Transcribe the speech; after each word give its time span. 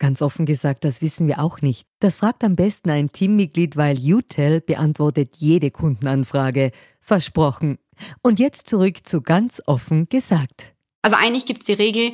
Ganz 0.00 0.22
offen 0.22 0.46
gesagt, 0.46 0.86
das 0.86 1.02
wissen 1.02 1.28
wir 1.28 1.40
auch 1.40 1.60
nicht. 1.60 1.86
Das 2.00 2.16
fragt 2.16 2.42
am 2.42 2.56
besten 2.56 2.88
ein 2.88 3.12
Teammitglied, 3.12 3.76
weil 3.76 3.98
UTEL 3.98 4.62
beantwortet 4.62 5.34
jede 5.36 5.70
Kundenanfrage. 5.70 6.72
Versprochen. 7.02 7.78
Und 8.22 8.38
jetzt 8.38 8.66
zurück 8.66 9.06
zu 9.06 9.20
ganz 9.20 9.62
offen 9.66 10.08
gesagt. 10.08 10.72
Also 11.02 11.18
eigentlich 11.18 11.44
gibt 11.44 11.60
es 11.60 11.66
die 11.66 11.74
Regel, 11.74 12.12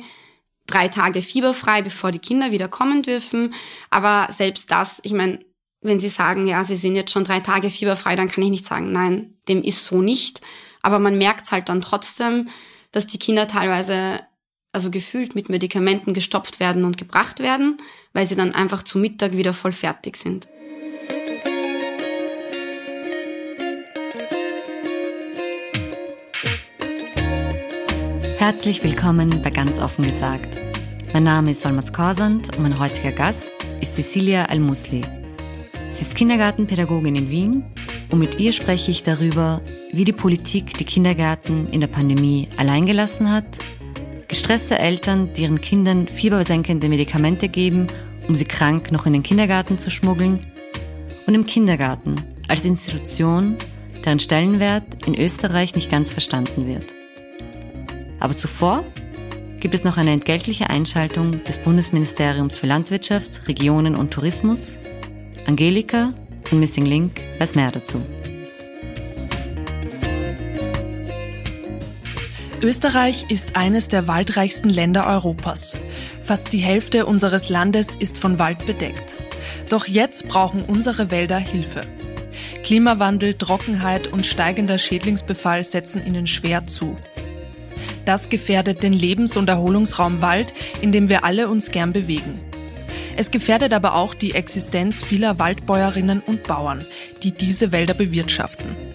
drei 0.65 0.89
Tage 0.89 1.21
fieberfrei, 1.21 1.81
bevor 1.81 2.11
die 2.11 2.19
Kinder 2.19 2.51
wieder 2.51 2.67
kommen 2.67 3.03
dürfen. 3.03 3.53
Aber 3.89 4.27
selbst 4.33 4.69
das, 4.69 4.99
ich 5.03 5.13
meine, 5.13 5.39
wenn 5.79 5.99
Sie 5.99 6.09
sagen, 6.09 6.45
ja, 6.45 6.65
Sie 6.65 6.75
sind 6.75 6.95
jetzt 6.95 7.11
schon 7.11 7.23
drei 7.23 7.39
Tage 7.39 7.69
fieberfrei, 7.69 8.17
dann 8.17 8.27
kann 8.27 8.43
ich 8.43 8.49
nicht 8.49 8.65
sagen, 8.65 8.91
nein, 8.91 9.35
dem 9.47 9.63
ist 9.63 9.85
so 9.85 10.01
nicht. 10.01 10.41
Aber 10.81 10.99
man 10.99 11.17
merkt 11.17 11.51
halt 11.51 11.69
dann 11.69 11.79
trotzdem, 11.79 12.49
dass 12.91 13.07
die 13.07 13.19
Kinder 13.19 13.47
teilweise 13.47 14.19
also 14.77 14.91
gefühlt 14.91 15.33
mit 15.33 15.49
Medikamenten 15.49 16.13
gestopft 16.13 16.59
werden 16.59 16.85
und 16.85 16.99
gebracht 16.99 17.39
werden, 17.39 17.77
weil 18.13 18.27
sie 18.27 18.35
dann 18.35 18.53
einfach 18.53 18.83
zu 18.83 18.99
Mittag 18.99 19.31
wieder 19.31 19.51
voll 19.51 19.71
fertig 19.71 20.17
sind. 20.17 20.47
Herzlich 28.37 28.83
willkommen 28.83 29.41
bei 29.41 29.49
Ganz 29.49 29.79
offen 29.79 30.05
gesagt. 30.05 30.55
Mein 31.11 31.23
Name 31.23 31.49
ist 31.49 31.63
Solmaz 31.63 31.91
Korsand 31.91 32.55
und 32.55 32.61
mein 32.61 32.77
heutiger 32.77 33.13
Gast 33.13 33.49
ist 33.81 33.95
Cecilia 33.95 34.43
Al-Musli. 34.43 35.03
Sie 35.89 36.03
ist 36.03 36.13
Kindergartenpädagogin 36.13 37.15
in 37.15 37.29
Wien 37.31 37.63
und 38.11 38.19
mit 38.19 38.39
ihr 38.39 38.51
spreche 38.51 38.91
ich 38.91 39.01
darüber, 39.01 39.59
wie 39.91 40.05
die 40.05 40.13
Politik 40.13 40.77
die 40.77 40.85
Kindergärten 40.85 41.67
in 41.69 41.81
der 41.81 41.87
Pandemie 41.87 42.47
alleingelassen 42.57 43.31
hat 43.31 43.57
Gestresste 44.27 44.77
Eltern, 44.77 45.33
die 45.33 45.43
ihren 45.43 45.61
Kindern 45.61 46.07
fiebersenkende 46.07 46.89
Medikamente 46.89 47.47
geben, 47.47 47.87
um 48.27 48.35
sie 48.35 48.45
krank 48.45 48.91
noch 48.91 49.05
in 49.05 49.13
den 49.13 49.23
Kindergarten 49.23 49.79
zu 49.79 49.89
schmuggeln. 49.89 50.45
Und 51.25 51.35
im 51.35 51.45
Kindergarten 51.45 52.23
als 52.47 52.65
Institution, 52.65 53.57
deren 54.05 54.19
Stellenwert 54.19 54.83
in 55.05 55.15
Österreich 55.15 55.75
nicht 55.75 55.89
ganz 55.89 56.11
verstanden 56.11 56.67
wird. 56.67 56.93
Aber 58.19 58.35
zuvor 58.35 58.83
gibt 59.59 59.73
es 59.73 59.83
noch 59.83 59.97
eine 59.97 60.11
entgeltliche 60.11 60.69
Einschaltung 60.69 61.43
des 61.45 61.57
Bundesministeriums 61.59 62.57
für 62.57 62.67
Landwirtschaft, 62.67 63.47
Regionen 63.47 63.95
und 63.95 64.11
Tourismus. 64.11 64.77
Angelika 65.45 66.13
von 66.43 66.59
Missing 66.59 66.85
Link 66.85 67.21
weiß 67.39 67.55
mehr 67.55 67.71
dazu. 67.71 68.01
Österreich 72.61 73.25
ist 73.29 73.55
eines 73.55 73.87
der 73.87 74.07
waldreichsten 74.07 74.69
Länder 74.69 75.05
Europas. 75.05 75.77
Fast 76.21 76.51
die 76.53 76.57
Hälfte 76.57 77.05
unseres 77.05 77.49
Landes 77.49 77.95
ist 77.95 78.17
von 78.17 78.39
Wald 78.39 78.65
bedeckt. 78.65 79.15
Doch 79.69 79.85
jetzt 79.85 80.27
brauchen 80.27 80.63
unsere 80.63 81.11
Wälder 81.11 81.37
Hilfe. 81.37 81.85
Klimawandel, 82.63 83.35
Trockenheit 83.35 84.07
und 84.07 84.25
steigender 84.25 84.79
Schädlingsbefall 84.79 85.63
setzen 85.63 86.05
ihnen 86.05 86.25
schwer 86.25 86.65
zu. 86.65 86.97
Das 88.05 88.29
gefährdet 88.29 88.81
den 88.81 88.93
Lebens- 88.93 89.37
und 89.37 89.49
Erholungsraum 89.49 90.23
Wald, 90.23 90.53
in 90.81 90.91
dem 90.91 91.09
wir 91.09 91.23
alle 91.23 91.49
uns 91.49 91.69
gern 91.69 91.93
bewegen. 91.93 92.39
Es 93.15 93.29
gefährdet 93.29 93.71
aber 93.71 93.93
auch 93.93 94.15
die 94.15 94.33
Existenz 94.33 95.03
vieler 95.03 95.37
Waldbäuerinnen 95.37 96.21
und 96.21 96.43
Bauern, 96.43 96.87
die 97.21 97.33
diese 97.33 97.71
Wälder 97.71 97.93
bewirtschaften. 97.93 98.86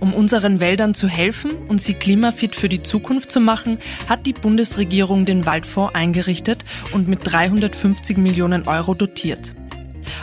Um 0.00 0.14
unseren 0.14 0.60
Wäldern 0.60 0.94
zu 0.94 1.08
helfen 1.08 1.52
und 1.68 1.80
sie 1.80 1.94
klimafit 1.94 2.56
für 2.56 2.68
die 2.68 2.82
Zukunft 2.82 3.30
zu 3.30 3.40
machen, 3.40 3.76
hat 4.08 4.26
die 4.26 4.32
Bundesregierung 4.32 5.24
den 5.24 5.46
Waldfonds 5.46 5.94
eingerichtet 5.94 6.64
und 6.92 7.08
mit 7.08 7.20
350 7.24 8.16
Millionen 8.16 8.66
Euro 8.68 8.94
dotiert. 8.94 9.54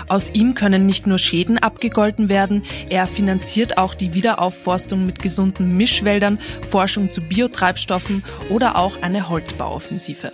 Aus 0.08 0.32
ihm 0.34 0.56
können 0.56 0.86
nicht 0.86 1.08
nur 1.08 1.18
Schäden 1.18 1.58
abgegolten 1.58 2.30
werden, 2.30 2.64
er 2.90 3.08
finanziert 3.08 3.78
auch 3.78 3.94
die 3.94 4.14
Wiederaufforstung 4.14 5.06
mit 5.06 5.22
gesunden 5.22 5.78
Mischwäldern, 5.78 6.40
Forschung 6.64 7.12
zu 7.12 7.22
Biotreibstoffen 7.22 8.24
oder 8.50 8.78
auch 8.78 9.02
eine 9.02 9.30
Holzbauoffensive. 9.30 10.32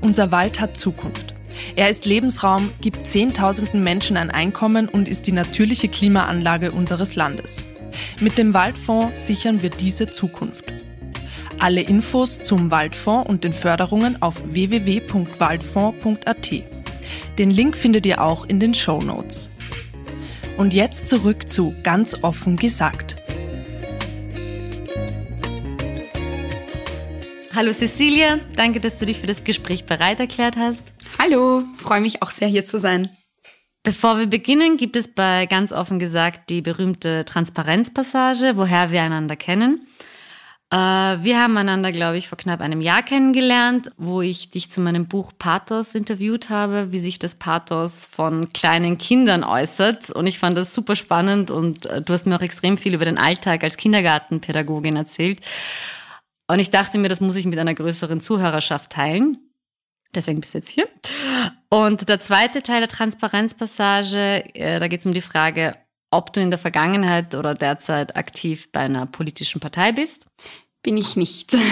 Unser 0.00 0.30
Wald 0.30 0.60
hat 0.60 0.76
Zukunft. 0.76 1.34
Er 1.74 1.88
ist 1.88 2.04
Lebensraum, 2.04 2.70
gibt 2.80 3.06
Zehntausenden 3.06 3.82
Menschen 3.82 4.16
ein 4.16 4.30
Einkommen 4.30 4.88
und 4.88 5.08
ist 5.08 5.26
die 5.26 5.32
natürliche 5.32 5.88
Klimaanlage 5.88 6.72
unseres 6.72 7.16
Landes. 7.16 7.66
Mit 8.20 8.38
dem 8.38 8.54
Waldfonds 8.54 9.26
sichern 9.26 9.62
wir 9.62 9.70
diese 9.70 10.08
Zukunft. 10.08 10.72
Alle 11.58 11.80
Infos 11.80 12.38
zum 12.40 12.70
Waldfonds 12.70 13.28
und 13.30 13.42
den 13.44 13.52
Förderungen 13.52 14.20
auf 14.20 14.42
www.waldfonds.at. 14.44 16.54
Den 17.38 17.50
Link 17.50 17.76
findet 17.76 18.06
ihr 18.06 18.22
auch 18.22 18.44
in 18.44 18.60
den 18.60 18.74
Show 18.74 19.02
Notes. 19.02 19.50
Und 20.56 20.74
jetzt 20.74 21.08
zurück 21.08 21.48
zu 21.48 21.74
ganz 21.82 22.22
offen 22.22 22.56
gesagt. 22.56 23.16
Hallo 27.54 27.72
Cecilia, 27.72 28.38
danke, 28.54 28.80
dass 28.80 28.98
du 28.98 29.06
dich 29.06 29.20
für 29.20 29.26
das 29.26 29.42
Gespräch 29.42 29.86
bereit 29.86 30.20
erklärt 30.20 30.56
hast. 30.58 30.92
Hallo, 31.18 31.62
freue 31.78 32.02
mich 32.02 32.20
auch 32.20 32.30
sehr 32.30 32.48
hier 32.48 32.66
zu 32.66 32.78
sein. 32.78 33.08
Bevor 33.86 34.18
wir 34.18 34.26
beginnen, 34.26 34.78
gibt 34.78 34.96
es 34.96 35.06
bei 35.06 35.46
ganz 35.46 35.70
offen 35.70 36.00
gesagt 36.00 36.50
die 36.50 36.60
berühmte 36.60 37.24
Transparenzpassage, 37.24 38.56
woher 38.56 38.90
wir 38.90 39.00
einander 39.00 39.36
kennen. 39.36 39.86
Äh, 40.72 40.76
wir 40.76 41.40
haben 41.40 41.56
einander, 41.56 41.92
glaube 41.92 42.18
ich, 42.18 42.26
vor 42.26 42.36
knapp 42.36 42.62
einem 42.62 42.80
Jahr 42.80 43.04
kennengelernt, 43.04 43.92
wo 43.96 44.22
ich 44.22 44.50
dich 44.50 44.70
zu 44.72 44.80
meinem 44.80 45.06
Buch 45.06 45.30
Pathos 45.38 45.94
interviewt 45.94 46.50
habe, 46.50 46.90
wie 46.90 46.98
sich 46.98 47.20
das 47.20 47.36
Pathos 47.36 48.04
von 48.06 48.52
kleinen 48.52 48.98
Kindern 48.98 49.44
äußert. 49.44 50.10
Und 50.10 50.26
ich 50.26 50.40
fand 50.40 50.56
das 50.56 50.74
super 50.74 50.96
spannend 50.96 51.52
und 51.52 51.86
äh, 51.86 52.02
du 52.02 52.12
hast 52.12 52.26
mir 52.26 52.34
auch 52.34 52.42
extrem 52.42 52.78
viel 52.78 52.92
über 52.92 53.04
den 53.04 53.18
Alltag 53.18 53.62
als 53.62 53.76
Kindergartenpädagogin 53.76 54.96
erzählt. 54.96 55.42
Und 56.48 56.58
ich 56.58 56.70
dachte 56.70 56.98
mir, 56.98 57.08
das 57.08 57.20
muss 57.20 57.36
ich 57.36 57.46
mit 57.46 57.60
einer 57.60 57.74
größeren 57.74 58.20
Zuhörerschaft 58.20 58.90
teilen. 58.90 59.38
Deswegen 60.12 60.40
bist 60.40 60.54
du 60.54 60.58
jetzt 60.58 60.70
hier. 60.70 60.88
Und 61.68 62.08
der 62.08 62.20
zweite 62.20 62.62
Teil 62.62 62.80
der 62.80 62.88
Transparenzpassage, 62.88 64.54
äh, 64.54 64.78
da 64.78 64.88
geht 64.88 65.00
es 65.00 65.06
um 65.06 65.12
die 65.12 65.20
Frage, 65.20 65.72
ob 66.10 66.32
du 66.32 66.40
in 66.40 66.50
der 66.50 66.58
Vergangenheit 66.58 67.34
oder 67.34 67.54
derzeit 67.54 68.16
aktiv 68.16 68.70
bei 68.70 68.80
einer 68.80 69.06
politischen 69.06 69.60
Partei 69.60 69.92
bist. 69.92 70.26
Bin 70.82 70.96
ich 70.96 71.16
nicht. 71.16 71.56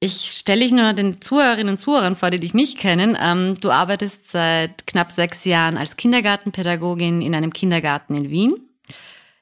Ich 0.00 0.30
stelle 0.38 0.60
dich 0.60 0.70
nur 0.70 0.92
den 0.92 1.20
Zuhörerinnen 1.20 1.74
und 1.74 1.78
Zuhörern 1.78 2.14
vor, 2.14 2.30
die 2.30 2.38
dich 2.38 2.54
nicht 2.54 2.78
kennen. 2.78 3.16
Ähm, 3.20 3.56
du 3.60 3.72
arbeitest 3.72 4.30
seit 4.30 4.86
knapp 4.86 5.10
sechs 5.10 5.44
Jahren 5.44 5.76
als 5.76 5.96
Kindergartenpädagogin 5.96 7.20
in 7.20 7.34
einem 7.34 7.52
Kindergarten 7.52 8.14
in 8.14 8.30
Wien. 8.30 8.54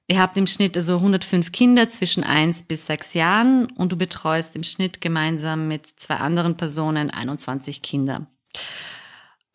Ihr 0.08 0.18
habt 0.18 0.36
im 0.38 0.46
Schnitt 0.46 0.74
also 0.76 0.94
105 0.96 1.52
Kinder 1.52 1.90
zwischen 1.90 2.24
1 2.24 2.62
bis 2.62 2.86
6 2.86 3.12
Jahren 3.12 3.66
und 3.72 3.92
du 3.92 3.96
betreust 3.96 4.56
im 4.56 4.64
Schnitt 4.64 5.02
gemeinsam 5.02 5.68
mit 5.68 5.86
zwei 6.00 6.16
anderen 6.16 6.56
Personen 6.56 7.10
21 7.10 7.82
Kinder. 7.82 8.26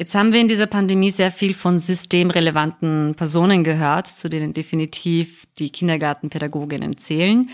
Jetzt 0.01 0.15
haben 0.15 0.33
wir 0.33 0.42
in 0.42 0.48
dieser 0.48 0.65
Pandemie 0.65 1.12
sehr 1.12 1.31
viel 1.31 1.53
von 1.53 1.77
systemrelevanten 1.77 3.13
Personen 3.13 3.63
gehört, 3.63 4.07
zu 4.07 4.31
denen 4.31 4.51
definitiv 4.51 5.45
die 5.59 5.69
Kindergartenpädagoginnen 5.69 6.98
zählen. 6.98 7.51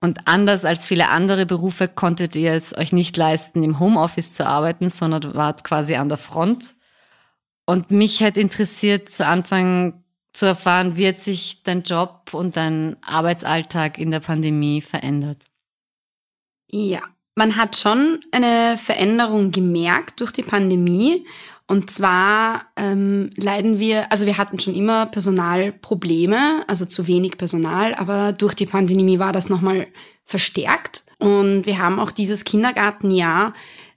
Und 0.00 0.26
anders 0.26 0.64
als 0.64 0.86
viele 0.86 1.10
andere 1.10 1.44
Berufe 1.44 1.86
konntet 1.86 2.36
ihr 2.36 2.54
es 2.54 2.74
euch 2.74 2.94
nicht 2.94 3.14
leisten, 3.18 3.62
im 3.62 3.78
Homeoffice 3.80 4.32
zu 4.32 4.46
arbeiten, 4.46 4.88
sondern 4.88 5.34
wart 5.34 5.62
quasi 5.62 5.96
an 5.96 6.08
der 6.08 6.16
Front. 6.16 6.74
Und 7.66 7.90
mich 7.90 8.20
hätte 8.20 8.40
interessiert 8.40 9.10
zu 9.10 9.26
Anfang 9.26 10.02
zu 10.32 10.46
erfahren, 10.46 10.96
wie 10.96 11.08
hat 11.08 11.18
sich 11.18 11.64
dein 11.64 11.82
Job 11.82 12.30
und 12.32 12.56
dein 12.56 12.96
Arbeitsalltag 13.02 13.98
in 13.98 14.10
der 14.10 14.20
Pandemie 14.20 14.80
verändert? 14.80 15.44
Ja, 16.70 17.02
Man 17.38 17.54
hat 17.54 17.76
schon 17.76 18.18
eine 18.32 18.76
Veränderung 18.76 19.52
gemerkt 19.52 20.20
durch 20.20 20.32
die 20.32 20.42
Pandemie. 20.42 21.24
Und 21.68 21.90
zwar 21.90 22.66
ähm, 22.76 23.28
leiden 23.36 23.78
wir, 23.78 24.10
also 24.10 24.24
wir 24.24 24.38
hatten 24.38 24.58
schon 24.58 24.74
immer 24.74 25.04
Personalprobleme, 25.06 26.64
also 26.66 26.86
zu 26.86 27.06
wenig 27.06 27.36
Personal, 27.36 27.94
aber 27.94 28.32
durch 28.32 28.54
die 28.54 28.64
Pandemie 28.64 29.18
war 29.18 29.34
das 29.34 29.50
nochmal 29.50 29.86
verstärkt. 30.24 31.04
Und 31.18 31.66
wir 31.66 31.78
haben 31.78 32.00
auch 32.00 32.10
dieses 32.10 32.44
Kindergartenjahr 32.44 33.52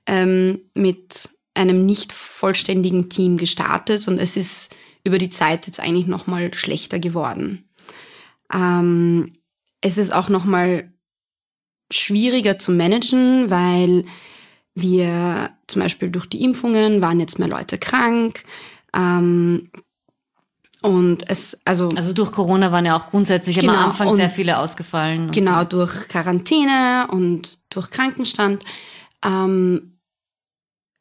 ähm, 0.05 0.59
mit 0.73 1.29
einem 1.53 1.85
nicht 1.85 2.11
vollständigen 2.11 3.09
Team 3.09 3.37
gestartet 3.37 4.07
und 4.07 4.19
es 4.19 4.35
ist 4.35 4.75
über 5.05 5.17
die 5.17 5.29
Zeit 5.29 5.67
jetzt 5.67 5.79
eigentlich 5.79 6.07
nochmal 6.07 6.53
schlechter 6.53 6.99
geworden. 6.99 7.69
Ähm, 8.53 9.37
es 9.79 9.97
ist 9.97 10.13
auch 10.13 10.27
nochmal 10.27 10.91
schwieriger 11.89 12.59
zu 12.59 12.71
managen, 12.71 13.49
weil 13.49 14.03
wir 14.73 15.51
zum 15.67 15.81
Beispiel 15.81 16.09
durch 16.09 16.27
die 16.27 16.43
Impfungen 16.43 17.01
waren 17.01 17.19
jetzt 17.19 17.39
mehr 17.39 17.47
Leute 17.47 17.77
krank. 17.77 18.43
Ähm, 18.95 19.69
und 20.81 21.29
es, 21.29 21.59
also. 21.63 21.89
Also 21.89 22.13
durch 22.13 22.31
Corona 22.31 22.71
waren 22.71 22.85
ja 22.85 22.97
auch 22.97 23.07
grundsätzlich 23.07 23.59
genau, 23.59 23.73
am 23.73 23.85
Anfang 23.91 24.15
sehr 24.15 24.29
viele 24.29 24.57
ausgefallen. 24.57 25.31
Genau, 25.31 25.59
so. 25.59 25.65
durch 25.65 26.07
Quarantäne 26.07 27.07
und 27.11 27.51
durch 27.69 27.91
Krankenstand. 27.91 28.63
Ähm, 29.23 29.99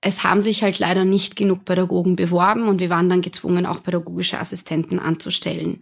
es 0.02 0.24
haben 0.24 0.42
sich 0.42 0.62
halt 0.62 0.78
leider 0.78 1.04
nicht 1.04 1.36
genug 1.36 1.64
Pädagogen 1.64 2.16
beworben 2.16 2.68
und 2.68 2.80
wir 2.80 2.90
waren 2.90 3.08
dann 3.08 3.20
gezwungen, 3.20 3.66
auch 3.66 3.82
pädagogische 3.82 4.38
Assistenten 4.38 4.98
anzustellen, 4.98 5.80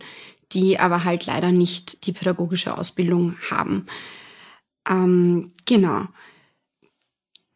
die 0.52 0.78
aber 0.78 1.04
halt 1.04 1.26
leider 1.26 1.52
nicht 1.52 2.06
die 2.06 2.12
pädagogische 2.12 2.76
Ausbildung 2.76 3.36
haben. 3.50 3.86
Ähm, 4.88 5.52
genau. 5.66 6.06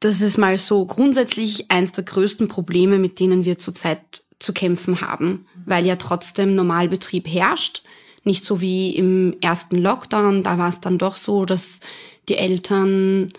Das 0.03 0.21
ist 0.21 0.37
mal 0.37 0.59
so 0.59 0.85
grundsätzlich 0.85 1.71
eins 1.71 1.93
der 1.93 2.03
größten 2.03 2.49
Probleme, 2.49 2.99
mit 2.99 3.21
denen 3.21 3.45
wir 3.45 3.57
zurzeit 3.59 4.25
zu 4.41 4.53
kämpfen 4.53 5.01
haben, 5.01 5.47
weil 5.65 5.87
ja 5.87 5.95
trotzdem 5.95 6.57
Normalbetrieb 6.57 7.29
herrscht. 7.29 7.85
Nicht 8.25 8.43
so 8.43 8.61
wie 8.61 8.97
im 8.97 9.37
ersten 9.41 9.79
Lockdown, 9.79 10.43
da 10.43 10.59
war 10.59 10.69
es 10.69 10.81
dann 10.81 10.99
doch 10.99 11.15
so, 11.15 11.45
dass 11.45 11.79
die 12.29 12.35
Eltern 12.35 13.33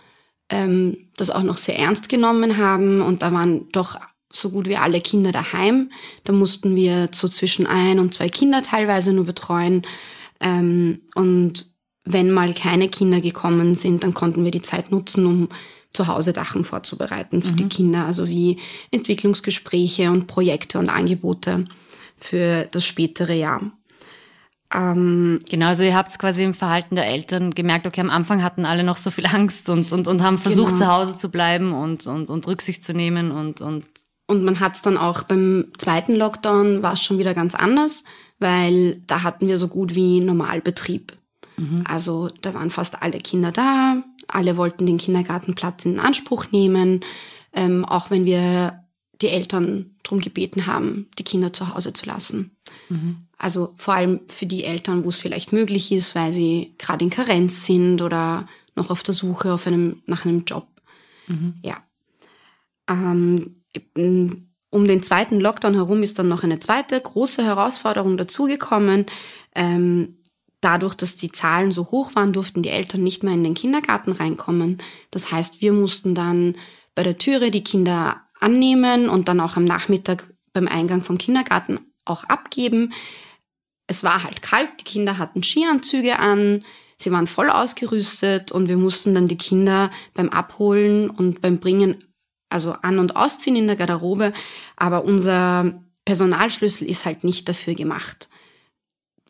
ähm, 0.47 1.09
das 1.17 1.31
auch 1.31 1.43
noch 1.43 1.57
sehr 1.57 1.77
ernst 1.77 2.07
genommen 2.07 2.55
haben 2.55 3.01
und 3.01 3.23
da 3.23 3.33
waren 3.33 3.67
doch 3.73 3.99
so 4.31 4.49
gut 4.49 4.69
wie 4.69 4.77
alle 4.77 5.01
Kinder 5.01 5.33
daheim. 5.33 5.91
Da 6.23 6.31
mussten 6.31 6.77
wir 6.77 7.09
so 7.11 7.27
zwischen 7.27 7.67
ein 7.67 7.99
und 7.99 8.13
zwei 8.13 8.29
Kinder 8.29 8.63
teilweise 8.63 9.11
nur 9.11 9.25
betreuen. 9.25 9.81
Ähm, 10.39 11.01
und 11.13 11.73
wenn 12.05 12.31
mal 12.31 12.53
keine 12.53 12.87
Kinder 12.87 13.19
gekommen 13.19 13.75
sind, 13.75 14.03
dann 14.03 14.13
konnten 14.13 14.45
wir 14.45 14.51
die 14.51 14.61
Zeit 14.61 14.91
nutzen, 14.91 15.25
um 15.25 15.49
zu 15.93 16.07
Hause 16.07 16.33
Sachen 16.33 16.63
vorzubereiten 16.63 17.41
für 17.41 17.51
mhm. 17.51 17.57
die 17.57 17.69
Kinder, 17.69 18.05
also 18.05 18.27
wie 18.27 18.59
Entwicklungsgespräche 18.91 20.11
und 20.11 20.27
Projekte 20.27 20.79
und 20.79 20.89
Angebote 20.89 21.65
für 22.17 22.67
das 22.71 22.85
spätere 22.85 23.33
Jahr. 23.33 23.61
Ähm, 24.73 25.39
genau, 25.49 25.67
also 25.67 25.83
ihr 25.83 25.95
habt 25.95 26.17
quasi 26.17 26.43
im 26.43 26.55
Verhalten 26.55 26.95
der 26.95 27.05
Eltern 27.05 27.51
gemerkt, 27.51 27.85
okay, 27.85 28.01
am 28.01 28.09
Anfang 28.09 28.41
hatten 28.41 28.65
alle 28.65 28.83
noch 28.83 28.97
so 28.97 29.11
viel 29.11 29.27
Angst 29.27 29.69
und, 29.69 29.91
und, 29.91 30.07
und 30.07 30.23
haben 30.23 30.39
versucht, 30.39 30.73
genau. 30.73 30.85
zu 30.85 30.91
Hause 30.91 31.17
zu 31.17 31.29
bleiben 31.29 31.73
und, 31.73 32.07
und, 32.07 32.29
und 32.29 32.47
Rücksicht 32.47 32.83
zu 32.83 32.93
nehmen 32.93 33.31
und, 33.31 33.61
und 33.61 33.85
und 34.25 34.45
man 34.45 34.61
hat 34.61 34.75
es 34.75 34.81
dann 34.81 34.97
auch 34.97 35.23
beim 35.23 35.67
zweiten 35.77 36.15
Lockdown 36.15 36.81
war 36.81 36.93
es 36.93 37.03
schon 37.03 37.17
wieder 37.19 37.33
ganz 37.33 37.55
anders, 37.55 38.05
weil 38.39 39.01
da 39.05 39.21
hatten 39.21 39.47
wir 39.47 39.57
so 39.57 39.67
gut 39.67 39.95
wie 39.95 40.21
Normalbetrieb. 40.21 41.11
Mhm. 41.57 41.83
Also 41.85 42.29
da 42.41 42.53
waren 42.53 42.69
fast 42.69 43.01
alle 43.01 43.19
Kinder 43.19 43.51
da, 43.51 44.01
alle 44.27 44.57
wollten 44.57 44.85
den 44.85 44.97
Kindergartenplatz 44.97 45.85
in 45.85 45.99
Anspruch 45.99 46.51
nehmen, 46.51 47.01
ähm, 47.53 47.85
auch 47.85 48.09
wenn 48.09 48.25
wir 48.25 48.83
die 49.21 49.29
Eltern 49.29 49.95
darum 50.03 50.19
gebeten 50.19 50.67
haben, 50.67 51.09
die 51.17 51.23
Kinder 51.23 51.53
zu 51.53 51.73
Hause 51.73 51.93
zu 51.93 52.05
lassen. 52.05 52.57
Mhm. 52.89 53.27
Also 53.37 53.73
vor 53.77 53.93
allem 53.93 54.21
für 54.27 54.45
die 54.45 54.63
Eltern, 54.63 55.03
wo 55.03 55.09
es 55.09 55.17
vielleicht 55.17 55.53
möglich 55.53 55.91
ist, 55.91 56.15
weil 56.15 56.31
sie 56.31 56.75
gerade 56.77 57.03
in 57.03 57.11
Karenz 57.11 57.65
sind 57.65 58.01
oder 58.01 58.47
noch 58.75 58.89
auf 58.89 59.03
der 59.03 59.13
Suche 59.13 59.53
auf 59.53 59.67
einem, 59.67 60.01
nach 60.05 60.25
einem 60.25 60.43
Job. 60.45 60.67
Mhm. 61.27 61.55
Ja. 61.63 61.83
Ähm, 62.89 63.63
um 64.69 64.87
den 64.87 65.03
zweiten 65.03 65.39
Lockdown 65.39 65.75
herum 65.75 66.03
ist 66.03 66.19
dann 66.19 66.27
noch 66.27 66.43
eine 66.43 66.59
zweite 66.59 66.99
große 66.99 67.43
Herausforderung 67.43 68.17
dazugekommen. 68.17 69.05
Ähm, 69.55 70.17
dadurch, 70.63 70.95
dass 70.95 71.15
die 71.15 71.31
Zahlen 71.31 71.71
so 71.71 71.91
hoch 71.91 72.15
waren, 72.15 72.33
durften 72.33 72.63
die 72.63 72.69
Eltern 72.69 73.03
nicht 73.03 73.23
mehr 73.23 73.33
in 73.33 73.43
den 73.43 73.55
Kindergarten 73.55 74.11
reinkommen. 74.11 74.81
Das 75.11 75.31
heißt, 75.31 75.61
wir 75.61 75.73
mussten 75.73 76.15
dann 76.15 76.55
bei 76.95 77.03
der 77.03 77.17
Türe 77.17 77.51
die 77.51 77.63
Kinder 77.63 78.21
annehmen 78.39 79.09
und 79.09 79.27
dann 79.27 79.39
auch 79.39 79.57
am 79.57 79.65
Nachmittag 79.65 80.31
beim 80.53 80.67
Eingang 80.67 81.01
vom 81.01 81.17
Kindergarten 81.17 81.79
auch 82.05 82.23
abgeben. 82.25 82.93
Es 83.87 84.03
war 84.03 84.23
halt 84.23 84.41
kalt, 84.41 84.69
die 84.79 84.85
Kinder 84.85 85.17
hatten 85.17 85.43
Skianzüge 85.43 86.19
an, 86.19 86.63
sie 86.97 87.11
waren 87.11 87.27
voll 87.27 87.49
ausgerüstet 87.49 88.51
und 88.51 88.69
wir 88.69 88.77
mussten 88.77 89.13
dann 89.13 89.27
die 89.27 89.37
Kinder 89.37 89.91
beim 90.13 90.29
Abholen 90.29 91.09
und 91.09 91.41
beim 91.41 91.59
Bringen, 91.59 92.03
also 92.49 92.73
an- 92.73 92.99
und 92.99 93.15
ausziehen 93.15 93.55
in 93.55 93.67
der 93.67 93.75
Garderobe. 93.75 94.31
Aber 94.77 95.03
unser 95.03 95.81
Personalschlüssel 96.05 96.87
ist 96.87 97.05
halt 97.05 97.23
nicht 97.23 97.49
dafür 97.49 97.73
gemacht. 97.73 98.29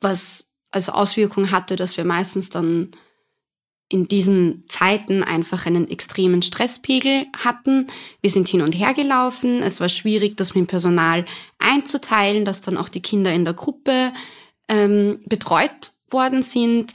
Was 0.02 0.53
als 0.74 0.90
Auswirkung 0.90 1.52
hatte, 1.52 1.75
dass 1.75 1.98
wir 1.98 2.04
meistens 2.04 2.50
dann 2.50 2.92
in 3.90 4.08
diesen 4.08 4.64
Zeiten 4.68 5.24
einfach 5.24 5.68
einen 5.68 5.88
extremen 5.88 6.42
Stresspegel 6.42 7.28
hatten. 7.38 7.88
Wir 8.22 8.31
sind 8.31 8.48
hin 8.48 8.64
und 8.64 8.72
her 8.72 8.96
gelaufen. 8.96 9.62
Es 9.62 9.80
war 9.80 9.90
schwierig, 9.90 10.36
das 10.36 10.56
mit 10.56 10.64
dem 10.64 10.68
Personal 10.68 11.25
einzuteilen, 11.60 12.44
dass 12.44 12.62
dann 12.62 12.78
auch 12.78 12.90
die 12.90 13.02
Kinder 13.02 13.31
in 13.31 13.46
der 13.46 13.54
Gruppe 13.54 14.12
ähm, 14.68 15.20
betreut 15.28 15.94
worden 16.10 16.42
sind. 16.42 16.94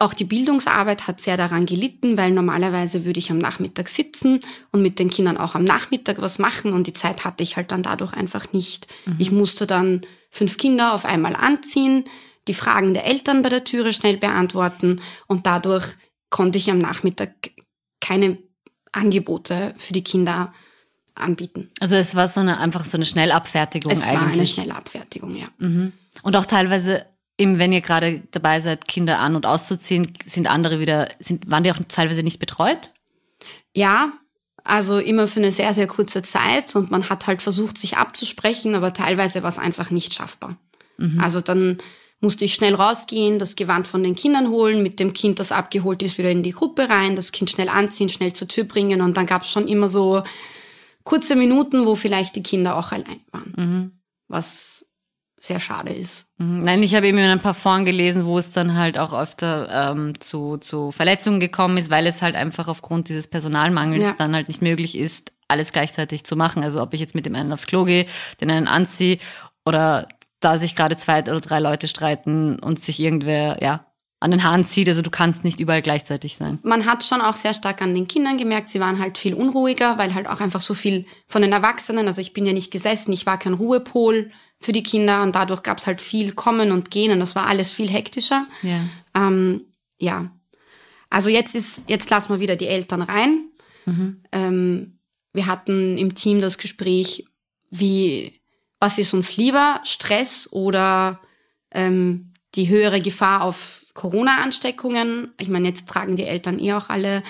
Auch 0.00 0.14
die 0.14 0.24
Bildungsarbeit 0.24 1.06
hat 1.06 1.20
sehr 1.20 1.36
daran 1.36 1.64
gelitten, 1.64 2.16
weil 2.16 2.32
normalerweise 2.32 3.04
würde 3.04 3.18
ich 3.18 3.30
am 3.30 3.38
Nachmittag 3.38 3.88
sitzen 3.88 4.40
und 4.72 4.82
mit 4.82 4.98
den 4.98 5.10
Kindern 5.10 5.36
auch 5.36 5.54
am 5.54 5.64
Nachmittag 5.64 6.20
was 6.20 6.40
machen 6.40 6.72
und 6.72 6.88
die 6.88 6.92
Zeit 6.92 7.24
hatte 7.24 7.44
ich 7.44 7.56
halt 7.56 7.70
dann 7.70 7.84
dadurch 7.84 8.12
einfach 8.12 8.52
nicht. 8.52 8.88
Mhm. 9.06 9.14
Ich 9.18 9.30
musste 9.30 9.66
dann 9.66 10.00
fünf 10.30 10.58
Kinder 10.58 10.92
auf 10.92 11.04
einmal 11.04 11.36
anziehen 11.36 12.04
die 12.48 12.54
Fragen 12.54 12.94
der 12.94 13.06
Eltern 13.06 13.42
bei 13.42 13.48
der 13.48 13.64
Türe 13.64 13.92
schnell 13.92 14.16
beantworten 14.16 15.00
und 15.26 15.46
dadurch 15.46 15.96
konnte 16.30 16.58
ich 16.58 16.70
am 16.70 16.78
Nachmittag 16.78 17.30
keine 18.00 18.38
Angebote 18.92 19.74
für 19.76 19.92
die 19.92 20.04
Kinder 20.04 20.52
anbieten. 21.14 21.70
Also 21.80 21.94
es 21.96 22.14
war 22.14 22.28
so 22.28 22.40
eine 22.40 22.58
einfach 22.58 22.84
so 22.84 22.96
eine 22.96 23.04
Schnellabfertigung 23.04 23.92
es 23.92 24.02
eigentlich. 24.02 24.14
Es 24.14 24.20
war 24.20 24.32
eine 24.32 24.46
Schnellabfertigung, 24.46 25.36
ja. 25.36 25.46
Mhm. 25.58 25.92
Und 26.22 26.36
auch 26.36 26.46
teilweise 26.46 27.06
eben, 27.38 27.58
wenn 27.58 27.72
ihr 27.72 27.80
gerade 27.80 28.22
dabei 28.30 28.60
seid, 28.60 28.88
Kinder 28.88 29.18
an- 29.18 29.36
und 29.36 29.46
auszuziehen, 29.46 30.12
sind 30.24 30.48
andere 30.48 30.80
wieder, 30.80 31.08
sind, 31.18 31.50
waren 31.50 31.64
die 31.64 31.72
auch 31.72 31.78
teilweise 31.88 32.22
nicht 32.22 32.38
betreut? 32.38 32.90
Ja, 33.74 34.12
also 34.64 34.98
immer 34.98 35.28
für 35.28 35.40
eine 35.40 35.52
sehr, 35.52 35.74
sehr 35.74 35.86
kurze 35.86 36.22
Zeit 36.22 36.74
und 36.74 36.90
man 36.90 37.08
hat 37.08 37.26
halt 37.26 37.42
versucht, 37.42 37.78
sich 37.78 37.96
abzusprechen, 37.96 38.74
aber 38.74 38.92
teilweise 38.92 39.42
war 39.42 39.50
es 39.50 39.58
einfach 39.58 39.90
nicht 39.90 40.14
schaffbar. 40.14 40.56
Mhm. 40.96 41.20
Also 41.20 41.40
dann 41.40 41.78
musste 42.20 42.44
ich 42.44 42.54
schnell 42.54 42.74
rausgehen, 42.74 43.38
das 43.38 43.56
Gewand 43.56 43.86
von 43.86 44.02
den 44.02 44.14
Kindern 44.14 44.48
holen, 44.48 44.82
mit 44.82 44.98
dem 45.00 45.12
Kind, 45.12 45.38
das 45.38 45.52
abgeholt 45.52 46.02
ist, 46.02 46.18
wieder 46.18 46.30
in 46.30 46.42
die 46.42 46.52
Gruppe 46.52 46.88
rein, 46.88 47.16
das 47.16 47.32
Kind 47.32 47.50
schnell 47.50 47.68
anziehen, 47.68 48.08
schnell 48.08 48.32
zur 48.32 48.48
Tür 48.48 48.64
bringen 48.64 49.02
und 49.02 49.16
dann 49.16 49.26
gab 49.26 49.42
es 49.42 49.50
schon 49.50 49.68
immer 49.68 49.88
so 49.88 50.22
kurze 51.04 51.36
Minuten, 51.36 51.86
wo 51.86 51.94
vielleicht 51.94 52.36
die 52.36 52.42
Kinder 52.42 52.76
auch 52.76 52.92
allein 52.92 53.20
waren, 53.30 53.54
mhm. 53.56 54.00
was 54.28 54.86
sehr 55.38 55.60
schade 55.60 55.92
ist. 55.92 56.26
Mhm. 56.38 56.62
Nein, 56.62 56.82
ich 56.82 56.94
habe 56.94 57.06
eben 57.06 57.18
in 57.18 57.24
ein 57.24 57.40
paar 57.40 57.54
Foren 57.54 57.84
gelesen, 57.84 58.26
wo 58.26 58.38
es 58.38 58.50
dann 58.50 58.74
halt 58.74 58.98
auch 58.98 59.12
öfter 59.12 59.92
ähm, 59.92 60.18
zu, 60.18 60.56
zu 60.56 60.90
Verletzungen 60.92 61.40
gekommen 61.40 61.76
ist, 61.76 61.90
weil 61.90 62.06
es 62.06 62.22
halt 62.22 62.34
einfach 62.34 62.68
aufgrund 62.68 63.08
dieses 63.08 63.26
Personalmangels 63.28 64.02
ja. 64.02 64.14
dann 64.16 64.34
halt 64.34 64.48
nicht 64.48 64.62
möglich 64.62 64.96
ist, 64.96 65.32
alles 65.48 65.72
gleichzeitig 65.72 66.24
zu 66.24 66.36
machen. 66.36 66.64
Also 66.64 66.82
ob 66.82 66.94
ich 66.94 67.00
jetzt 67.00 67.14
mit 67.14 67.26
dem 67.26 67.34
einen 67.34 67.52
aufs 67.52 67.66
Klo 67.66 67.84
gehe, 67.84 68.06
den 68.40 68.50
einen 68.50 68.66
anziehe 68.66 69.18
oder 69.64 70.08
da 70.46 70.58
sich 70.58 70.76
gerade 70.76 70.96
zwei 70.96 71.22
oder 71.22 71.40
drei 71.40 71.58
Leute 71.58 71.88
streiten 71.88 72.60
und 72.60 72.78
sich 72.78 73.00
irgendwer, 73.00 73.58
ja, 73.60 73.84
an 74.20 74.30
den 74.30 74.44
Haaren 74.44 74.64
zieht. 74.64 74.88
Also 74.88 75.02
du 75.02 75.10
kannst 75.10 75.42
nicht 75.42 75.58
überall 75.58 75.82
gleichzeitig 75.82 76.36
sein. 76.36 76.60
Man 76.62 76.86
hat 76.86 77.02
schon 77.02 77.20
auch 77.20 77.34
sehr 77.34 77.52
stark 77.52 77.82
an 77.82 77.94
den 77.94 78.06
Kindern 78.06 78.38
gemerkt, 78.38 78.68
sie 78.68 78.78
waren 78.78 79.00
halt 79.00 79.18
viel 79.18 79.34
unruhiger, 79.34 79.98
weil 79.98 80.14
halt 80.14 80.28
auch 80.28 80.40
einfach 80.40 80.60
so 80.60 80.74
viel 80.74 81.04
von 81.26 81.42
den 81.42 81.52
Erwachsenen, 81.52 82.06
also 82.06 82.20
ich 82.20 82.32
bin 82.32 82.46
ja 82.46 82.52
nicht 82.52 82.70
gesessen, 82.70 83.12
ich 83.12 83.26
war 83.26 83.38
kein 83.38 83.54
Ruhepol 83.54 84.30
für 84.60 84.70
die 84.70 84.84
Kinder 84.84 85.22
und 85.22 85.34
dadurch 85.34 85.64
gab 85.64 85.78
es 85.78 85.86
halt 85.88 86.00
viel 86.00 86.32
Kommen 86.32 86.70
und 86.70 86.92
Gehen 86.92 87.10
und 87.10 87.18
das 87.18 87.34
war 87.34 87.46
alles 87.46 87.72
viel 87.72 87.90
hektischer. 87.90 88.46
Ja. 88.62 88.80
Ähm, 89.14 89.64
ja. 89.98 90.30
Also 91.10 91.28
jetzt 91.28 91.56
ist, 91.56 91.90
jetzt 91.90 92.08
lassen 92.08 92.32
wir 92.32 92.40
wieder 92.40 92.56
die 92.56 92.68
Eltern 92.68 93.02
rein. 93.02 93.50
Mhm. 93.84 94.22
Ähm, 94.30 94.98
wir 95.32 95.46
hatten 95.46 95.98
im 95.98 96.14
Team 96.14 96.40
das 96.40 96.56
Gespräch, 96.56 97.26
wie 97.70 98.40
was 98.80 98.98
ist 98.98 99.14
uns 99.14 99.36
lieber, 99.36 99.80
Stress 99.84 100.48
oder 100.52 101.20
ähm, 101.70 102.32
die 102.54 102.68
höhere 102.68 103.00
Gefahr 103.00 103.42
auf 103.42 103.84
Corona-Ansteckungen? 103.94 105.32
Ich 105.40 105.48
meine, 105.48 105.68
jetzt 105.68 105.88
tragen 105.88 106.16
die 106.16 106.24
Eltern 106.24 106.58
eh 106.58 106.74
auch 106.74 106.88
alle 106.88 107.22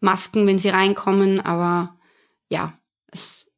Masken, 0.00 0.46
wenn 0.46 0.58
sie 0.58 0.68
reinkommen, 0.68 1.40
aber 1.40 1.96
ja, 2.48 2.78
es, 3.12 3.50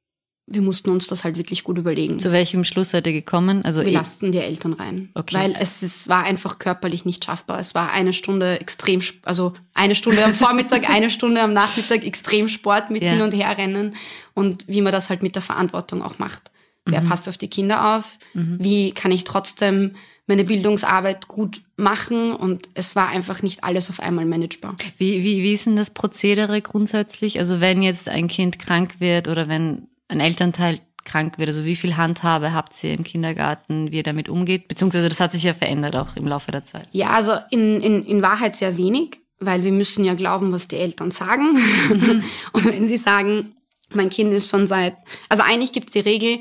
wir 0.47 0.63
mussten 0.63 0.91
uns 0.91 1.07
das 1.07 1.25
halt 1.25 1.37
wirklich 1.37 1.63
gut 1.63 1.79
überlegen. 1.79 2.19
Zu 2.19 2.33
welchem 2.33 2.65
Schluss 2.65 2.91
seid 2.91 3.07
ihr 3.07 3.13
gekommen? 3.13 3.65
Also 3.65 3.85
wir 3.85 3.93
lasten 3.93 4.33
die 4.33 4.39
Eltern 4.39 4.73
rein, 4.73 5.11
okay. 5.15 5.37
weil 5.37 5.57
es, 5.59 5.83
es 5.83 6.09
war 6.09 6.25
einfach 6.25 6.59
körperlich 6.59 7.05
nicht 7.05 7.25
schaffbar. 7.25 7.61
Es 7.61 7.75
war 7.75 7.91
eine 7.91 8.13
Stunde 8.13 8.59
extrem, 8.61 9.03
also 9.25 9.53
eine 9.75 9.95
Stunde 9.95 10.25
am 10.25 10.35
Vormittag, 10.35 10.89
eine 10.91 11.11
Stunde 11.11 11.43
am 11.43 11.53
Nachmittag 11.53 12.05
extrem 12.05 12.49
Sport 12.49 12.91
mit 12.91 13.03
ja. 13.03 13.11
hin 13.11 13.21
und 13.21 13.33
her 13.33 13.57
rennen 13.59 13.95
und 14.35 14.67
wie 14.69 14.81
man 14.81 14.93
das 14.93 15.11
halt 15.11 15.23
mit 15.23 15.35
der 15.35 15.43
Verantwortung 15.43 16.03
auch 16.03 16.19
macht. 16.19 16.51
Wer 16.89 17.03
mhm. 17.03 17.09
passt 17.09 17.29
auf 17.29 17.37
die 17.37 17.49
Kinder 17.49 17.97
auf? 17.97 18.19
Mhm. 18.35 18.59
Wie 18.61 18.93
kann 18.93 19.13
ich 19.13 19.25
trotzdem 19.25 19.95
meine 20.27 20.45
Bildungsarbeit 20.45 21.29
gut 21.29 21.61
machen? 21.77 22.33
Und 22.35 22.69
es 22.75 22.97
war 22.97 23.09
einfach 23.09 23.43
nicht 23.43 23.65
alles 23.65 23.91
auf 23.91 24.01
einmal 24.01 24.25
managebar. 24.25 24.77
Wie, 24.97 25.23
wie, 25.23 25.43
wie 25.43 25.53
ist 25.53 25.67
denn 25.67 25.77
das 25.77 25.91
Prozedere 25.91 26.61
grundsätzlich? 26.63 27.39
Also 27.39 27.61
wenn 27.61 27.83
jetzt 27.83 28.09
ein 28.09 28.29
Kind 28.29 28.59
krank 28.59 28.97
wird 28.99 29.29
oder 29.29 29.49
wenn 29.49 29.89
ein 30.09 30.21
Elternteil 30.21 30.81
krank 31.05 31.39
wird, 31.39 31.49
also 31.49 31.65
wie 31.65 31.77
viel 31.77 31.97
Handhabe 31.97 32.53
habt 32.53 32.83
ihr 32.85 32.95
im 32.95 33.05
Kindergarten, 33.05 33.91
wie 33.93 33.97
ihr 33.97 34.03
damit 34.03 34.29
umgeht? 34.29 34.69
Beziehungsweise 34.69 35.09
das 35.09 35.21
hat 35.21 35.33
sich 35.33 35.43
ja 35.43 35.55
verändert 35.55 35.97
auch 35.97 36.17
im 36.17 36.27
Laufe 36.27 36.51
der 36.51 36.65
Zeit. 36.65 36.89
Ja, 36.93 37.11
also 37.11 37.33
in, 37.51 37.81
in, 37.81 38.05
in 38.05 38.23
Wahrheit 38.23 38.57
sehr 38.57 38.77
wenig, 38.77 39.21
weil 39.41 39.63
wir 39.63 39.73
müssen 39.73 40.05
ja 40.05 40.15
glauben, 40.15 40.53
was 40.53 40.69
die 40.69 40.77
Eltern 40.77 41.11
sagen. 41.11 41.55
Mhm. 41.89 42.23
Und 42.53 42.65
wenn 42.65 42.87
sie 42.89 42.97
sagen, 42.97 43.55
mein 43.95 44.11
Kind 44.11 44.33
ist 44.33 44.51
schon 44.51 44.67
seit, 44.67 44.97
also 45.29 45.43
eigentlich 45.43 45.73
gibt 45.73 45.89
es 45.89 45.93
die 45.95 46.01
Regel, 46.01 46.41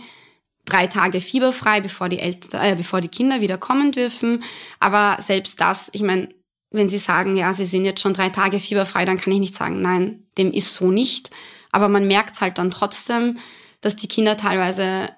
drei 0.68 0.88
Tage 0.88 1.22
fieberfrei, 1.22 1.82
bevor 1.82 2.10
die, 2.10 2.20
Eltern, 2.20 2.62
äh, 2.62 2.76
bevor 2.76 3.02
die 3.02 3.08
Kinder 3.08 3.42
wieder 3.42 3.58
kommen 3.58 3.92
dürfen. 3.92 4.44
Aber 4.80 5.18
selbst 5.22 5.60
das, 5.60 5.90
ich 5.94 6.04
meine, 6.04 6.30
wenn 6.72 6.90
Sie 6.90 6.98
sagen, 6.98 7.38
ja, 7.38 7.54
Sie 7.54 7.66
sind 7.66 7.86
jetzt 7.86 8.02
schon 8.02 8.14
drei 8.14 8.30
Tage 8.30 8.60
fieberfrei, 8.60 9.06
dann 9.06 9.18
kann 9.18 9.34
ich 9.34 9.40
nicht 9.40 9.56
sagen, 9.56 9.82
nein, 9.82 10.24
dem 10.38 10.52
ist 10.52 10.74
so 10.74 10.92
nicht. 10.92 11.32
Aber 11.72 11.90
man 11.90 12.08
merkt 12.08 12.40
halt 12.42 12.58
dann 12.58 12.72
trotzdem, 12.72 13.38
dass 13.82 13.96
die 13.96 14.08
Kinder 14.08 14.38
teilweise 14.38 15.10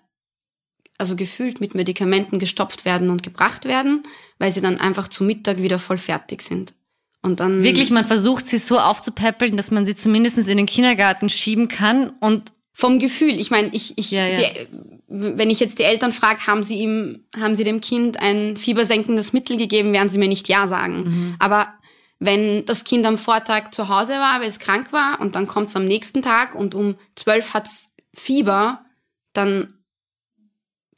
also 0.98 1.16
gefühlt 1.16 1.62
mit 1.62 1.76
Medikamenten 1.76 2.40
gestopft 2.40 2.86
werden 2.86 3.10
und 3.10 3.24
gebracht 3.24 3.66
werden, 3.66 4.04
weil 4.38 4.52
sie 4.52 4.62
dann 4.62 4.80
einfach 4.80 5.08
zu 5.08 5.24
Mittag 5.24 5.58
wieder 5.58 5.80
voll 5.80 5.98
fertig 5.98 6.42
sind. 6.42 6.74
Und 7.22 7.40
dann 7.40 7.64
wirklich, 7.64 7.90
man 7.90 8.06
versucht 8.06 8.48
sie 8.48 8.58
so 8.58 8.80
aufzupäppeln, 8.80 9.58
dass 9.58 9.72
man 9.72 9.86
sie 9.86 9.96
zumindest 9.96 10.38
in 10.38 10.58
den 10.58 10.66
Kindergarten 10.66 11.30
schieben 11.30 11.68
kann 11.68 12.12
und 12.20 12.52
vom 12.80 12.98
Gefühl. 12.98 13.38
Ich 13.38 13.52
meine, 13.52 13.68
ich, 13.74 13.98
ich, 13.98 14.10
ja, 14.10 14.26
ja. 14.26 14.38
Die, 14.40 14.68
wenn 15.10 15.50
ich 15.50 15.60
jetzt 15.60 15.80
die 15.80 15.84
Eltern 15.84 16.14
frage, 16.14 16.48
haben 16.48 16.64
sie 16.64 16.78
ihm, 16.78 17.26
haben 17.38 17.54
sie 17.54 17.66
dem 17.66 17.82
Kind 17.82 18.18
ein 18.22 18.56
fiebersenkendes 18.56 19.34
Mittel 19.34 19.58
gegeben, 19.58 19.92
werden 19.92 20.08
sie 20.08 20.18
mir 20.18 20.30
nicht 20.30 20.48
ja 20.48 20.66
sagen. 20.66 21.04
Mhm. 21.04 21.36
Aber 21.40 21.74
wenn 22.20 22.66
das 22.66 22.86
Kind 22.86 23.06
am 23.06 23.18
Vortag 23.18 23.72
zu 23.72 23.90
Hause 23.90 24.14
war, 24.14 24.40
weil 24.40 24.48
es 24.48 24.60
krank 24.60 24.94
war, 24.94 25.20
und 25.20 25.36
dann 25.36 25.46
kommt 25.46 25.68
es 25.68 25.76
am 25.76 25.84
nächsten 25.84 26.22
Tag 26.22 26.56
und 26.56 26.74
um 26.74 26.96
zwölf 27.16 27.54
hat's 27.54 27.98
Fieber, 28.16 28.86
dann 29.34 29.74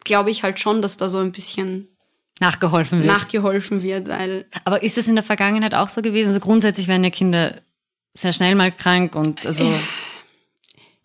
glaube 0.04 0.30
ich 0.30 0.44
halt 0.44 0.60
schon, 0.60 0.84
dass 0.84 0.98
da 0.98 1.10
so 1.10 1.18
ein 1.18 1.32
bisschen 1.32 1.88
nachgeholfen 2.40 3.00
wird. 3.00 3.08
Nachgeholfen 3.08 3.82
wird, 3.82 4.08
weil. 4.08 4.46
Aber 4.66 4.84
ist 4.84 4.98
das 4.98 5.08
in 5.08 5.16
der 5.16 5.24
Vergangenheit 5.24 5.74
auch 5.74 5.90
so 5.90 6.04
gewesen? 6.04 6.28
Also 6.28 6.42
grundsätzlich 6.42 6.88
werden 6.88 7.04
ja 7.04 7.10
Kinder 7.10 7.60
sehr 8.14 8.34
schnell 8.34 8.54
mal 8.54 8.72
krank 8.72 9.16
und 9.16 9.48
also. 9.48 9.64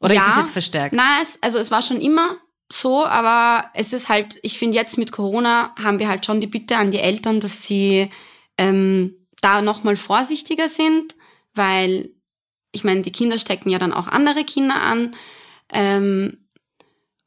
Oder 0.06 0.14
ja, 0.14 0.22
ist 0.22 0.30
es 0.30 0.42
jetzt 0.42 0.52
verstärkt? 0.52 0.94
Nein, 0.94 1.22
es, 1.22 1.38
also 1.42 1.58
es 1.58 1.70
war 1.70 1.82
schon 1.82 2.00
immer 2.00 2.38
so, 2.72 3.04
aber 3.04 3.70
es 3.75 3.92
ist 3.92 4.08
halt, 4.08 4.38
ich 4.42 4.58
finde 4.58 4.76
jetzt 4.76 4.98
mit 4.98 5.12
Corona 5.12 5.75
haben 5.82 5.98
wir 5.98 6.08
halt 6.08 6.25
schon 6.25 6.40
die 6.40 6.46
Bitte 6.46 6.76
an 6.76 6.90
die 6.90 6.98
Eltern, 6.98 7.40
dass 7.40 7.64
sie 7.64 8.10
ähm, 8.58 9.26
da 9.40 9.62
nochmal 9.62 9.96
vorsichtiger 9.96 10.68
sind, 10.68 11.14
weil 11.54 12.10
ich 12.72 12.84
meine, 12.84 13.02
die 13.02 13.12
Kinder 13.12 13.38
stecken 13.38 13.70
ja 13.70 13.78
dann 13.78 13.92
auch 13.92 14.08
andere 14.08 14.44
Kinder 14.44 14.80
an. 14.80 15.14
Ähm, 15.72 16.48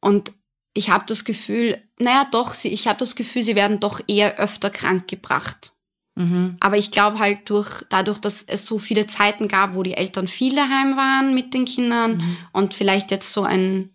und 0.01 0.31
ich 0.73 0.89
habe 0.89 1.05
das 1.07 1.25
Gefühl, 1.25 1.81
naja 1.97 2.25
doch, 2.31 2.53
sie, 2.53 2.69
ich 2.69 2.87
habe 2.87 2.99
das 2.99 3.15
Gefühl, 3.15 3.43
sie 3.43 3.55
werden 3.55 3.79
doch 3.79 3.99
eher 4.07 4.37
öfter 4.37 4.69
krank 4.69 5.07
gebracht. 5.07 5.73
Mhm. 6.19 6.57
Aber 6.59 6.77
ich 6.77 6.91
glaube 6.91 7.19
halt 7.19 7.49
durch, 7.49 7.85
dadurch, 7.89 8.19
dass 8.19 8.43
es 8.43 8.65
so 8.65 8.77
viele 8.77 9.07
Zeiten 9.07 9.47
gab, 9.47 9.73
wo 9.73 9.83
die 9.83 9.93
Eltern 9.93 10.27
viel 10.27 10.53
daheim 10.53 10.97
waren 10.97 11.33
mit 11.33 11.53
den 11.53 11.63
Kindern 11.63 12.17
mhm. 12.17 12.37
und 12.51 12.73
vielleicht 12.73 13.09
jetzt 13.09 13.31
so 13.31 13.43
ein 13.43 13.91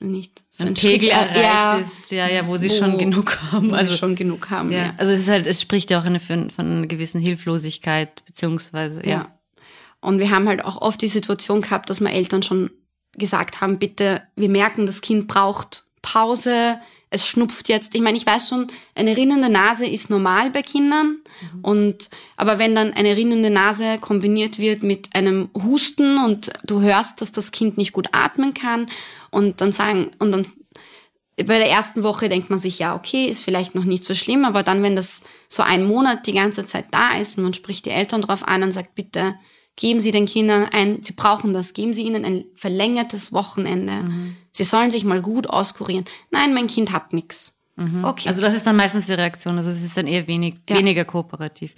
nicht 0.00 0.42
so 0.50 0.64
ein, 0.64 0.70
ein 0.70 0.74
Pegel 0.74 1.10
erreicht 1.10 1.36
ja, 1.36 1.78
ist, 1.78 2.10
ja, 2.10 2.28
ja, 2.28 2.46
wo 2.46 2.56
sie 2.56 2.70
wo, 2.70 2.74
schon 2.74 2.98
genug 2.98 3.38
haben. 3.52 3.72
also 3.72 3.96
schon 3.96 4.16
genug 4.16 4.50
haben, 4.50 4.72
ja. 4.72 4.78
ja. 4.78 4.94
Also 4.96 5.12
es 5.12 5.20
ist 5.20 5.28
halt, 5.28 5.46
es 5.46 5.60
spricht 5.60 5.90
ja 5.90 6.00
auch 6.00 6.04
eine, 6.04 6.20
von, 6.20 6.50
von 6.50 6.66
einer 6.66 6.86
gewissen 6.86 7.20
Hilflosigkeit, 7.20 8.24
beziehungsweise, 8.24 9.02
ja. 9.04 9.10
ja. 9.10 9.38
Und 10.00 10.18
wir 10.18 10.30
haben 10.30 10.48
halt 10.48 10.64
auch 10.64 10.80
oft 10.80 11.00
die 11.02 11.08
Situation 11.08 11.60
gehabt, 11.60 11.90
dass 11.90 12.00
wir 12.00 12.10
Eltern 12.10 12.42
schon 12.42 12.70
gesagt 13.14 13.60
haben, 13.60 13.78
bitte, 13.78 14.22
wir 14.36 14.48
merken, 14.48 14.86
das 14.86 15.00
Kind 15.00 15.26
braucht 15.28 15.84
Pause, 16.02 16.78
es 17.10 17.26
schnupft 17.26 17.68
jetzt. 17.68 17.94
Ich 17.94 18.02
meine, 18.02 18.18
ich 18.18 18.26
weiß 18.26 18.48
schon, 18.48 18.66
eine 18.94 19.16
rinnende 19.16 19.48
Nase 19.48 19.86
ist 19.86 20.10
normal 20.10 20.50
bei 20.50 20.62
Kindern. 20.62 21.18
Mhm. 21.40 21.60
Und, 21.62 22.10
aber 22.36 22.58
wenn 22.58 22.74
dann 22.74 22.92
eine 22.92 23.16
rinnende 23.16 23.50
Nase 23.50 23.98
kombiniert 24.00 24.58
wird 24.58 24.82
mit 24.82 25.14
einem 25.14 25.48
Husten 25.56 26.18
und 26.24 26.52
du 26.64 26.80
hörst, 26.80 27.20
dass 27.20 27.32
das 27.32 27.50
Kind 27.50 27.78
nicht 27.78 27.92
gut 27.92 28.08
atmen 28.12 28.54
kann 28.54 28.88
und 29.30 29.60
dann 29.60 29.72
sagen, 29.72 30.10
und 30.18 30.32
dann 30.32 30.46
bei 31.36 31.58
der 31.58 31.70
ersten 31.70 32.02
Woche 32.02 32.28
denkt 32.28 32.50
man 32.50 32.58
sich, 32.58 32.78
ja, 32.78 32.96
okay, 32.96 33.26
ist 33.26 33.44
vielleicht 33.44 33.74
noch 33.74 33.84
nicht 33.84 34.04
so 34.04 34.14
schlimm, 34.14 34.44
aber 34.44 34.62
dann, 34.62 34.82
wenn 34.82 34.96
das 34.96 35.22
so 35.48 35.62
ein 35.62 35.86
Monat 35.86 36.26
die 36.26 36.32
ganze 36.32 36.66
Zeit 36.66 36.86
da 36.90 37.16
ist 37.16 37.38
und 37.38 37.44
man 37.44 37.52
spricht 37.54 37.86
die 37.86 37.90
Eltern 37.90 38.22
drauf 38.22 38.46
an 38.46 38.64
und 38.64 38.72
sagt, 38.72 38.94
bitte, 38.94 39.36
Geben 39.78 40.00
Sie 40.00 40.10
den 40.10 40.26
Kindern 40.26 40.66
ein, 40.72 41.04
Sie 41.04 41.12
brauchen 41.12 41.52
das, 41.52 41.72
geben 41.72 41.94
Sie 41.94 42.02
ihnen 42.02 42.24
ein 42.24 42.46
verlängertes 42.56 43.32
Wochenende. 43.32 43.92
Mhm. 43.92 44.36
Sie 44.50 44.64
sollen 44.64 44.90
sich 44.90 45.04
mal 45.04 45.22
gut 45.22 45.48
auskurieren. 45.48 46.04
Nein, 46.32 46.52
mein 46.52 46.66
Kind 46.66 46.90
hat 46.90 47.12
nichts. 47.12 47.60
Mhm. 47.76 48.04
Okay. 48.04 48.28
Also 48.28 48.40
das 48.40 48.54
ist 48.54 48.66
dann 48.66 48.74
meistens 48.74 49.06
die 49.06 49.12
Reaktion, 49.12 49.56
also 49.56 49.70
es 49.70 49.84
ist 49.84 49.96
dann 49.96 50.08
eher 50.08 50.26
wenig, 50.26 50.56
ja. 50.68 50.76
weniger 50.76 51.04
kooperativ. 51.04 51.76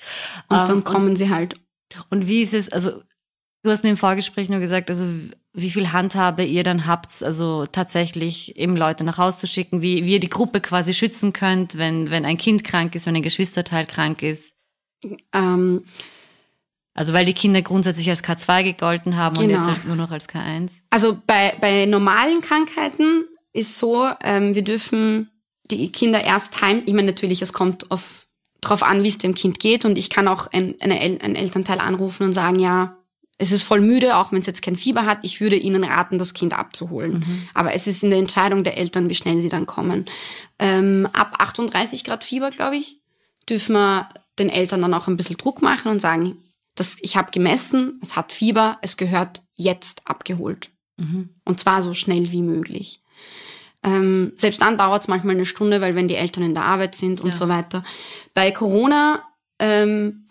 Und 0.48 0.56
ähm, 0.56 0.66
dann 0.66 0.84
kommen 0.84 1.10
und, 1.10 1.16
sie 1.16 1.28
halt. 1.28 1.56
Und 2.08 2.26
wie 2.26 2.40
ist 2.40 2.54
es, 2.54 2.70
also 2.70 3.02
du 3.62 3.70
hast 3.70 3.84
mir 3.84 3.90
im 3.90 3.98
Vorgespräch 3.98 4.48
nur 4.48 4.60
gesagt, 4.60 4.88
also 4.88 5.04
wie 5.52 5.70
viel 5.70 5.92
Handhabe 5.92 6.42
ihr 6.42 6.62
dann 6.62 6.86
habt, 6.86 7.22
also 7.22 7.66
tatsächlich 7.66 8.56
eben 8.56 8.78
Leute 8.78 9.04
nach 9.04 9.18
Hause 9.18 9.40
zu 9.40 9.46
schicken, 9.46 9.82
wie, 9.82 10.06
wie 10.06 10.12
ihr 10.14 10.20
die 10.20 10.30
Gruppe 10.30 10.62
quasi 10.62 10.94
schützen 10.94 11.34
könnt, 11.34 11.76
wenn, 11.76 12.10
wenn 12.10 12.24
ein 12.24 12.38
Kind 12.38 12.64
krank 12.64 12.94
ist, 12.94 13.04
wenn 13.04 13.16
ein 13.16 13.22
Geschwisterteil 13.22 13.84
krank 13.84 14.22
ist. 14.22 14.54
Ähm, 15.34 15.84
also 17.00 17.14
weil 17.14 17.24
die 17.24 17.32
Kinder 17.32 17.62
grundsätzlich 17.62 18.10
als 18.10 18.22
K2 18.22 18.62
gegolten 18.62 19.16
haben 19.16 19.34
genau. 19.34 19.44
und 19.44 19.50
jetzt 19.52 19.60
genau. 19.60 19.70
als, 19.70 19.84
nur 19.84 19.96
noch 19.96 20.10
als 20.10 20.28
K1? 20.28 20.68
Also 20.90 21.16
bei, 21.26 21.54
bei 21.58 21.86
normalen 21.86 22.42
Krankheiten 22.42 23.24
ist 23.54 23.78
so, 23.78 24.06
ähm, 24.22 24.54
wir 24.54 24.60
dürfen 24.60 25.30
die 25.70 25.90
Kinder 25.92 26.22
erst 26.22 26.60
heim, 26.60 26.82
ich 26.84 26.92
meine 26.92 27.06
natürlich, 27.06 27.40
es 27.40 27.54
kommt 27.54 27.90
auf, 27.90 28.26
drauf 28.60 28.82
an, 28.82 29.02
wie 29.02 29.08
es 29.08 29.16
dem 29.16 29.34
Kind 29.34 29.60
geht 29.60 29.86
und 29.86 29.96
ich 29.96 30.10
kann 30.10 30.28
auch 30.28 30.48
ein, 30.48 30.74
eine, 30.80 31.00
ein 31.00 31.36
Elternteil 31.36 31.78
anrufen 31.78 32.24
und 32.24 32.34
sagen, 32.34 32.58
ja, 32.58 32.98
es 33.38 33.50
ist 33.50 33.62
voll 33.62 33.80
müde, 33.80 34.18
auch 34.18 34.30
wenn 34.30 34.40
es 34.40 34.46
jetzt 34.46 34.60
kein 34.60 34.76
Fieber 34.76 35.06
hat, 35.06 35.20
ich 35.22 35.40
würde 35.40 35.56
ihnen 35.56 35.84
raten, 35.84 36.18
das 36.18 36.34
Kind 36.34 36.52
abzuholen. 36.52 37.24
Mhm. 37.26 37.48
Aber 37.54 37.72
es 37.72 37.86
ist 37.86 38.02
in 38.02 38.10
der 38.10 38.18
Entscheidung 38.18 38.62
der 38.62 38.76
Eltern, 38.76 39.08
wie 39.08 39.14
schnell 39.14 39.40
sie 39.40 39.48
dann 39.48 39.64
kommen. 39.64 40.04
Ähm, 40.58 41.08
ab 41.14 41.36
38 41.38 42.04
Grad 42.04 42.24
Fieber, 42.24 42.50
glaube 42.50 42.76
ich, 42.76 43.00
dürfen 43.48 43.72
wir 43.72 44.10
den 44.38 44.50
Eltern 44.50 44.82
dann 44.82 44.92
auch 44.92 45.08
ein 45.08 45.16
bisschen 45.16 45.38
Druck 45.38 45.62
machen 45.62 45.90
und 45.90 46.00
sagen, 46.00 46.36
das, 46.80 46.96
ich 47.00 47.18
habe 47.18 47.30
gemessen, 47.30 47.98
es 48.00 48.16
hat 48.16 48.32
Fieber, 48.32 48.78
es 48.80 48.96
gehört 48.96 49.42
jetzt 49.54 50.00
abgeholt. 50.06 50.70
Mhm. 50.96 51.28
Und 51.44 51.60
zwar 51.60 51.82
so 51.82 51.92
schnell 51.92 52.32
wie 52.32 52.40
möglich. 52.40 53.02
Ähm, 53.82 54.32
selbst 54.36 54.62
dann 54.62 54.78
dauert 54.78 55.02
es 55.02 55.08
manchmal 55.08 55.34
eine 55.34 55.44
Stunde, 55.44 55.82
weil 55.82 55.94
wenn 55.94 56.08
die 56.08 56.14
Eltern 56.14 56.42
in 56.42 56.54
der 56.54 56.64
Arbeit 56.64 56.94
sind 56.94 57.20
und 57.20 57.30
ja. 57.30 57.36
so 57.36 57.48
weiter. 57.48 57.84
Bei 58.32 58.50
Corona 58.50 59.22
ähm, 59.58 60.26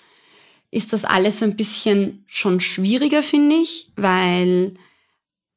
ist 0.72 0.92
das 0.92 1.06
alles 1.06 1.44
ein 1.44 1.56
bisschen 1.56 2.24
schon 2.26 2.60
schwieriger, 2.60 3.22
finde 3.22 3.58
ich, 3.58 3.92
weil, 3.96 4.74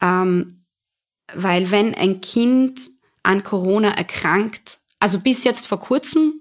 ähm, 0.02 0.66
weil 1.32 1.70
wenn 1.70 1.94
ein 1.94 2.20
Kind 2.20 2.80
an 3.22 3.42
Corona 3.42 3.92
erkrankt, 3.92 4.80
also 5.00 5.20
bis 5.20 5.42
jetzt 5.44 5.66
vor 5.66 5.80
kurzem 5.80 6.34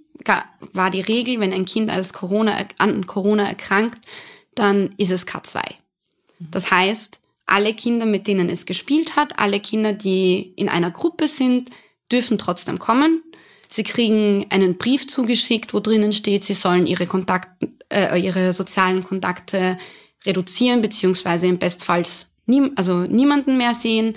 war 0.74 0.90
die 0.90 1.02
Regel, 1.02 1.40
wenn 1.40 1.54
ein 1.54 1.66
Kind 1.66 1.90
als 1.90 2.12
Corona, 2.12 2.58
an 2.80 3.08
Corona 3.08 3.48
erkrankt, 3.48 4.06
dann 4.56 4.90
ist 4.98 5.12
es 5.12 5.28
K2. 5.28 5.62
Das 6.40 6.72
heißt, 6.72 7.22
alle 7.46 7.74
Kinder, 7.74 8.06
mit 8.06 8.28
denen 8.28 8.50
es 8.50 8.66
gespielt 8.66 9.16
hat, 9.16 9.40
alle 9.40 9.60
Kinder, 9.60 9.94
die 9.94 10.54
in 10.56 10.70
einer 10.70 10.92
Gruppe 10.92 11.28
sind, 11.28 11.70
dürfen 12.12 12.38
trotzdem 12.38 12.80
kommen. 12.80 13.24
Sie 13.68 13.84
kriegen 13.84 14.46
einen 14.50 14.78
Brief 14.78 15.08
zugeschickt, 15.08 15.74
wo 15.74 15.80
drinnen 15.80 16.14
steht, 16.14 16.44
sie 16.44 16.54
sollen 16.54 16.88
ihre 16.88 17.08
Kontakte, 17.08 17.70
äh, 17.90 18.20
ihre 18.20 18.54
sozialen 18.54 19.04
Kontakte 19.04 19.78
reduzieren, 20.26 20.82
beziehungsweise 20.82 21.48
im 21.48 21.58
Bestfalls 21.58 22.30
nie, 22.46 22.72
also 22.76 23.02
niemanden 23.02 23.58
mehr 23.58 23.74
sehen. 23.74 24.14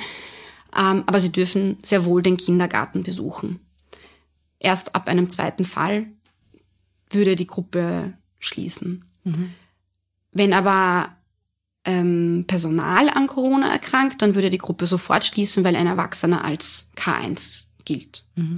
Ähm, 0.76 1.04
aber 1.06 1.20
sie 1.20 1.30
dürfen 1.30 1.78
sehr 1.82 2.04
wohl 2.04 2.22
den 2.22 2.36
Kindergarten 2.36 3.04
besuchen. 3.04 3.60
Erst 4.58 4.94
ab 4.94 5.08
einem 5.08 5.30
zweiten 5.30 5.64
Fall 5.64 6.06
würde 7.10 7.36
die 7.36 7.46
Gruppe 7.46 8.14
schließen. 8.40 9.04
Mhm. 9.22 9.54
Wenn 10.34 10.52
aber 10.52 11.16
ähm, 11.84 12.44
Personal 12.46 13.08
an 13.08 13.26
Corona 13.26 13.72
erkrankt, 13.72 14.20
dann 14.20 14.34
würde 14.34 14.50
die 14.50 14.58
Gruppe 14.58 14.86
sofort 14.86 15.24
schließen, 15.24 15.64
weil 15.64 15.76
ein 15.76 15.86
Erwachsener 15.86 16.44
als 16.44 16.90
K1 16.96 17.64
gilt. 17.84 18.24
Mhm. 18.34 18.56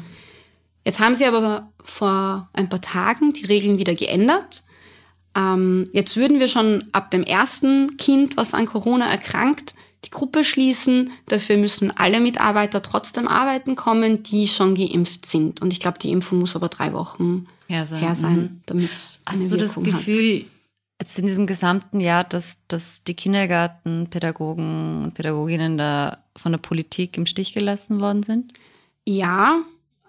Jetzt 0.85 1.01
haben 1.01 1.15
sie 1.15 1.27
aber 1.27 1.73
vor 1.85 2.49
ein 2.53 2.69
paar 2.69 2.81
Tagen 2.81 3.33
die 3.33 3.45
Regeln 3.45 3.79
wieder 3.79 3.95
geändert. 3.95 4.63
Ähm, 5.37 5.91
jetzt 5.93 6.17
würden 6.17 6.41
wir 6.41 6.49
schon 6.49 6.85
ab 6.93 7.11
dem 7.11 7.25
ersten 7.25 7.97
Kind, 7.97 8.37
was 8.37 8.55
an 8.55 8.67
Corona 8.67 9.07
erkrankt, 9.07 9.75
die 10.05 10.11
Gruppe 10.11 10.45
schließen. 10.45 11.11
Dafür 11.27 11.57
müssen 11.57 11.91
alle 11.91 12.21
Mitarbeiter 12.21 12.81
trotzdem 12.83 13.27
arbeiten 13.27 13.75
kommen, 13.75 14.23
die 14.23 14.47
schon 14.47 14.75
geimpft 14.77 15.27
sind. 15.27 15.61
Und 15.61 15.73
ich 15.73 15.81
glaube, 15.81 15.99
die 15.99 16.13
Impfung 16.13 16.39
muss 16.39 16.57
aber 16.57 16.69
drei 16.69 16.93
Wochen 16.93 17.47
her 17.67 17.85
sein, 17.85 17.99
her 17.99 18.15
sein 18.15 18.39
mhm. 18.39 18.61
damit 18.67 18.91
Hast 19.27 19.51
du 19.51 19.57
das 19.57 19.75
Gefühl, 19.75 20.41
hat. 20.41 20.47
Jetzt 21.01 21.19
in 21.19 21.27
diesem 21.27 21.47
gesamten 21.47 22.01
Jahr, 22.01 22.25
dass, 22.25 22.59
dass 22.69 23.05
die 23.05 23.15
Kindergartenpädagogen 23.15 25.05
und 25.05 25.15
Pädagoginnen 25.15 25.77
da 25.77 26.25
von 26.37 26.53
der 26.53 26.59
Politik 26.59 27.17
im 27.17 27.27
Stich 27.27 27.55
gelassen 27.55 28.01
worden 28.01 28.23
sind? 28.23 28.53
Ja, 29.05 29.59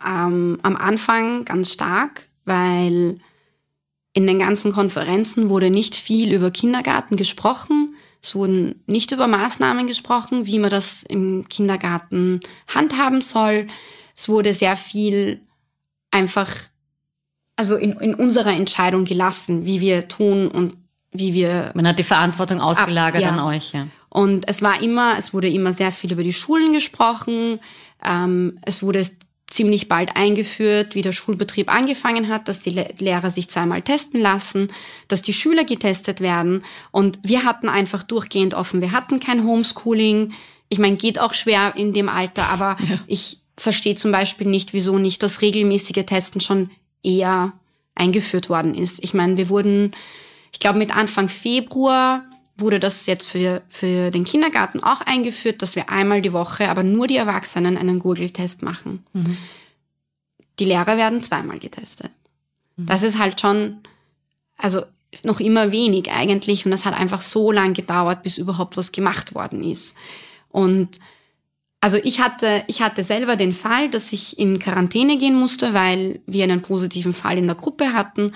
ähm, 0.05 0.59
am 0.63 0.75
Anfang 0.75 1.45
ganz 1.45 1.73
stark, 1.73 2.27
weil 2.45 3.17
in 4.13 4.25
den 4.25 4.39
ganzen 4.39 4.71
Konferenzen 4.71 5.49
wurde 5.49 5.69
nicht 5.69 5.95
viel 5.95 6.33
über 6.33 6.49
Kindergarten 6.49 7.17
gesprochen. 7.17 7.95
Es 8.21 8.33
wurden 8.33 8.81
nicht 8.87 9.11
über 9.11 9.27
Maßnahmen 9.27 9.85
gesprochen, 9.85 10.47
wie 10.47 10.57
man 10.57 10.71
das 10.71 11.03
im 11.03 11.47
Kindergarten 11.49 12.39
handhaben 12.73 13.21
soll. 13.21 13.67
Es 14.15 14.27
wurde 14.27 14.53
sehr 14.53 14.75
viel 14.75 15.41
einfach, 16.09 16.51
also 17.57 17.75
in, 17.75 17.93
in 17.93 18.15
unserer 18.15 18.53
Entscheidung 18.53 19.03
gelassen, 19.03 19.65
wie 19.65 19.81
wir 19.81 20.07
tun 20.07 20.47
und 20.47 20.75
wie 21.11 21.33
wir. 21.33 21.71
Man 21.73 21.87
hat 21.87 21.99
die 21.99 22.03
Verantwortung 22.03 22.61
ausgelagert 22.61 23.23
ab, 23.23 23.29
ja. 23.29 23.29
an 23.31 23.39
euch, 23.39 23.73
ja. 23.73 23.87
Und 24.09 24.47
es 24.47 24.61
war 24.61 24.81
immer, 24.81 25.17
es 25.17 25.33
wurde 25.33 25.49
immer 25.49 25.73
sehr 25.73 25.91
viel 25.91 26.13
über 26.13 26.23
die 26.23 26.33
Schulen 26.33 26.71
gesprochen. 26.71 27.59
Ähm, 28.05 28.59
es 28.63 28.81
wurde 28.81 29.05
ziemlich 29.49 29.87
bald 29.87 30.15
eingeführt, 30.15 30.93
wie 30.93 31.01
der 31.01 31.13
Schulbetrieb 31.13 31.73
angefangen 31.73 32.27
hat, 32.27 32.47
dass 32.47 32.59
die 32.59 32.83
Lehrer 32.99 33.31
sich 33.31 33.49
zweimal 33.49 33.81
testen 33.81 34.19
lassen, 34.19 34.67
dass 35.07 35.21
die 35.21 35.33
Schüler 35.33 35.63
getestet 35.63 36.19
werden. 36.19 36.63
Und 36.91 37.19
wir 37.23 37.43
hatten 37.43 37.69
einfach 37.69 38.03
durchgehend 38.03 38.53
offen. 38.53 38.81
Wir 38.81 38.91
hatten 38.91 39.19
kein 39.19 39.43
Homeschooling. 39.43 40.33
Ich 40.69 40.79
meine, 40.79 40.97
geht 40.97 41.19
auch 41.19 41.33
schwer 41.33 41.73
in 41.77 41.93
dem 41.93 42.09
Alter, 42.09 42.49
aber 42.49 42.75
ja. 42.89 42.99
ich 43.07 43.39
verstehe 43.55 43.95
zum 43.95 44.11
Beispiel 44.11 44.47
nicht, 44.47 44.73
wieso 44.73 44.97
nicht 44.99 45.23
das 45.23 45.41
regelmäßige 45.41 46.05
Testen 46.05 46.41
schon 46.41 46.69
eher 47.07 47.53
eingeführt 47.95 48.49
worden 48.49 48.75
ist. 48.75 49.03
Ich 49.03 49.13
meine, 49.13 49.37
wir 49.37 49.49
wurden, 49.49 49.91
ich 50.51 50.59
glaube, 50.59 50.77
mit 50.77 50.95
Anfang 50.95 51.29
Februar 51.29 52.23
wurde 52.57 52.79
das 52.79 53.05
jetzt 53.05 53.27
für, 53.27 53.61
für 53.69 54.11
den 54.11 54.23
Kindergarten 54.23 54.81
auch 54.81 55.01
eingeführt, 55.01 55.61
dass 55.61 55.75
wir 55.75 55.89
einmal 55.89 56.21
die 56.21 56.33
Woche, 56.33 56.69
aber 56.69 56.83
nur 56.83 57.07
die 57.07 57.17
Erwachsenen 57.17 57.77
einen 57.77 57.99
Google-Test 57.99 58.63
machen. 58.63 59.05
Mhm. 59.13 59.37
Die 60.59 60.65
Lehrer 60.65 60.97
werden 60.97 61.21
zweimal 61.21 61.59
getestet. 61.59 62.11
Mhm. 62.75 62.87
Das 62.87 63.03
ist 63.03 63.19
halt 63.19 63.39
schon, 63.39 63.77
also 64.57 64.81
noch 65.23 65.39
immer 65.39 65.71
wenig 65.71 66.11
eigentlich 66.11 66.65
und 66.65 66.71
das 66.71 66.85
hat 66.85 66.95
einfach 66.95 67.21
so 67.21 67.51
lang 67.51 67.73
gedauert, 67.73 68.23
bis 68.23 68.37
überhaupt 68.37 68.75
was 68.75 68.91
gemacht 68.91 69.35
worden 69.35 69.63
ist. 69.63 69.95
Und 70.49 70.99
also 71.79 71.97
ich 72.03 72.19
hatte, 72.19 72.63
ich 72.67 72.81
hatte 72.81 73.03
selber 73.03 73.35
den 73.35 73.53
Fall, 73.53 73.89
dass 73.89 74.11
ich 74.11 74.39
in 74.39 74.59
Quarantäne 74.59 75.17
gehen 75.17 75.35
musste, 75.35 75.73
weil 75.73 76.21
wir 76.25 76.43
einen 76.43 76.61
positiven 76.61 77.13
Fall 77.13 77.37
in 77.37 77.47
der 77.47 77.55
Gruppe 77.55 77.93
hatten. 77.93 78.33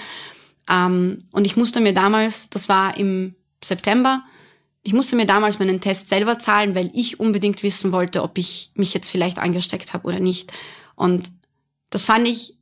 Ähm, 0.70 1.18
und 1.32 1.46
ich 1.46 1.58
musste 1.58 1.82
mir 1.82 1.94
damals, 1.94 2.50
das 2.50 2.70
war 2.70 2.98
im 2.98 3.36
September. 3.64 4.24
Ich 4.84 4.94
musste 4.94 5.16
mir 5.16 5.26
damals 5.26 5.60
meinen 5.60 5.82
Test 5.82 6.10
selber 6.10 6.40
zahlen, 6.40 6.76
weil 6.76 6.92
ich 6.94 7.20
unbedingt 7.20 7.64
wissen 7.64 7.92
wollte, 7.92 8.22
ob 8.24 8.38
ich 8.38 8.72
mich 8.76 8.94
jetzt 8.94 9.10
vielleicht 9.10 9.40
angesteckt 9.40 9.94
habe 9.94 10.08
oder 10.08 10.20
nicht. 10.20 10.52
Und 10.96 11.32
das 11.90 12.06
fand 12.06 12.28
ich 12.28 12.56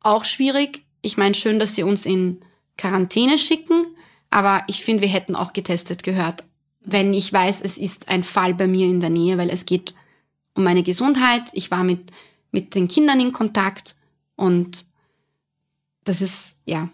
auch 0.00 0.24
schwierig. 0.24 0.82
Ich 1.02 1.16
meine, 1.16 1.34
schön, 1.34 1.58
dass 1.58 1.74
sie 1.74 1.82
uns 1.82 2.06
in 2.06 2.40
Quarantäne 2.78 3.38
schicken, 3.38 3.86
aber 4.30 4.64
ich 4.66 4.82
finde, 4.82 5.02
wir 5.02 5.08
hätten 5.08 5.36
auch 5.36 5.52
getestet 5.52 6.02
gehört, 6.02 6.42
wenn 6.80 7.14
ich 7.14 7.32
weiß, 7.32 7.60
es 7.60 7.78
ist 7.78 8.08
ein 8.08 8.24
Fall 8.24 8.54
bei 8.54 8.66
mir 8.66 8.86
in 8.86 9.00
der 9.00 9.10
Nähe, 9.10 9.38
weil 9.38 9.50
es 9.50 9.66
geht 9.66 9.94
um 10.54 10.64
meine 10.64 10.82
Gesundheit. 10.82 11.50
Ich 11.52 11.70
war 11.70 11.84
mit, 11.84 12.10
mit 12.50 12.74
den 12.74 12.88
Kindern 12.88 13.20
in 13.20 13.32
Kontakt 13.32 13.96
und 14.36 14.84
das 16.04 16.20
ist, 16.20 16.62
ja, 16.66 16.88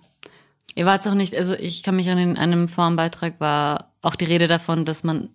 Ihr 0.78 0.86
wart 0.86 1.04
auch 1.08 1.14
nicht, 1.14 1.34
also 1.34 1.54
ich 1.54 1.82
kann 1.82 1.96
mich 1.96 2.08
an 2.08 2.18
in 2.18 2.38
einem 2.38 2.68
Formbeitrag 2.68 3.40
war 3.40 3.92
auch 4.00 4.14
die 4.14 4.26
Rede 4.26 4.46
davon, 4.46 4.84
dass 4.84 5.02
man 5.02 5.30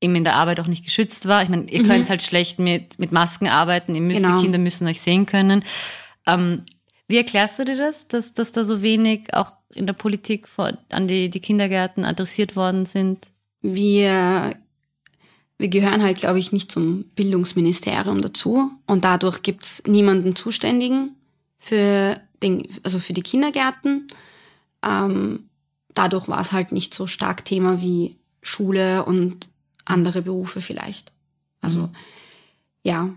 eben 0.00 0.14
in 0.14 0.22
der 0.22 0.36
Arbeit 0.36 0.60
auch 0.60 0.68
nicht 0.68 0.84
geschützt 0.84 1.26
war. 1.26 1.42
Ich 1.42 1.48
meine, 1.48 1.68
ihr 1.68 1.82
mhm. 1.82 1.88
könnt 1.88 2.08
halt 2.08 2.22
schlecht 2.22 2.60
mit, 2.60 2.96
mit 3.00 3.10
Masken 3.10 3.48
arbeiten, 3.48 3.96
ihr 3.96 4.00
müsst, 4.00 4.22
genau. 4.22 4.36
die 4.36 4.44
Kinder 4.44 4.58
müssen 4.58 4.86
euch 4.86 5.00
sehen 5.00 5.26
können. 5.26 5.64
Ähm, 6.24 6.62
wie 7.08 7.16
erklärst 7.16 7.58
du 7.58 7.64
dir 7.64 7.76
das, 7.76 8.06
dass, 8.06 8.32
dass 8.32 8.52
da 8.52 8.62
so 8.62 8.80
wenig 8.80 9.34
auch 9.34 9.54
in 9.74 9.86
der 9.86 9.92
Politik 9.92 10.46
vor, 10.46 10.70
an 10.90 11.08
die, 11.08 11.30
die 11.30 11.40
Kindergärten 11.40 12.04
adressiert 12.04 12.54
worden 12.54 12.86
sind? 12.86 13.32
Wir, 13.62 14.54
wir 15.58 15.68
gehören 15.68 16.02
halt, 16.02 16.18
glaube 16.18 16.38
ich, 16.38 16.52
nicht 16.52 16.70
zum 16.70 17.04
Bildungsministerium 17.14 18.20
dazu 18.20 18.70
und 18.86 19.04
dadurch 19.04 19.42
gibt's 19.42 19.82
niemanden 19.86 20.36
Zuständigen 20.36 21.16
für, 21.56 22.20
den, 22.42 22.68
also 22.82 22.98
für 22.98 23.14
die 23.14 23.22
Kindergärten. 23.22 24.06
Ähm, 24.84 25.48
dadurch 25.94 26.28
war 26.28 26.40
es 26.40 26.52
halt 26.52 26.72
nicht 26.72 26.94
so 26.94 27.06
stark 27.06 27.44
Thema 27.44 27.80
wie 27.80 28.16
Schule 28.42 29.04
und 29.04 29.48
andere 29.84 30.22
Berufe 30.22 30.60
vielleicht. 30.60 31.12
Also 31.60 31.78
mhm. 31.78 31.90
ja, 32.82 33.10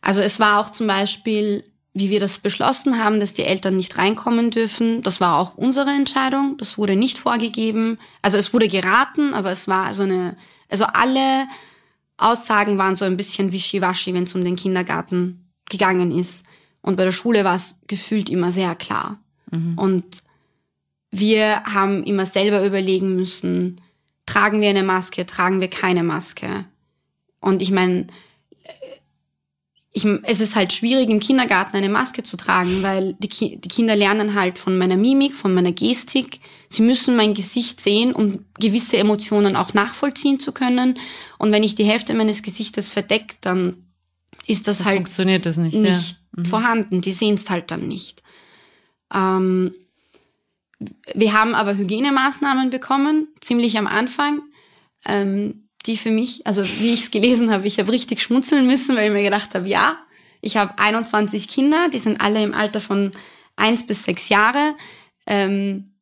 also 0.00 0.20
es 0.20 0.40
war 0.40 0.60
auch 0.60 0.70
zum 0.70 0.88
Beispiel, 0.88 1.64
wie 1.94 2.10
wir 2.10 2.20
das 2.20 2.38
beschlossen 2.38 3.02
haben, 3.02 3.20
dass 3.20 3.32
die 3.32 3.44
Eltern 3.44 3.76
nicht 3.76 3.96
reinkommen 3.96 4.50
dürfen. 4.50 5.02
Das 5.02 5.20
war 5.20 5.38
auch 5.38 5.56
unsere 5.56 5.90
Entscheidung. 5.90 6.56
Das 6.58 6.76
wurde 6.76 6.96
nicht 6.96 7.18
vorgegeben. 7.18 7.98
Also 8.22 8.36
es 8.36 8.52
wurde 8.52 8.68
geraten, 8.68 9.34
aber 9.34 9.50
es 9.50 9.68
war 9.68 9.94
so 9.94 10.02
eine, 10.02 10.36
also 10.68 10.84
alle 10.84 11.46
Aussagen 12.18 12.78
waren 12.78 12.96
so 12.96 13.04
ein 13.04 13.16
bisschen 13.16 13.52
wischiwaschi, 13.52 14.14
wenn 14.14 14.24
es 14.24 14.34
um 14.34 14.42
den 14.42 14.56
Kindergarten 14.56 15.50
gegangen 15.68 16.10
ist. 16.10 16.44
Und 16.80 16.96
bei 16.96 17.04
der 17.04 17.12
Schule 17.12 17.44
war 17.44 17.56
es 17.56 17.76
gefühlt 17.86 18.30
immer 18.30 18.52
sehr 18.52 18.74
klar. 18.74 19.18
Mhm. 19.50 19.78
Und 19.78 20.04
wir 21.10 21.62
haben 21.64 22.04
immer 22.04 22.26
selber 22.26 22.64
überlegen 22.64 23.16
müssen, 23.16 23.80
tragen 24.24 24.60
wir 24.60 24.70
eine 24.70 24.82
Maske, 24.82 25.26
tragen 25.26 25.60
wir 25.60 25.68
keine 25.68 26.02
Maske. 26.02 26.64
Und 27.40 27.62
ich 27.62 27.70
meine, 27.70 28.06
ich, 29.96 30.04
es 30.24 30.42
ist 30.42 30.56
halt 30.56 30.74
schwierig, 30.74 31.08
im 31.08 31.20
Kindergarten 31.20 31.74
eine 31.74 31.88
Maske 31.88 32.22
zu 32.22 32.36
tragen, 32.36 32.82
weil 32.82 33.14
die, 33.14 33.28
Ki 33.28 33.56
die 33.56 33.68
Kinder 33.68 33.96
lernen 33.96 34.34
halt 34.34 34.58
von 34.58 34.76
meiner 34.76 34.98
Mimik, 34.98 35.34
von 35.34 35.54
meiner 35.54 35.72
Gestik. 35.72 36.40
Sie 36.68 36.82
müssen 36.82 37.16
mein 37.16 37.32
Gesicht 37.32 37.80
sehen, 37.80 38.12
um 38.12 38.44
gewisse 38.60 38.98
Emotionen 38.98 39.56
auch 39.56 39.72
nachvollziehen 39.72 40.38
zu 40.38 40.52
können. 40.52 40.98
Und 41.38 41.50
wenn 41.50 41.62
ich 41.62 41.76
die 41.76 41.84
Hälfte 41.84 42.12
meines 42.12 42.42
Gesichtes 42.42 42.90
verdecke, 42.90 43.36
dann 43.40 43.86
ist 44.46 44.68
das, 44.68 44.78
das 44.78 44.86
halt 44.86 44.96
funktioniert 44.96 45.46
das 45.46 45.56
nicht, 45.56 45.74
nicht 45.74 46.18
ja. 46.36 46.42
mhm. 46.42 46.44
vorhanden. 46.44 47.00
Die 47.00 47.12
sehen 47.12 47.34
es 47.34 47.48
halt 47.48 47.70
dann 47.70 47.88
nicht. 47.88 48.22
Ähm, 49.14 49.72
wir 51.14 51.32
haben 51.32 51.54
aber 51.54 51.74
Hygienemaßnahmen 51.74 52.68
bekommen, 52.68 53.28
ziemlich 53.40 53.78
am 53.78 53.86
Anfang, 53.86 54.42
ähm, 55.06 55.65
die 55.86 55.96
für 55.96 56.10
mich, 56.10 56.46
also 56.46 56.62
wie 56.80 56.92
ich 56.92 57.04
es 57.04 57.10
gelesen 57.10 57.50
habe, 57.50 57.66
ich 57.66 57.78
habe 57.78 57.92
richtig 57.92 58.22
schmunzeln 58.22 58.66
müssen, 58.66 58.96
weil 58.96 59.06
ich 59.06 59.12
mir 59.12 59.22
gedacht 59.22 59.54
habe, 59.54 59.68
ja, 59.68 59.96
ich 60.40 60.56
habe 60.56 60.78
21 60.78 61.48
Kinder, 61.48 61.88
die 61.92 61.98
sind 61.98 62.20
alle 62.20 62.42
im 62.42 62.54
Alter 62.54 62.80
von 62.80 63.10
eins 63.56 63.86
bis 63.86 64.04
sechs 64.04 64.28
Jahre. 64.28 64.74
Ähm, 65.26 65.92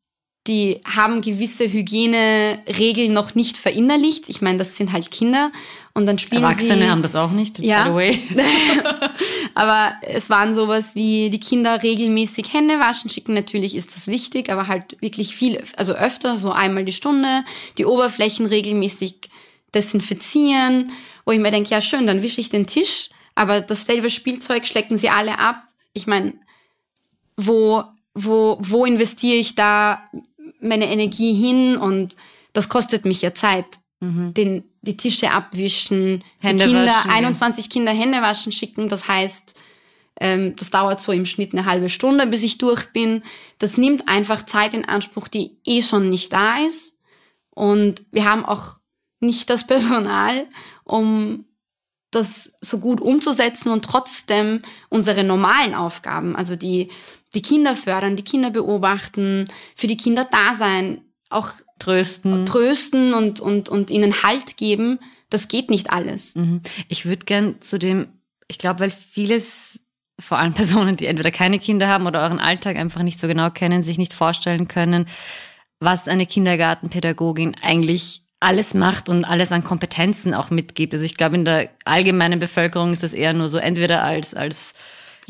die 0.47 0.81
haben 0.85 1.23
gewisse 1.23 1.71
Hygieneregeln 1.71 3.11
noch 3.11 3.33
nicht 3.33 3.57
verinnerlicht. 3.57 4.29
Ich 4.29 4.43
meine, 4.43 4.59
das 4.59 4.77
sind 4.77 4.91
halt 4.91 5.09
Kinder. 5.09 5.51
Und 5.95 6.05
dann 6.05 6.19
spielen 6.19 6.43
Erwachsene 6.43 6.83
sie, 6.83 6.89
haben 6.89 7.01
das 7.01 7.15
auch 7.15 7.31
nicht, 7.31 7.57
ja. 7.59 7.85
by 7.85 7.89
the 7.89 7.95
way. 7.95 8.19
aber 9.55 9.93
es 10.01 10.29
waren 10.29 10.53
sowas 10.53 10.93
wie 10.93 11.31
die 11.31 11.39
Kinder 11.39 11.81
regelmäßig 11.81 12.53
Hände 12.53 12.79
waschen 12.79 13.09
schicken. 13.09 13.33
Natürlich 13.33 13.75
ist 13.75 13.95
das 13.95 14.07
wichtig, 14.07 14.51
aber 14.51 14.67
halt 14.67 15.01
wirklich 15.01 15.35
viel, 15.35 15.63
also 15.77 15.93
öfter, 15.93 16.37
so 16.37 16.51
einmal 16.51 16.85
die 16.85 16.91
Stunde, 16.91 17.43
die 17.79 17.85
Oberflächen 17.85 18.45
regelmäßig 18.45 19.29
desinfizieren. 19.75 20.91
Wo 21.25 21.31
ich 21.31 21.39
mir 21.39 21.51
denke, 21.51 21.69
ja 21.69 21.81
schön, 21.81 22.07
dann 22.07 22.21
wische 22.21 22.41
ich 22.41 22.49
den 22.49 22.67
Tisch, 22.67 23.09
aber 23.35 23.61
dasselbe 23.61 24.09
Spielzeug 24.09 24.65
schlecken 24.65 24.97
sie 24.97 25.09
alle 25.09 25.39
ab. 25.39 25.63
Ich 25.93 26.07
meine, 26.07 26.33
wo, 27.37 27.83
wo, 28.13 28.57
wo 28.59 28.85
investiere 28.85 29.37
ich 29.37 29.55
da 29.55 30.03
meine 30.61 30.89
Energie 30.89 31.33
hin 31.33 31.77
und 31.77 32.15
das 32.53 32.69
kostet 32.69 33.05
mich 33.05 33.21
ja 33.21 33.33
Zeit. 33.33 33.79
Mhm. 33.99 34.33
Den, 34.33 34.63
die 34.81 34.97
Tische 34.97 35.31
abwischen, 35.31 36.23
Hände 36.39 36.65
die 36.65 36.71
Kinder, 36.71 36.91
waschen, 36.91 37.11
21 37.11 37.65
ja. 37.65 37.71
Kinder 37.71 37.91
Hände 37.91 38.21
waschen 38.21 38.51
schicken. 38.51 38.89
Das 38.89 39.07
heißt, 39.07 39.55
ähm, 40.19 40.55
das 40.55 40.69
dauert 40.69 41.01
so 41.01 41.11
im 41.11 41.25
Schnitt 41.25 41.53
eine 41.53 41.65
halbe 41.65 41.89
Stunde, 41.89 42.27
bis 42.27 42.43
ich 42.43 42.57
durch 42.57 42.91
bin. 42.93 43.23
Das 43.59 43.77
nimmt 43.77 44.07
einfach 44.07 44.45
Zeit 44.45 44.73
in 44.73 44.85
Anspruch, 44.85 45.27
die 45.27 45.57
eh 45.65 45.81
schon 45.81 46.09
nicht 46.09 46.31
da 46.33 46.57
ist. 46.59 46.97
Und 47.49 48.03
wir 48.11 48.29
haben 48.29 48.45
auch 48.45 48.77
nicht 49.25 49.49
das 49.49 49.67
Personal, 49.67 50.47
um 50.83 51.45
das 52.11 52.55
so 52.61 52.79
gut 52.79 53.01
umzusetzen 53.01 53.69
und 53.71 53.83
trotzdem 53.83 54.61
unsere 54.89 55.23
normalen 55.23 55.75
Aufgaben, 55.75 56.35
also 56.35 56.55
die, 56.55 56.89
die 57.33 57.41
Kinder 57.41 57.75
fördern, 57.75 58.15
die 58.15 58.23
Kinder 58.23 58.49
beobachten, 58.49 59.45
für 59.75 59.87
die 59.87 59.97
Kinder 59.97 60.25
da 60.29 60.53
sein, 60.53 61.01
auch 61.29 61.51
trösten, 61.79 62.45
trösten 62.45 63.13
und, 63.13 63.39
und, 63.41 63.67
und 63.67 63.91
ihnen 63.91 64.23
Halt 64.23 64.55
geben, 64.57 64.99
das 65.29 65.47
geht 65.49 65.69
nicht 65.69 65.91
alles. 65.91 66.35
Mhm. 66.35 66.61
Ich 66.87 67.05
würde 67.05 67.25
gern 67.25 67.61
zu 67.61 67.77
dem, 67.77 68.07
ich 68.47 68.57
glaube, 68.57 68.79
weil 68.79 68.91
vieles, 68.91 69.81
vor 70.19 70.37
allem 70.37 70.53
Personen, 70.55 70.95
die 70.95 71.07
entweder 71.07 71.31
keine 71.31 71.59
Kinder 71.59 71.87
haben 71.87 72.07
oder 72.07 72.21
euren 72.21 72.39
Alltag 72.39 72.77
einfach 72.77 73.03
nicht 73.03 73.19
so 73.19 73.27
genau 73.27 73.49
kennen, 73.49 73.83
sich 73.83 73.97
nicht 73.97 74.13
vorstellen 74.13 74.67
können, 74.67 75.07
was 75.79 76.07
eine 76.07 76.25
Kindergartenpädagogin 76.25 77.55
eigentlich 77.61 78.24
alles 78.45 78.75
macht 78.75 79.09
und 79.09 79.25
alles 79.25 79.51
an 79.51 79.63
Kompetenzen 79.63 80.35
auch 80.35 80.51
mitgibt. 80.51 80.93
Also 80.93 81.03
ich 81.03 81.17
glaube, 81.17 81.35
in 81.35 81.45
der 81.45 81.69
allgemeinen 81.83 82.39
Bevölkerung 82.39 82.93
ist 82.93 83.01
das 83.01 83.13
eher 83.13 83.33
nur 83.33 83.49
so 83.49 83.57
entweder 83.57 84.03
als, 84.03 84.35
als, 84.35 84.75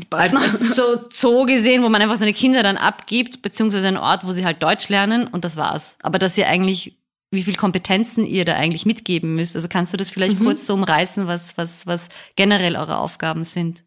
als, 0.09 0.35
als 0.35 0.75
so 0.75 0.99
Zoo 1.09 1.45
gesehen, 1.45 1.81
wo 1.81 1.87
man 1.87 2.01
einfach 2.01 2.17
seine 2.17 2.33
Kinder 2.33 2.61
dann 2.61 2.75
abgibt, 2.75 3.41
beziehungsweise 3.41 3.87
ein 3.87 3.95
Ort, 3.95 4.25
wo 4.25 4.33
sie 4.33 4.43
halt 4.43 4.61
Deutsch 4.61 4.89
lernen 4.89 5.27
und 5.27 5.45
das 5.45 5.55
war's. 5.55 5.95
Aber 6.01 6.19
dass 6.19 6.37
ihr 6.37 6.47
eigentlich, 6.49 6.97
wie 7.31 7.43
viel 7.43 7.55
Kompetenzen 7.55 8.25
ihr 8.25 8.43
da 8.43 8.55
eigentlich 8.55 8.85
mitgeben 8.85 9.35
müsst. 9.35 9.55
Also 9.55 9.69
kannst 9.69 9.93
du 9.93 9.97
das 9.97 10.09
vielleicht 10.09 10.41
mhm. 10.41 10.43
kurz 10.43 10.65
so 10.65 10.73
umreißen, 10.73 11.25
was, 11.25 11.57
was, 11.57 11.87
was 11.87 12.09
generell 12.35 12.75
eure 12.75 12.97
Aufgaben 12.97 13.45
sind? 13.45 13.83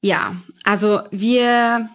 Ja, 0.00 0.36
also 0.62 1.00
wir, 1.10 1.88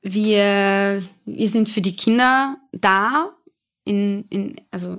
wir, 0.00 1.02
wir 1.24 1.48
sind 1.48 1.68
für 1.68 1.80
die 1.80 1.96
Kinder 1.96 2.56
da 2.70 3.32
in, 3.84 4.24
in, 4.30 4.56
also 4.70 4.98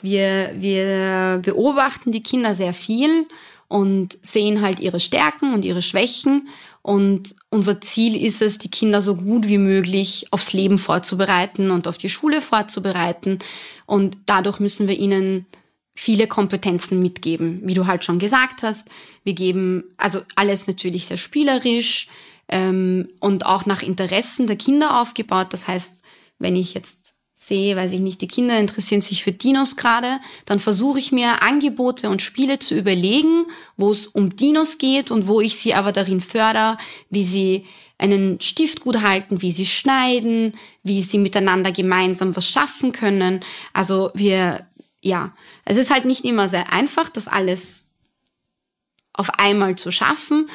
wir, 0.00 0.52
wir 0.56 1.40
beobachten 1.42 2.12
die 2.12 2.22
Kinder 2.22 2.54
sehr 2.54 2.74
viel 2.74 3.26
und 3.68 4.18
sehen 4.22 4.60
halt 4.60 4.80
ihre 4.80 5.00
Stärken 5.00 5.54
und 5.54 5.64
ihre 5.64 5.82
Schwächen. 5.82 6.48
Und 6.82 7.34
unser 7.48 7.80
Ziel 7.80 8.22
ist 8.22 8.42
es, 8.42 8.58
die 8.58 8.70
Kinder 8.70 9.00
so 9.00 9.16
gut 9.16 9.48
wie 9.48 9.58
möglich 9.58 10.26
aufs 10.30 10.52
Leben 10.52 10.76
vorzubereiten 10.78 11.70
und 11.70 11.86
auf 11.86 11.96
die 11.96 12.08
Schule 12.08 12.42
vorzubereiten. 12.42 13.38
Und 13.86 14.16
dadurch 14.26 14.60
müssen 14.60 14.88
wir 14.88 14.98
ihnen 14.98 15.46
viele 15.94 16.26
Kompetenzen 16.26 17.00
mitgeben, 17.00 17.60
wie 17.64 17.74
du 17.74 17.86
halt 17.86 18.04
schon 18.04 18.18
gesagt 18.18 18.62
hast. 18.62 18.88
Wir 19.24 19.34
geben 19.34 19.84
also 19.96 20.20
alles 20.34 20.66
natürlich 20.66 21.06
sehr 21.06 21.16
spielerisch 21.16 22.08
ähm, 22.48 23.08
und 23.20 23.46
auch 23.46 23.66
nach 23.66 23.82
Interessen 23.82 24.46
der 24.46 24.56
Kinder 24.56 25.00
aufgebaut. 25.00 25.48
Das 25.50 25.68
heißt, 25.68 26.02
wenn 26.38 26.56
ich 26.56 26.74
jetzt 26.74 27.01
sehe, 27.46 27.74
weiß 27.74 27.92
ich 27.92 28.00
nicht, 28.00 28.20
die 28.20 28.28
Kinder 28.28 28.58
interessieren 28.58 29.00
sich 29.00 29.24
für 29.24 29.32
Dinos 29.32 29.76
gerade, 29.76 30.20
dann 30.46 30.60
versuche 30.60 31.00
ich 31.00 31.10
mir 31.10 31.42
Angebote 31.42 32.08
und 32.08 32.22
Spiele 32.22 32.60
zu 32.60 32.76
überlegen, 32.76 33.46
wo 33.76 33.90
es 33.90 34.06
um 34.06 34.36
Dinos 34.36 34.78
geht 34.78 35.10
und 35.10 35.26
wo 35.26 35.40
ich 35.40 35.56
sie 35.56 35.74
aber 35.74 35.90
darin 35.90 36.20
fördere, 36.20 36.78
wie 37.10 37.24
sie 37.24 37.66
einen 37.98 38.40
Stift 38.40 38.80
gut 38.80 39.02
halten, 39.02 39.42
wie 39.42 39.50
sie 39.50 39.66
schneiden, 39.66 40.54
wie 40.84 41.02
sie 41.02 41.18
miteinander 41.18 41.72
gemeinsam 41.72 42.34
was 42.36 42.48
schaffen 42.48 42.92
können. 42.92 43.40
Also 43.72 44.10
wir, 44.14 44.66
ja, 45.00 45.34
es 45.64 45.76
ist 45.76 45.90
halt 45.90 46.04
nicht 46.04 46.24
immer 46.24 46.48
sehr 46.48 46.72
einfach, 46.72 47.10
das 47.10 47.26
alles 47.26 47.90
auf 49.14 49.30
einmal 49.38 49.76
zu 49.76 49.90
schaffen. 49.90 50.48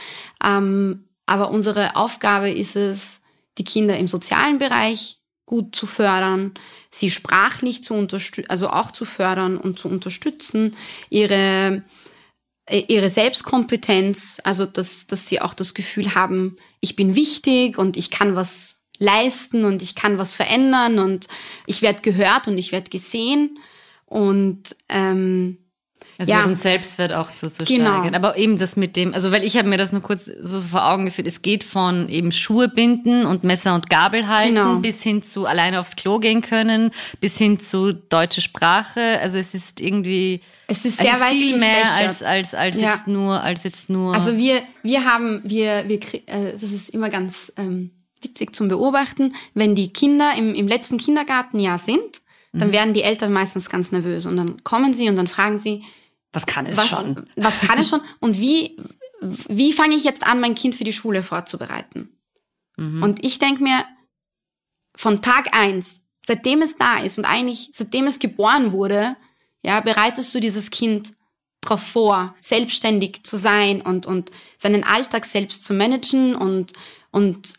Ähm, 0.43 1.05
aber 1.25 1.51
unsere 1.51 1.97
Aufgabe 1.97 2.49
ist 2.49 2.77
es, 2.77 3.19
die 3.57 3.65
Kinder 3.65 3.97
im 3.97 4.07
sozialen 4.07 4.59
Bereich 4.59 5.16
gut 5.47 5.75
zu 5.75 5.87
fördern, 5.87 6.53
sie 6.91 7.09
sprachlich 7.09 7.83
zu 7.83 7.95
unterstützen, 7.95 8.49
also 8.49 8.69
auch 8.69 8.91
zu 8.91 9.05
fördern 9.05 9.57
und 9.57 9.79
zu 9.79 9.87
unterstützen, 9.87 10.75
ihre, 11.09 11.83
äh, 12.65 12.83
ihre 12.87 13.09
Selbstkompetenz, 13.09 14.39
also 14.43 14.67
dass, 14.67 15.07
dass 15.07 15.27
sie 15.27 15.41
auch 15.41 15.55
das 15.55 15.73
Gefühl 15.73 16.13
haben, 16.13 16.57
ich 16.81 16.95
bin 16.95 17.15
wichtig 17.15 17.79
und 17.79 17.97
ich 17.97 18.11
kann 18.11 18.35
was 18.35 18.83
leisten 18.99 19.63
und 19.63 19.81
ich 19.81 19.95
kann 19.95 20.17
was 20.17 20.33
verändern 20.33 20.99
und 20.99 21.27
ich 21.65 21.81
werde 21.81 22.01
gehört 22.01 22.47
und 22.47 22.57
ich 22.57 22.71
werde 22.71 22.89
gesehen. 22.89 23.57
Und 24.05 24.75
ähm, 24.89 25.57
also 26.19 26.31
ja. 26.31 26.41
ihren 26.41 26.55
Selbstwert 26.55 27.13
auch 27.13 27.31
zu, 27.31 27.49
zu 27.49 27.63
genau. 27.63 27.91
steigern. 27.91 28.15
Aber 28.15 28.37
eben 28.37 28.57
das 28.57 28.75
mit 28.75 28.95
dem, 28.95 29.13
also 29.13 29.31
weil 29.31 29.43
ich 29.43 29.57
habe 29.57 29.69
mir 29.69 29.77
das 29.77 29.91
nur 29.91 30.01
kurz 30.01 30.25
so 30.25 30.61
vor 30.61 30.89
Augen 30.91 31.05
geführt, 31.05 31.27
es 31.27 31.41
geht 31.41 31.63
von 31.63 32.09
eben 32.09 32.31
Schuhe 32.31 32.69
binden 32.69 33.25
und 33.25 33.43
Messer 33.43 33.75
und 33.75 33.89
Gabel 33.89 34.27
halten 34.27 34.55
genau. 34.55 34.75
bis 34.77 35.01
hin 35.03 35.21
zu 35.21 35.45
alleine 35.45 35.79
aufs 35.79 35.95
Klo 35.95 36.19
gehen 36.19 36.41
können, 36.41 36.91
bis 37.19 37.37
hin 37.37 37.59
zu 37.59 37.93
deutsche 37.93 38.41
Sprache. 38.41 39.19
Also 39.21 39.37
es 39.37 39.53
ist 39.53 39.79
irgendwie 39.79 40.41
es 40.67 40.85
ist 40.85 40.97
sehr 40.97 41.13
also 41.13 41.25
weit 41.25 41.31
viel 41.31 41.57
mehr 41.57 41.91
als 41.97 42.23
als 42.23 42.53
als 42.53 42.79
ja. 42.79 42.93
jetzt 42.93 43.07
nur 43.07 43.41
als 43.41 43.63
jetzt 43.63 43.89
nur. 43.89 44.13
Also 44.13 44.37
wir 44.37 44.63
wir 44.81 45.05
haben 45.05 45.41
wir 45.43 45.87
wir 45.87 45.99
äh, 46.25 46.53
das 46.59 46.71
ist 46.71 46.89
immer 46.89 47.09
ganz 47.09 47.53
ähm, 47.57 47.91
witzig 48.21 48.55
zum 48.55 48.67
beobachten, 48.69 49.33
wenn 49.53 49.75
die 49.75 49.93
Kinder 49.93 50.33
im 50.35 50.55
im 50.55 50.67
letzten 50.67 50.97
Kindergartenjahr 50.97 51.77
sind, 51.77 52.21
dann 52.53 52.69
mhm. 52.69 52.73
werden 52.73 52.93
die 52.93 53.03
Eltern 53.03 53.31
meistens 53.31 53.69
ganz 53.69 53.91
nervös 53.91 54.25
und 54.25 54.37
dann 54.37 54.63
kommen 54.63 54.93
sie 54.93 55.09
und 55.09 55.15
dann 55.15 55.27
fragen 55.27 55.59
sie 55.59 55.83
was 56.31 56.45
kann 56.45 56.65
es 56.65 56.77
was, 56.77 56.87
schon? 56.89 57.29
Was 57.35 57.59
kann 57.61 57.79
es 57.79 57.89
schon? 57.89 58.01
Und 58.19 58.39
wie, 58.39 58.77
wie 59.21 59.73
fange 59.73 59.95
ich 59.95 60.03
jetzt 60.03 60.25
an, 60.25 60.39
mein 60.39 60.55
Kind 60.55 60.75
für 60.75 60.83
die 60.83 60.93
Schule 60.93 61.23
vorzubereiten? 61.23 62.09
Mhm. 62.77 63.03
Und 63.03 63.23
ich 63.25 63.39
denke 63.39 63.63
mir, 63.63 63.83
von 64.95 65.21
Tag 65.21 65.55
eins, 65.55 66.01
seitdem 66.25 66.61
es 66.61 66.75
da 66.75 66.99
ist 66.99 67.17
und 67.17 67.25
eigentlich 67.25 67.69
seitdem 67.73 68.07
es 68.07 68.19
geboren 68.19 68.71
wurde, 68.71 69.15
ja, 69.63 69.79
bereitest 69.79 70.33
du 70.33 70.39
dieses 70.39 70.71
Kind 70.71 71.11
darauf 71.61 71.81
vor, 71.81 72.35
selbstständig 72.41 73.23
zu 73.23 73.37
sein 73.37 73.81
und, 73.81 74.05
und 74.05 74.31
seinen 74.57 74.83
Alltag 74.83 75.25
selbst 75.25 75.63
zu 75.63 75.73
managen 75.73 76.35
und, 76.35 76.73
und 77.11 77.53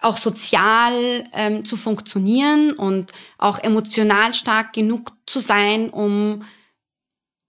auch 0.00 0.16
sozial 0.16 1.24
ähm, 1.32 1.64
zu 1.64 1.76
funktionieren 1.76 2.72
und 2.72 3.12
auch 3.36 3.58
emotional 3.58 4.32
stark 4.34 4.72
genug 4.72 5.12
zu 5.26 5.40
sein, 5.40 5.90
um 5.90 6.44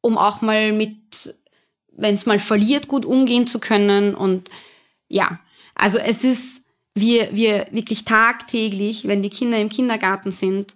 um 0.01 0.17
auch 0.17 0.41
mal 0.41 0.71
mit, 0.71 1.35
wenn 1.91 2.15
es 2.15 2.25
mal 2.25 2.39
verliert, 2.39 2.87
gut 2.87 3.05
umgehen 3.05 3.47
zu 3.47 3.59
können. 3.59 4.15
Und 4.15 4.49
ja, 5.07 5.39
also 5.75 5.97
es 5.97 6.23
ist, 6.23 6.61
wir, 6.95 7.35
wir 7.35 7.67
wirklich 7.71 8.05
tagtäglich, 8.05 9.07
wenn 9.07 9.21
die 9.21 9.29
Kinder 9.29 9.59
im 9.59 9.69
Kindergarten 9.69 10.31
sind, 10.31 10.73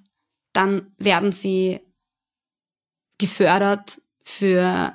dann 0.53 0.91
werden 0.97 1.31
sie 1.31 1.79
gefördert 3.17 4.01
für 4.23 4.93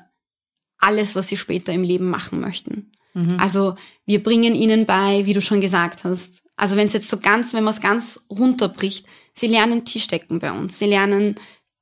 alles, 0.79 1.15
was 1.15 1.29
sie 1.29 1.37
später 1.37 1.73
im 1.73 1.83
Leben 1.83 2.09
machen 2.09 2.41
möchten. 2.41 2.93
Mhm. 3.15 3.39
Also 3.39 3.77
wir 4.07 4.23
bringen 4.23 4.55
ihnen 4.55 4.87
bei, 4.87 5.27
wie 5.27 5.33
du 5.33 5.41
schon 5.41 5.61
gesagt 5.61 6.05
hast, 6.05 6.43
also 6.57 6.77
wenn 6.77 6.87
es 6.87 6.93
jetzt 6.93 7.09
so 7.09 7.19
ganz, 7.19 7.55
wenn 7.55 7.65
man 7.65 7.75
es 7.75 7.81
ganz 7.81 8.27
runterbricht, 8.31 9.07
sie 9.33 9.47
lernen 9.47 9.85
Tischdecken 9.85 10.41
bei 10.41 10.51
uns, 10.51 10.79
sie 10.79 10.87
lernen 10.87 11.37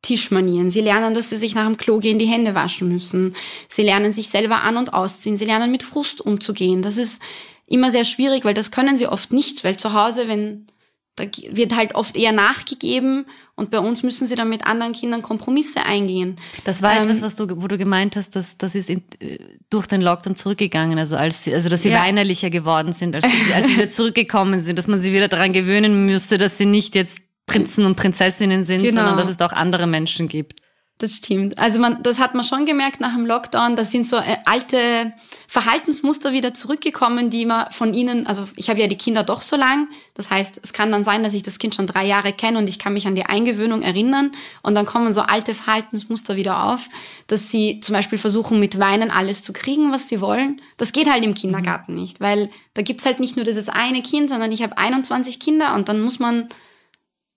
Tischmanieren. 0.07 0.71
Sie 0.71 0.81
lernen, 0.81 1.15
dass 1.15 1.31
sie 1.31 1.37
sich 1.37 1.57
nach 1.57 1.67
dem 1.67 1.77
Klo 1.77 1.99
gehen 1.99 2.19
die 2.19 2.27
Hände 2.27 2.55
waschen 2.55 2.89
müssen. 2.89 3.35
Sie 3.69 3.83
lernen 3.83 4.13
sich 4.13 4.29
selber 4.29 4.63
an 4.63 4.77
und 4.77 4.95
ausziehen. 4.95 5.37
Sie 5.37 5.45
lernen 5.45 5.73
mit 5.73 5.83
Frust 5.83 6.21
umzugehen. 6.21 6.81
Das 6.81 6.97
ist 6.97 7.21
immer 7.67 7.91
sehr 7.91 8.05
schwierig, 8.05 8.45
weil 8.45 8.55
das 8.55 8.71
können 8.71 8.97
sie 8.97 9.09
oft 9.09 9.33
nicht, 9.33 9.65
weil 9.65 9.77
zu 9.77 9.93
Hause, 9.95 10.29
wenn 10.29 10.69
da 11.17 11.25
wird 11.51 11.75
halt 11.75 11.95
oft 11.95 12.15
eher 12.15 12.33
nachgegeben 12.33 13.25
und 13.55 13.71
bei 13.71 13.79
uns 13.79 14.03
müssen 14.03 14.27
sie 14.27 14.35
dann 14.35 14.51
mit 14.51 14.67
anderen 14.67 14.93
Kindern 14.93 15.23
Kompromisse 15.23 15.83
eingehen. 15.83 16.37
Das 16.65 16.83
war 16.83 16.95
ähm, 16.95 17.05
etwas, 17.05 17.23
was 17.23 17.37
du, 17.37 17.47
wo 17.63 17.67
du 17.69 17.79
gemeint 17.79 18.17
hast, 18.17 18.37
dass 18.37 18.59
das 18.59 18.75
ist 18.75 18.91
in, 18.91 19.03
durch 19.71 19.87
den 19.87 20.03
Lockdown 20.03 20.37
zurückgegangen, 20.37 20.99
also 20.99 21.17
als 21.17 21.49
also 21.49 21.71
dass 21.71 21.83
sie 21.83 21.89
ja. 21.89 22.03
weinerlicher 22.03 22.51
geworden 22.51 22.93
sind, 22.93 23.15
als 23.15 23.25
sie, 23.25 23.55
als 23.55 23.67
sie 23.67 23.77
wieder 23.77 23.91
zurückgekommen 23.91 24.61
sind, 24.61 24.79
dass 24.79 24.89
man 24.89 25.01
sie 25.01 25.15
wieder 25.15 25.29
daran 25.29 25.55
gewöhnen 25.55 26.05
müsste, 26.05 26.37
dass 26.37 26.59
sie 26.59 26.67
nicht 26.67 26.95
jetzt 26.95 27.17
Prinzen 27.47 27.85
und 27.85 27.97
Prinzessinnen 27.97 28.65
sind, 28.65 28.83
genau. 28.83 29.03
sondern 29.03 29.19
dass 29.19 29.29
es 29.29 29.41
auch 29.41 29.53
andere 29.53 29.87
Menschen 29.87 30.29
gibt. 30.29 30.61
Das 30.99 31.13
stimmt. 31.13 31.59
Also 31.59 31.79
man, 31.79 32.03
das 32.03 32.19
hat 32.19 32.35
man 32.35 32.43
schon 32.43 32.65
gemerkt 32.65 33.01
nach 33.01 33.15
dem 33.15 33.27
Lockdown. 33.27 33.77
Da 33.77 33.85
sind 33.85 34.09
so 34.09 34.17
äh, 34.17 34.39
alte 34.47 35.13
Verhaltensmuster 35.47 36.33
wieder 36.33 36.55
zurückgekommen, 36.55 37.29
die 37.29 37.45
man 37.45 37.71
von 37.71 37.93
ihnen, 37.93 38.27
also 38.27 38.49
ich 38.57 38.71
habe 38.71 38.81
ja 38.81 38.87
die 38.87 38.97
Kinder 38.97 39.23
doch 39.23 39.43
so 39.43 39.57
lang. 39.57 39.89
Das 40.15 40.31
heißt, 40.31 40.59
es 40.63 40.73
kann 40.73 40.91
dann 40.91 41.05
sein, 41.05 41.23
dass 41.23 41.35
ich 41.35 41.43
das 41.43 41.59
Kind 41.59 41.75
schon 41.75 41.87
drei 41.87 42.07
Jahre 42.07 42.33
kenne 42.33 42.57
und 42.57 42.67
ich 42.67 42.79
kann 42.79 42.95
mich 42.95 43.07
an 43.07 43.15
die 43.15 43.27
Eingewöhnung 43.27 43.83
erinnern. 43.83 44.33
Und 44.63 44.75
dann 44.75 44.87
kommen 44.87 45.13
so 45.13 45.21
alte 45.21 45.55
Verhaltensmuster 45.55 46.37
wieder 46.37 46.65
auf, 46.65 46.89
dass 47.27 47.51
sie 47.51 47.81
zum 47.81 47.95
Beispiel 47.95 48.17
versuchen, 48.17 48.59
mit 48.59 48.79
Weinen 48.79 49.11
alles 49.11 49.43
zu 49.43 49.53
kriegen, 49.53 49.93
was 49.93 50.09
sie 50.09 50.23
wollen. 50.23 50.63
Das 50.79 50.93
geht 50.93 51.11
halt 51.11 51.23
im 51.27 51.35
Kindergarten 51.35 51.93
mhm. 51.93 52.01
nicht, 52.01 52.21
weil 52.23 52.49
da 52.73 52.81
gibt's 52.81 53.05
halt 53.05 53.21
nicht 53.21 53.37
nur 53.37 53.45
dieses 53.45 53.69
eine 53.69 54.01
Kind, 54.01 54.31
sondern 54.31 54.51
ich 54.51 54.63
habe 54.63 54.79
21 54.79 55.41
Kinder 55.41 55.75
und 55.75 55.91
dann 55.91 56.01
muss 56.01 56.19
man 56.19 56.49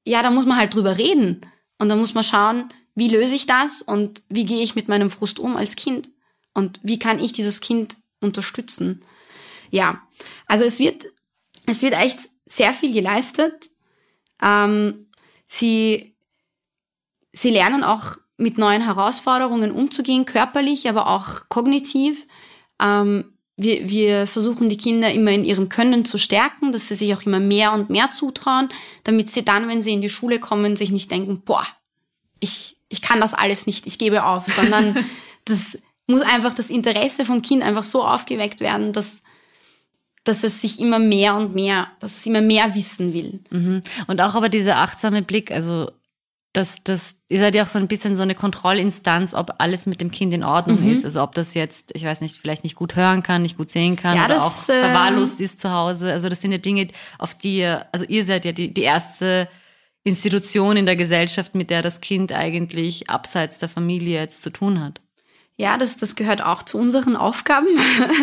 ja, 0.05 0.21
da 0.23 0.31
muss 0.31 0.45
man 0.45 0.57
halt 0.57 0.73
drüber 0.73 0.97
reden. 0.97 1.41
Und 1.77 1.89
dann 1.89 1.99
muss 1.99 2.13
man 2.13 2.23
schauen, 2.23 2.73
wie 2.95 3.07
löse 3.07 3.35
ich 3.35 3.45
das 3.45 3.81
und 3.81 4.21
wie 4.29 4.45
gehe 4.45 4.61
ich 4.61 4.75
mit 4.75 4.87
meinem 4.87 5.09
Frust 5.09 5.39
um 5.39 5.55
als 5.55 5.75
Kind? 5.75 6.09
Und 6.53 6.79
wie 6.83 6.99
kann 6.99 7.19
ich 7.19 7.31
dieses 7.31 7.61
Kind 7.61 7.97
unterstützen? 8.19 9.05
Ja, 9.71 10.01
also 10.47 10.65
es 10.65 10.79
wird, 10.79 11.05
es 11.65 11.81
wird 11.81 11.93
echt 11.93 12.19
sehr 12.45 12.73
viel 12.73 12.93
geleistet. 12.93 13.69
Ähm, 14.41 15.07
sie, 15.47 16.15
sie 17.31 17.51
lernen 17.51 17.83
auch 17.83 18.17
mit 18.37 18.57
neuen 18.57 18.81
Herausforderungen 18.81 19.71
umzugehen, 19.71 20.25
körperlich, 20.25 20.89
aber 20.89 21.07
auch 21.07 21.47
kognitiv. 21.49 22.25
Ähm, 22.81 23.28
wir, 23.61 23.89
wir 23.89 24.25
versuchen 24.25 24.69
die 24.69 24.77
Kinder 24.77 25.11
immer 25.11 25.31
in 25.31 25.43
ihrem 25.43 25.67
Können 25.67 26.05
zu 26.05 26.17
stärken, 26.17 26.71
dass 26.71 26.87
sie 26.87 26.95
sich 26.95 27.13
auch 27.13 27.23
immer 27.23 27.41
mehr 27.41 27.73
und 27.73 27.89
mehr 27.89 28.09
zutrauen, 28.09 28.69
damit 29.03 29.29
sie 29.29 29.43
dann, 29.43 29.67
wenn 29.67 29.81
sie 29.81 29.91
in 29.91 30.01
die 30.01 30.09
Schule 30.09 30.39
kommen, 30.39 30.77
sich 30.77 30.91
nicht 30.91 31.11
denken, 31.11 31.41
boah, 31.41 31.65
ich, 32.39 32.77
ich 32.87 33.01
kann 33.01 33.19
das 33.19 33.33
alles 33.33 33.67
nicht, 33.67 33.85
ich 33.85 33.99
gebe 33.99 34.23
auf, 34.23 34.45
sondern 34.47 35.05
das 35.45 35.77
muss 36.07 36.21
einfach 36.21 36.53
das 36.53 36.69
Interesse 36.69 37.25
vom 37.25 37.41
Kind 37.41 37.61
einfach 37.61 37.83
so 37.83 38.03
aufgeweckt 38.03 38.61
werden, 38.61 38.93
dass, 38.93 39.23
dass 40.23 40.43
es 40.43 40.61
sich 40.61 40.79
immer 40.79 40.99
mehr 40.99 41.35
und 41.35 41.53
mehr, 41.53 41.89
dass 41.99 42.15
es 42.15 42.25
immer 42.25 42.41
mehr 42.41 42.75
wissen 42.75 43.13
will. 43.13 43.41
Mhm. 43.49 43.81
Und 44.07 44.21
auch 44.21 44.35
aber 44.35 44.47
dieser 44.47 44.77
achtsame 44.77 45.21
Blick, 45.21 45.51
also 45.51 45.91
das, 46.53 46.77
das, 46.83 47.15
ihr 47.27 47.39
seid 47.39 47.53
ja 47.53 47.63
auch 47.63 47.67
so 47.67 47.77
ein 47.77 47.87
bisschen 47.87 48.15
so 48.15 48.23
eine 48.23 48.33
Kontrollinstanz, 48.33 49.35
ob 49.35 49.55
alles 49.59 49.85
mit 49.85 50.01
dem 50.01 50.09
Kind 50.09 50.33
in 50.33 50.43
Ordnung 50.43 50.81
mhm. 50.81 50.91
ist. 50.91 51.05
Also 51.05 51.21
ob 51.21 51.35
das 51.35 51.53
jetzt, 51.53 51.91
ich 51.93 52.03
weiß 52.03 52.21
nicht, 52.21 52.37
vielleicht 52.37 52.63
nicht 52.63 52.75
gut 52.75 52.95
hören 52.95 53.21
kann, 53.21 53.43
nicht 53.43 53.57
gut 53.57 53.69
sehen 53.69 53.95
kann 53.95 54.17
ja, 54.17 54.25
oder 54.25 54.35
das, 54.35 54.43
auch 54.43 54.73
verwahrlost 54.73 55.39
äh, 55.39 55.43
ist 55.43 55.59
zu 55.59 55.71
Hause. 55.71 56.11
Also 56.11 56.27
das 56.27 56.41
sind 56.41 56.51
ja 56.51 56.57
Dinge, 56.57 56.87
auf 57.19 57.35
die 57.35 57.57
ihr, 57.57 57.85
also 57.91 58.03
ihr 58.05 58.25
seid 58.25 58.45
ja 58.45 58.51
die, 58.51 58.73
die 58.73 58.81
erste 58.81 59.47
Institution 60.03 60.75
in 60.75 60.87
der 60.87 60.95
Gesellschaft, 60.95 61.53
mit 61.53 61.69
der 61.69 61.83
das 61.83 62.01
Kind 62.01 62.31
eigentlich 62.31 63.09
abseits 63.11 63.59
der 63.59 63.69
Familie 63.69 64.19
jetzt 64.19 64.41
zu 64.41 64.49
tun 64.49 64.81
hat. 64.81 65.01
Ja, 65.55 65.77
das, 65.77 65.97
das 65.97 66.15
gehört 66.15 66.41
auch 66.41 66.63
zu 66.63 66.79
unseren 66.79 67.15
Aufgaben. 67.15 67.67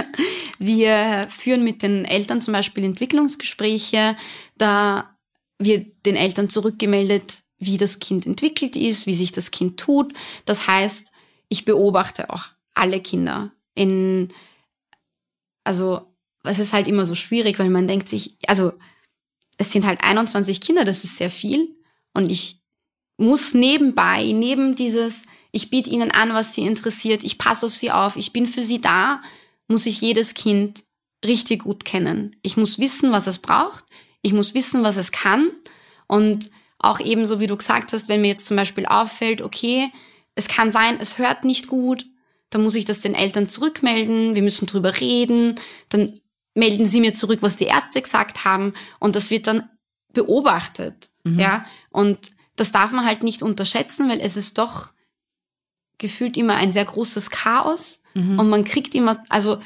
Wir 0.58 1.26
führen 1.28 1.62
mit 1.62 1.82
den 1.82 2.06
Eltern 2.06 2.40
zum 2.40 2.54
Beispiel 2.54 2.82
Entwicklungsgespräche. 2.82 4.16
Da 4.56 5.14
wird 5.58 6.06
den 6.06 6.16
Eltern 6.16 6.48
zurückgemeldet, 6.48 7.42
wie 7.58 7.76
das 7.76 7.98
Kind 7.98 8.26
entwickelt 8.26 8.76
ist, 8.76 9.06
wie 9.06 9.14
sich 9.14 9.32
das 9.32 9.50
Kind 9.50 9.78
tut. 9.78 10.12
Das 10.44 10.66
heißt, 10.66 11.10
ich 11.48 11.64
beobachte 11.64 12.30
auch 12.30 12.44
alle 12.74 13.00
Kinder 13.00 13.52
in, 13.74 14.28
also, 15.64 16.00
es 16.42 16.58
ist 16.58 16.72
halt 16.72 16.88
immer 16.88 17.06
so 17.06 17.14
schwierig, 17.14 17.58
weil 17.58 17.70
man 17.70 17.88
denkt 17.88 18.08
sich, 18.08 18.36
also, 18.46 18.72
es 19.58 19.72
sind 19.72 19.86
halt 19.86 20.02
21 20.02 20.60
Kinder, 20.60 20.84
das 20.84 21.04
ist 21.04 21.16
sehr 21.16 21.30
viel. 21.30 21.76
Und 22.14 22.30
ich 22.30 22.60
muss 23.16 23.54
nebenbei, 23.54 24.32
neben 24.32 24.76
dieses, 24.76 25.22
ich 25.52 25.70
biete 25.70 25.90
ihnen 25.90 26.10
an, 26.10 26.34
was 26.34 26.54
sie 26.54 26.62
interessiert, 26.62 27.24
ich 27.24 27.38
passe 27.38 27.66
auf 27.66 27.74
sie 27.74 27.90
auf, 27.90 28.16
ich 28.16 28.32
bin 28.32 28.46
für 28.46 28.62
sie 28.62 28.80
da, 28.80 29.22
muss 29.68 29.86
ich 29.86 30.00
jedes 30.00 30.34
Kind 30.34 30.84
richtig 31.24 31.64
gut 31.64 31.84
kennen. 31.84 32.36
Ich 32.42 32.56
muss 32.56 32.78
wissen, 32.78 33.12
was 33.12 33.26
es 33.26 33.38
braucht. 33.38 33.84
Ich 34.22 34.32
muss 34.32 34.54
wissen, 34.54 34.82
was 34.82 34.96
es 34.96 35.12
kann. 35.12 35.50
Und 36.06 36.50
auch 36.78 37.00
ebenso, 37.00 37.40
wie 37.40 37.46
du 37.46 37.56
gesagt 37.56 37.92
hast, 37.92 38.08
wenn 38.08 38.20
mir 38.20 38.28
jetzt 38.28 38.46
zum 38.46 38.56
Beispiel 38.56 38.86
auffällt, 38.86 39.42
okay, 39.42 39.90
es 40.34 40.48
kann 40.48 40.70
sein, 40.70 40.98
es 41.00 41.18
hört 41.18 41.44
nicht 41.44 41.68
gut, 41.68 42.06
dann 42.50 42.62
muss 42.62 42.74
ich 42.74 42.84
das 42.84 43.00
den 43.00 43.14
Eltern 43.14 43.48
zurückmelden, 43.48 44.34
wir 44.34 44.42
müssen 44.42 44.66
drüber 44.66 45.00
reden, 45.00 45.58
dann 45.88 46.20
melden 46.54 46.86
sie 46.86 47.00
mir 47.00 47.14
zurück, 47.14 47.38
was 47.42 47.56
die 47.56 47.64
Ärzte 47.64 48.02
gesagt 48.02 48.44
haben 48.44 48.74
und 49.00 49.16
das 49.16 49.30
wird 49.30 49.46
dann 49.46 49.68
beobachtet, 50.12 51.10
mhm. 51.24 51.38
ja, 51.38 51.66
und 51.90 52.18
das 52.56 52.72
darf 52.72 52.92
man 52.92 53.04
halt 53.04 53.22
nicht 53.22 53.42
unterschätzen, 53.42 54.08
weil 54.08 54.20
es 54.20 54.36
ist 54.36 54.56
doch 54.58 54.90
gefühlt 55.98 56.36
immer 56.36 56.56
ein 56.56 56.72
sehr 56.72 56.84
großes 56.84 57.30
Chaos 57.30 58.02
mhm. 58.14 58.38
und 58.38 58.48
man 58.48 58.64
kriegt 58.64 58.94
immer, 58.94 59.22
also 59.28 59.58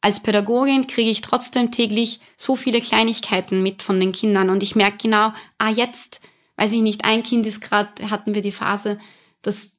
als 0.00 0.20
Pädagogin 0.20 0.86
kriege 0.86 1.10
ich 1.10 1.22
trotzdem 1.22 1.70
täglich 1.70 2.20
so 2.36 2.56
viele 2.56 2.80
Kleinigkeiten 2.80 3.62
mit 3.62 3.82
von 3.82 3.98
den 3.98 4.12
Kindern 4.12 4.50
und 4.50 4.62
ich 4.62 4.76
merke 4.76 4.98
genau, 5.02 5.32
ah, 5.58 5.70
jetzt 5.70 6.20
weiß 6.56 6.72
ich 6.72 6.82
nicht, 6.82 7.04
ein 7.04 7.22
Kind 7.22 7.46
ist 7.46 7.60
gerade, 7.60 8.10
hatten 8.10 8.34
wir 8.34 8.42
die 8.42 8.52
Phase, 8.52 8.98
das, 9.42 9.76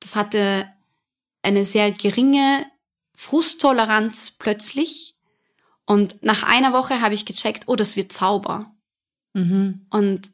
das 0.00 0.16
hatte 0.16 0.68
eine 1.42 1.64
sehr 1.64 1.90
geringe 1.92 2.66
Frusttoleranz 3.14 4.32
plötzlich. 4.38 5.16
Und 5.86 6.22
nach 6.22 6.42
einer 6.42 6.72
Woche 6.72 7.00
habe 7.00 7.14
ich 7.14 7.26
gecheckt, 7.26 7.64
oh, 7.66 7.76
das 7.76 7.96
wird 7.96 8.12
Zauber. 8.12 8.64
Mhm. 9.34 9.86
Und 9.90 10.30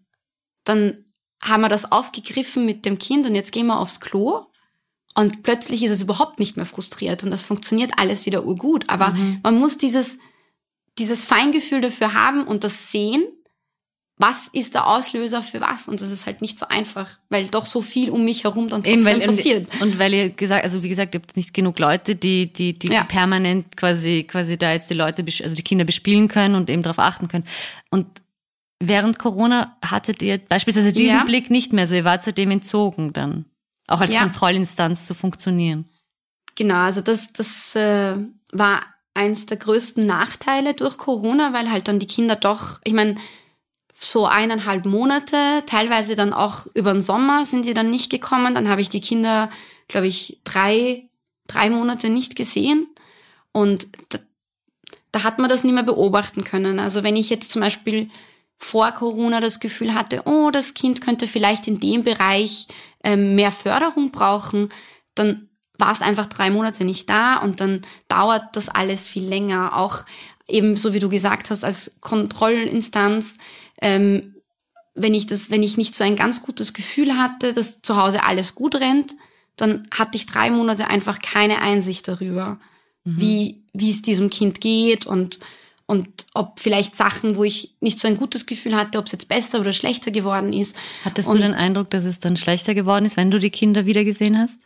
dann 0.64 1.05
haben 1.42 1.62
wir 1.62 1.68
das 1.68 1.90
aufgegriffen 1.90 2.64
mit 2.64 2.85
dem 2.85 2.98
Kind 2.98 3.26
und 3.26 3.35
jetzt 3.35 3.52
gehen 3.52 3.66
wir 3.66 3.79
aufs 3.79 4.00
Klo. 4.00 4.44
Und 5.14 5.42
plötzlich 5.42 5.83
ist 5.83 5.92
es 5.92 6.02
überhaupt 6.02 6.38
nicht 6.38 6.57
mehr 6.57 6.66
frustriert 6.66 7.24
und 7.24 7.31
das 7.31 7.42
funktioniert 7.42 7.92
alles 7.98 8.26
wieder 8.26 8.44
urgut. 8.44 8.88
Aber 8.88 9.11
mhm. 9.11 9.40
man 9.42 9.59
muss 9.59 9.79
dieses, 9.79 10.18
dieses 10.98 11.24
Feingefühl 11.24 11.81
dafür 11.81 12.12
haben 12.12 12.46
und 12.46 12.64
das 12.64 12.92
sehen 12.92 13.24
was 14.18 14.48
ist 14.48 14.74
der 14.74 14.87
Auslöser 14.87 15.42
für 15.42 15.61
was? 15.61 15.88
Und 15.88 16.00
das 16.00 16.11
ist 16.11 16.24
halt 16.24 16.40
nicht 16.40 16.59
so 16.59 16.66
einfach, 16.68 17.18
weil 17.29 17.46
doch 17.48 17.66
so 17.66 17.83
viel 17.83 18.11
um 18.11 18.24
mich 18.24 18.44
herum 18.44 18.68
dann 18.68 18.83
trotzdem 18.83 19.07
Eben, 19.07 19.20
weil, 19.20 19.20
passiert. 19.20 19.68
Und 19.83 19.98
weil 19.98 20.14
ihr 20.14 20.31
gesagt, 20.31 20.64
also 20.64 20.83
wie 20.83 20.88
gesagt, 20.88 21.14
ihr 21.14 21.20
habt 21.20 21.37
nicht 21.37 21.52
genug 21.52 21.79
Leute, 21.79 22.16
die, 22.16 22.50
die, 22.50 22.79
die, 22.79 22.88
ja. 22.88 23.05
permanent 23.05 23.76
quasi, 23.76 24.24
quasi 24.24 24.57
da 24.57 24.72
jetzt 24.72 24.88
die 24.88 24.94
Leute, 24.94 25.22
also 25.42 25.55
die 25.55 25.62
Kinder 25.62 25.85
bespielen 25.85 26.29
können 26.29 26.55
und 26.55 26.70
eben 26.70 26.83
darauf 26.83 26.98
achten 26.98 27.29
können. 27.29 27.44
Und 27.90 28.07
während 28.81 29.18
Corona 29.18 29.76
hattet 29.85 30.22
ihr 30.22 30.38
beispielsweise 30.38 30.92
diesen 30.92 31.16
ja. 31.16 31.24
Blick 31.24 31.50
nicht 31.50 31.74
mehr 31.74 31.87
so, 31.87 31.94
ihr 31.94 32.05
wart 32.05 32.24
seitdem 32.24 32.50
entzogen 32.50 33.12
dann. 33.12 33.44
Auch 33.87 34.00
als 34.00 34.12
ja. 34.12 34.20
Kontrollinstanz 34.20 35.07
zu 35.07 35.12
funktionieren. 35.12 35.85
Genau, 36.57 36.76
also 36.76 37.02
das, 37.02 37.35
das 37.35 37.76
äh, 37.76 38.16
war 38.50 38.81
eins 39.12 39.44
der 39.44 39.59
größten 39.59 40.07
Nachteile 40.07 40.72
durch 40.72 40.96
Corona, 40.96 41.52
weil 41.52 41.70
halt 41.70 41.87
dann 41.87 41.98
die 41.98 42.07
Kinder 42.07 42.35
doch, 42.35 42.81
ich 42.85 42.94
meine, 42.94 43.16
so 43.98 44.26
eineinhalb 44.26 44.85
Monate, 44.85 45.62
teilweise 45.66 46.16
dann 46.16 46.32
auch 46.32 46.66
über 46.74 46.92
den 46.92 47.02
Sommer 47.02 47.44
sind 47.46 47.64
sie 47.64 47.74
dann 47.74 47.90
nicht 47.90 48.11
gekommen. 48.11 48.54
Dann 48.54 48.68
habe 48.68 48.80
ich 48.80 48.88
die 48.88 49.00
Kinder, 49.00 49.50
glaube 49.88 50.06
ich, 50.06 50.40
drei, 50.44 51.09
drei 51.46 51.70
Monate 51.70 52.11
nicht 52.11 52.37
gesehen. 52.37 52.87
Und 53.52 53.87
da, 54.11 54.18
da 55.12 55.22
hat 55.22 55.38
man 55.38 55.48
das 55.48 55.64
nicht 55.64 55.72
mehr 55.72 55.82
beobachten 55.82 56.44
können. 56.44 56.78
Also 56.78 57.02
wenn 57.02 57.16
ich 57.16 57.30
jetzt 57.30 57.50
zum 57.50 57.62
Beispiel 57.62 58.11
vor 58.59 58.92
Corona 58.92 59.40
das 59.40 59.61
Gefühl 59.61 59.94
hatte, 59.94 60.22
oh, 60.26 60.50
das 60.50 60.74
Kind 60.74 61.00
könnte 61.00 61.26
vielleicht 61.26 61.66
in 61.66 61.80
dem 61.80 62.04
Bereich 62.04 62.68
ähm, 63.02 63.35
mehr 63.35 63.52
Förderung 63.52 64.11
brauchen, 64.11 64.70
dann 65.14 65.48
war 65.78 65.92
es 65.92 66.02
einfach 66.02 66.26
drei 66.26 66.50
Monate 66.50 66.85
nicht 66.85 67.09
da 67.09 67.37
und 67.38 67.61
dann 67.61 67.82
dauert 68.09 68.56
das 68.56 68.68
alles 68.68 69.06
viel 69.06 69.24
länger. 69.24 69.76
Auch 69.76 70.04
eben 70.48 70.76
so 70.76 70.92
wie 70.92 71.00
du 71.00 71.09
gesagt 71.09 71.50
hast, 71.50 71.64
als 71.64 71.98
Kontrollinstanz 72.00 73.37
ähm, 73.80 74.36
wenn 74.94 75.14
ich 75.14 75.26
das, 75.26 75.50
wenn 75.50 75.62
ich 75.62 75.76
nicht 75.76 75.94
so 75.94 76.04
ein 76.04 76.16
ganz 76.16 76.42
gutes 76.42 76.72
Gefühl 76.72 77.16
hatte, 77.16 77.52
dass 77.52 77.82
zu 77.82 77.96
Hause 77.96 78.24
alles 78.24 78.54
gut 78.54 78.74
rennt, 78.76 79.14
dann 79.56 79.86
hatte 79.92 80.16
ich 80.16 80.26
drei 80.26 80.50
Monate 80.50 80.88
einfach 80.88 81.20
keine 81.20 81.60
Einsicht 81.60 82.08
darüber, 82.08 82.58
mhm. 83.04 83.20
wie, 83.20 83.64
wie 83.72 83.90
es 83.90 84.02
diesem 84.02 84.30
Kind 84.30 84.60
geht 84.60 85.06
und, 85.06 85.38
und 85.86 86.26
ob 86.34 86.60
vielleicht 86.60 86.96
Sachen, 86.96 87.36
wo 87.36 87.44
ich 87.44 87.74
nicht 87.80 87.98
so 87.98 88.08
ein 88.08 88.16
gutes 88.16 88.46
Gefühl 88.46 88.74
hatte, 88.74 88.98
ob 88.98 89.06
es 89.06 89.12
jetzt 89.12 89.28
besser 89.28 89.60
oder 89.60 89.72
schlechter 89.72 90.10
geworden 90.10 90.52
ist. 90.52 90.76
Hattest 91.04 91.28
und 91.28 91.36
du 91.36 91.42
den 91.42 91.54
Eindruck, 91.54 91.90
dass 91.90 92.04
es 92.04 92.18
dann 92.18 92.36
schlechter 92.36 92.74
geworden 92.74 93.04
ist, 93.04 93.16
wenn 93.16 93.30
du 93.30 93.38
die 93.38 93.50
Kinder 93.50 93.86
wieder 93.86 94.04
gesehen 94.04 94.38
hast? 94.38 94.58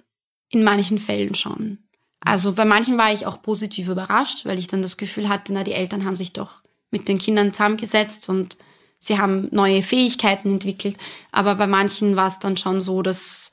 In 0.53 0.65
manchen 0.65 0.99
Fällen 0.99 1.35
schon. 1.35 1.79
Also 2.21 2.53
bei 2.53 2.65
manchen 2.65 2.99
war 2.99 3.13
ich 3.13 3.27
auch 3.27 3.43
positiv 3.43 3.89
überrascht, 3.89 4.45
weil 4.45 4.59
ich 4.59 4.67
dann 4.67 4.83
das 4.83 4.97
Gefühl 4.97 5.29
hatte, 5.29 5.53
na, 5.53 5.65
die 5.65 5.73
Eltern 5.73 6.05
haben 6.05 6.17
sich 6.17 6.33
doch 6.33 6.63
mit 6.91 7.09
den 7.09 7.19
Kindern 7.19 7.53
zusammengesetzt 7.53 8.29
und 8.29 8.59
sie 9.01 9.19
haben 9.19 9.49
neue 9.51 9.83
Fähigkeiten 9.83 10.53
entwickelt, 10.53 10.97
aber 11.33 11.57
bei 11.57 11.67
manchen 11.67 12.17
war 12.17 12.29
es 12.29 12.39
dann 12.39 12.57
schon 12.57 12.81
so, 12.81 13.03
dass 13.03 13.53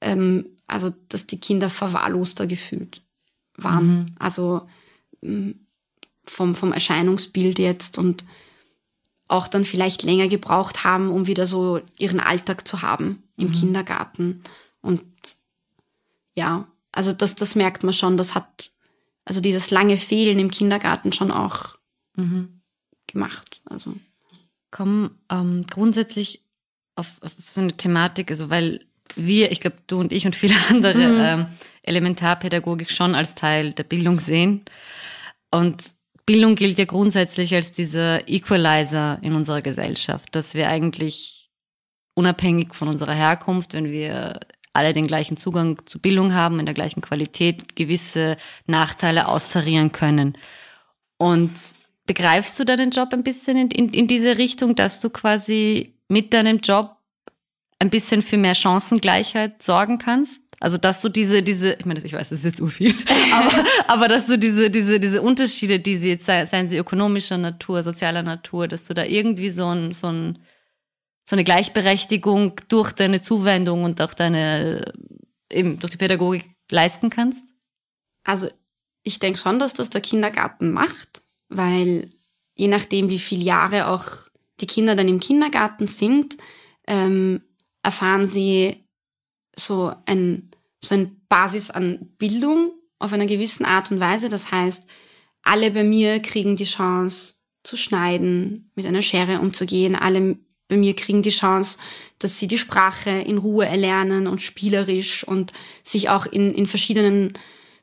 ähm, 0.00 0.46
also 0.66 0.92
dass 1.08 1.26
die 1.26 1.40
Kinder 1.40 1.70
verwahrloster 1.70 2.46
gefühlt 2.46 3.02
waren. 3.56 3.86
Mhm. 3.86 4.06
Also 4.18 4.68
mm, 5.22 5.50
vom, 6.24 6.54
vom 6.54 6.72
Erscheinungsbild 6.72 7.58
jetzt 7.58 7.98
und 7.98 8.24
auch 9.28 9.48
dann 9.48 9.64
vielleicht 9.64 10.02
länger 10.02 10.28
gebraucht 10.28 10.84
haben, 10.84 11.10
um 11.10 11.26
wieder 11.26 11.46
so 11.46 11.80
ihren 11.98 12.20
Alltag 12.20 12.68
zu 12.68 12.82
haben 12.82 13.22
im 13.36 13.48
mhm. 13.48 13.52
Kindergarten. 13.52 14.42
Und 14.82 15.02
ja, 16.36 16.68
also 16.92 17.12
das, 17.12 17.34
das 17.34 17.54
merkt 17.54 17.82
man 17.82 17.94
schon, 17.94 18.16
das 18.16 18.34
hat 18.34 18.70
also 19.24 19.40
dieses 19.40 19.70
lange 19.70 19.96
Fehlen 19.96 20.38
im 20.38 20.50
Kindergarten 20.50 21.12
schon 21.12 21.30
auch 21.30 21.76
mhm. 22.16 22.60
gemacht. 23.06 23.62
Also 23.64 23.94
komme 24.72 25.12
ähm, 25.30 25.62
grundsätzlich 25.70 26.42
auf, 26.96 27.22
auf 27.22 27.32
so 27.38 27.60
eine 27.60 27.76
Thematik, 27.76 28.32
also 28.32 28.50
weil 28.50 28.84
wir, 29.14 29.52
ich 29.52 29.60
glaube, 29.60 29.76
du 29.86 30.00
und 30.00 30.10
ich 30.10 30.26
und 30.26 30.34
viele 30.34 30.54
andere 30.68 30.98
mhm. 30.98 31.20
ähm, 31.20 31.46
Elementarpädagogik 31.82 32.90
schon 32.90 33.14
als 33.14 33.36
Teil 33.36 33.72
der 33.72 33.84
Bildung 33.84 34.18
sehen. 34.18 34.64
Und 35.52 35.84
Bildung 36.26 36.54
gilt 36.54 36.78
ja 36.78 36.84
grundsätzlich 36.84 37.54
als 37.54 37.72
dieser 37.72 38.28
Equalizer 38.28 39.18
in 39.22 39.34
unserer 39.34 39.62
Gesellschaft, 39.62 40.34
dass 40.34 40.54
wir 40.54 40.68
eigentlich 40.68 41.50
unabhängig 42.14 42.74
von 42.74 42.88
unserer 42.88 43.14
Herkunft, 43.14 43.74
wenn 43.74 43.90
wir 43.90 44.40
alle 44.72 44.92
den 44.92 45.06
gleichen 45.06 45.36
Zugang 45.36 45.84
zu 45.84 45.98
Bildung 45.98 46.32
haben, 46.32 46.60
in 46.60 46.66
der 46.66 46.74
gleichen 46.74 47.02
Qualität 47.02 47.76
gewisse 47.76 48.36
Nachteile 48.66 49.28
austarieren 49.28 49.92
können. 49.92 50.38
Und 51.18 51.52
begreifst 52.06 52.58
du 52.58 52.64
deinen 52.64 52.90
Job 52.90 53.12
ein 53.12 53.22
bisschen 53.22 53.56
in, 53.56 53.70
in, 53.70 53.88
in 53.92 54.08
diese 54.08 54.38
Richtung, 54.38 54.74
dass 54.74 55.00
du 55.00 55.10
quasi 55.10 55.94
mit 56.08 56.32
deinem 56.32 56.58
Job 56.58 56.96
ein 57.78 57.90
bisschen 57.90 58.22
für 58.22 58.36
mehr 58.36 58.54
Chancengleichheit 58.54 59.62
sorgen 59.62 59.98
kannst? 59.98 60.42
Also 60.60 60.78
dass 60.78 61.00
du 61.00 61.08
diese, 61.08 61.42
diese, 61.42 61.72
ich 61.72 61.84
meine, 61.86 61.98
ich 62.04 62.12
weiß, 62.12 62.28
das 62.28 62.38
ist 62.38 62.44
jetzt 62.44 62.60
urviel, 62.60 62.94
aber, 63.32 63.64
aber 63.88 64.08
dass 64.08 64.26
du 64.26 64.38
diese, 64.38 64.70
diese, 64.70 65.00
diese 65.00 65.20
Unterschiede, 65.20 65.80
die 65.80 65.96
sie 65.96 66.10
jetzt, 66.10 66.26
seien 66.26 66.68
sie 66.68 66.76
ökonomischer 66.76 67.36
Natur, 67.36 67.82
sozialer 67.82 68.22
Natur, 68.22 68.68
dass 68.68 68.86
du 68.86 68.94
da 68.94 69.04
irgendwie 69.04 69.50
so 69.50 69.66
ein, 69.66 69.92
so 69.92 70.06
ein, 70.06 70.38
so 71.28 71.34
eine 71.34 71.42
Gleichberechtigung 71.42 72.60
durch 72.68 72.92
deine 72.92 73.20
Zuwendung 73.20 73.82
und 73.82 74.00
auch 74.00 74.14
deine, 74.14 74.92
eben 75.50 75.80
durch 75.80 75.90
die 75.90 75.98
Pädagogik 75.98 76.48
leisten 76.70 77.10
kannst? 77.10 77.44
Also 78.22 78.48
ich 79.02 79.18
denke 79.18 79.40
schon, 79.40 79.58
dass 79.58 79.74
das 79.74 79.90
der 79.90 80.00
Kindergarten 80.00 80.70
macht, 80.70 81.22
weil 81.56 82.10
je 82.54 82.68
nachdem, 82.68 83.08
wie 83.08 83.18
viele 83.18 83.42
Jahre 83.42 83.88
auch 83.88 84.04
die 84.60 84.66
Kinder 84.66 84.94
dann 84.94 85.08
im 85.08 85.20
Kindergarten 85.20 85.86
sind, 85.86 86.36
ähm, 86.86 87.42
erfahren 87.82 88.26
sie 88.26 88.84
so 89.56 89.92
ein, 90.06 90.50
so 90.80 90.94
ein 90.94 91.20
Basis 91.28 91.70
an 91.70 92.10
Bildung 92.18 92.72
auf 92.98 93.12
einer 93.12 93.26
gewissen 93.26 93.64
Art 93.64 93.90
und 93.90 94.00
Weise. 94.00 94.28
Das 94.28 94.52
heißt, 94.52 94.86
alle 95.42 95.70
bei 95.70 95.84
mir 95.84 96.20
kriegen 96.20 96.56
die 96.56 96.64
Chance 96.64 97.34
zu 97.64 97.76
schneiden, 97.76 98.70
mit 98.74 98.86
einer 98.86 99.02
Schere 99.02 99.40
umzugehen. 99.40 99.96
Alle 99.96 100.38
bei 100.68 100.76
mir 100.76 100.94
kriegen 100.94 101.22
die 101.22 101.30
Chance, 101.30 101.78
dass 102.18 102.38
sie 102.38 102.46
die 102.46 102.58
Sprache 102.58 103.10
in 103.10 103.38
Ruhe 103.38 103.66
erlernen 103.66 104.26
und 104.26 104.40
spielerisch 104.40 105.24
und 105.24 105.52
sich 105.82 106.08
auch 106.08 106.26
in, 106.26 106.54
in 106.54 106.66
verschiedenen 106.66 107.32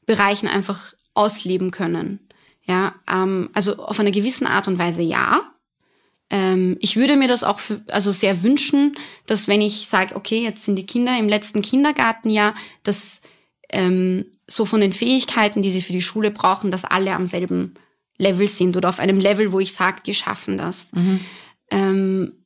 Bereichen 0.05 0.47
einfach 0.47 0.93
ausleben 1.13 1.71
können. 1.71 2.28
Ja, 2.69 2.93
ähm, 3.11 3.49
also 3.53 3.83
auf 3.83 3.99
einer 3.99 4.11
gewissen 4.11 4.45
Art 4.45 4.67
und 4.67 4.77
Weise 4.77 5.01
ja. 5.01 5.41
Ähm, 6.29 6.77
ich 6.79 6.97
würde 6.97 7.15
mir 7.15 7.27
das 7.27 7.43
auch 7.43 7.57
für, 7.57 7.81
also 7.87 8.11
sehr 8.11 8.43
wünschen, 8.43 8.95
dass 9.25 9.47
wenn 9.47 9.61
ich 9.61 9.87
sage, 9.87 10.15
okay, 10.15 10.43
jetzt 10.43 10.65
sind 10.65 10.75
die 10.75 10.85
Kinder 10.85 11.17
im 11.17 11.27
letzten 11.27 11.63
Kindergartenjahr, 11.63 12.53
dass 12.83 13.21
ähm, 13.71 14.25
so 14.45 14.65
von 14.65 14.81
den 14.81 14.93
Fähigkeiten, 14.93 15.63
die 15.63 15.71
sie 15.71 15.81
für 15.81 15.93
die 15.93 16.01
Schule 16.03 16.29
brauchen, 16.29 16.69
dass 16.69 16.85
alle 16.85 17.13
am 17.13 17.25
selben 17.25 17.73
Level 18.19 18.47
sind 18.47 18.77
oder 18.77 18.89
auf 18.89 18.99
einem 18.99 19.19
Level, 19.19 19.51
wo 19.51 19.59
ich 19.59 19.73
sage, 19.73 20.01
die 20.05 20.13
schaffen 20.13 20.59
das. 20.59 20.91
Mhm. 20.91 21.19
Ähm, 21.71 22.45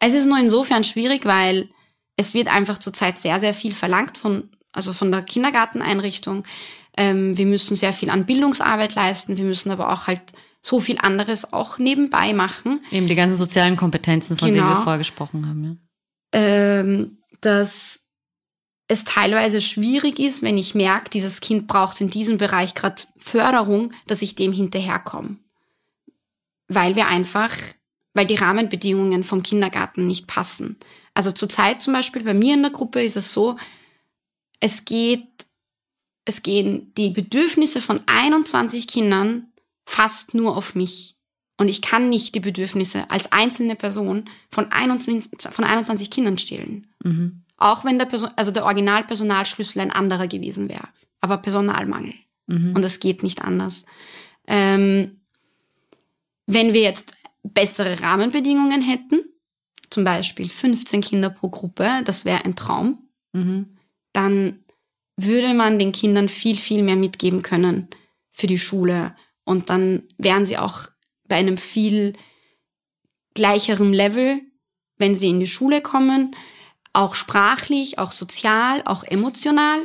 es 0.00 0.14
ist 0.14 0.26
nur 0.26 0.40
insofern 0.40 0.82
schwierig, 0.82 1.24
weil 1.24 1.68
es 2.16 2.34
wird 2.34 2.48
einfach 2.48 2.78
zurzeit 2.78 3.16
sehr, 3.16 3.38
sehr 3.38 3.54
viel 3.54 3.72
verlangt 3.72 4.18
von, 4.18 4.50
also 4.72 4.92
von 4.92 5.12
der 5.12 5.22
Kindergarteneinrichtung. 5.22 6.42
Ähm, 6.96 7.36
wir 7.36 7.46
müssen 7.46 7.76
sehr 7.76 7.92
viel 7.92 8.10
an 8.10 8.26
Bildungsarbeit 8.26 8.94
leisten. 8.94 9.36
Wir 9.36 9.44
müssen 9.44 9.70
aber 9.70 9.92
auch 9.92 10.06
halt 10.06 10.22
so 10.62 10.80
viel 10.80 10.98
anderes 10.98 11.52
auch 11.52 11.78
nebenbei 11.78 12.32
machen. 12.32 12.80
Eben 12.90 13.06
die 13.06 13.14
ganzen 13.14 13.36
sozialen 13.36 13.76
Kompetenzen, 13.76 14.36
von 14.36 14.48
genau. 14.48 14.56
denen 14.56 14.68
wir 14.68 14.74
genau. 14.74 14.82
vorher 14.82 14.98
gesprochen 14.98 15.46
haben. 15.46 15.64
Ja. 16.34 16.40
Ähm, 16.40 17.18
dass 17.40 18.00
es 18.88 19.04
teilweise 19.04 19.60
schwierig 19.60 20.18
ist, 20.18 20.42
wenn 20.42 20.58
ich 20.58 20.74
merke, 20.74 21.10
dieses 21.10 21.40
Kind 21.40 21.66
braucht 21.66 22.00
in 22.00 22.10
diesem 22.10 22.38
Bereich 22.38 22.74
gerade 22.74 23.02
Förderung, 23.16 23.92
dass 24.06 24.22
ich 24.22 24.34
dem 24.34 24.52
hinterherkomme. 24.52 25.36
Weil 26.68 26.96
wir 26.96 27.08
einfach, 27.08 27.50
weil 28.14 28.26
die 28.26 28.36
Rahmenbedingungen 28.36 29.24
vom 29.24 29.42
Kindergarten 29.42 30.06
nicht 30.06 30.26
passen. 30.26 30.78
Also 31.14 31.32
zurzeit 31.32 31.82
zum 31.82 31.94
Beispiel 31.94 32.22
bei 32.22 32.34
mir 32.34 32.54
in 32.54 32.62
der 32.62 32.70
Gruppe 32.70 33.02
ist 33.02 33.16
es 33.16 33.32
so, 33.32 33.56
es 34.60 34.84
geht, 34.84 35.45
es 36.26 36.42
gehen 36.42 36.92
die 36.96 37.10
Bedürfnisse 37.10 37.80
von 37.80 38.00
21 38.06 38.86
Kindern 38.86 39.46
fast 39.86 40.34
nur 40.34 40.56
auf 40.56 40.74
mich. 40.74 41.16
Und 41.56 41.68
ich 41.68 41.80
kann 41.80 42.10
nicht 42.10 42.34
die 42.34 42.40
Bedürfnisse 42.40 43.10
als 43.10 43.32
einzelne 43.32 43.76
Person 43.76 44.28
von 44.50 44.70
21, 44.70 45.50
von 45.50 45.64
21 45.64 46.10
Kindern 46.10 46.36
stehlen. 46.36 46.88
Mhm. 47.02 47.44
Auch 47.56 47.84
wenn 47.84 47.98
der, 47.98 48.04
Person, 48.04 48.30
also 48.36 48.50
der 48.50 48.64
Originalpersonalschlüssel 48.64 49.80
ein 49.80 49.92
anderer 49.92 50.26
gewesen 50.26 50.68
wäre. 50.68 50.88
Aber 51.22 51.38
Personalmangel. 51.38 52.12
Mhm. 52.46 52.74
Und 52.74 52.84
es 52.84 53.00
geht 53.00 53.22
nicht 53.22 53.40
anders. 53.40 53.86
Ähm, 54.46 55.20
wenn 56.46 56.74
wir 56.74 56.82
jetzt 56.82 57.12
bessere 57.42 58.02
Rahmenbedingungen 58.02 58.82
hätten, 58.82 59.20
zum 59.88 60.04
Beispiel 60.04 60.48
15 60.48 61.00
Kinder 61.00 61.30
pro 61.30 61.48
Gruppe, 61.48 61.88
das 62.04 62.24
wäre 62.24 62.44
ein 62.44 62.56
Traum, 62.56 63.08
mhm. 63.32 63.76
dann 64.12 64.58
würde 65.16 65.54
man 65.54 65.78
den 65.78 65.92
Kindern 65.92 66.28
viel, 66.28 66.56
viel 66.56 66.82
mehr 66.82 66.96
mitgeben 66.96 67.42
können 67.42 67.88
für 68.30 68.46
die 68.46 68.58
Schule 68.58 69.16
und 69.44 69.70
dann 69.70 70.02
wären 70.18 70.44
sie 70.44 70.58
auch 70.58 70.88
bei 71.28 71.36
einem 71.36 71.56
viel 71.56 72.14
gleicheren 73.34 73.92
Level, 73.92 74.40
wenn 74.98 75.14
sie 75.14 75.30
in 75.30 75.40
die 75.40 75.46
Schule 75.46 75.80
kommen, 75.80 76.34
auch 76.92 77.14
sprachlich, 77.14 77.98
auch 77.98 78.12
sozial, 78.12 78.82
auch 78.86 79.04
emotional. 79.04 79.80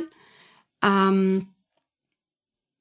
Ähm, 0.82 1.48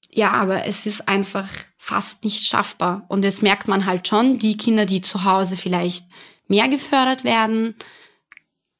ja, 0.09 0.31
aber 0.31 0.65
es 0.65 0.85
ist 0.85 1.07
einfach 1.07 1.47
fast 1.77 2.23
nicht 2.23 2.47
schaffbar. 2.47 3.05
Und 3.09 3.23
das 3.23 3.41
merkt 3.41 3.67
man 3.67 3.85
halt 3.85 4.07
schon, 4.07 4.39
die 4.39 4.57
Kinder, 4.57 4.85
die 4.85 5.01
zu 5.01 5.23
Hause 5.23 5.57
vielleicht 5.57 6.05
mehr 6.47 6.67
gefördert 6.67 7.23
werden, 7.23 7.75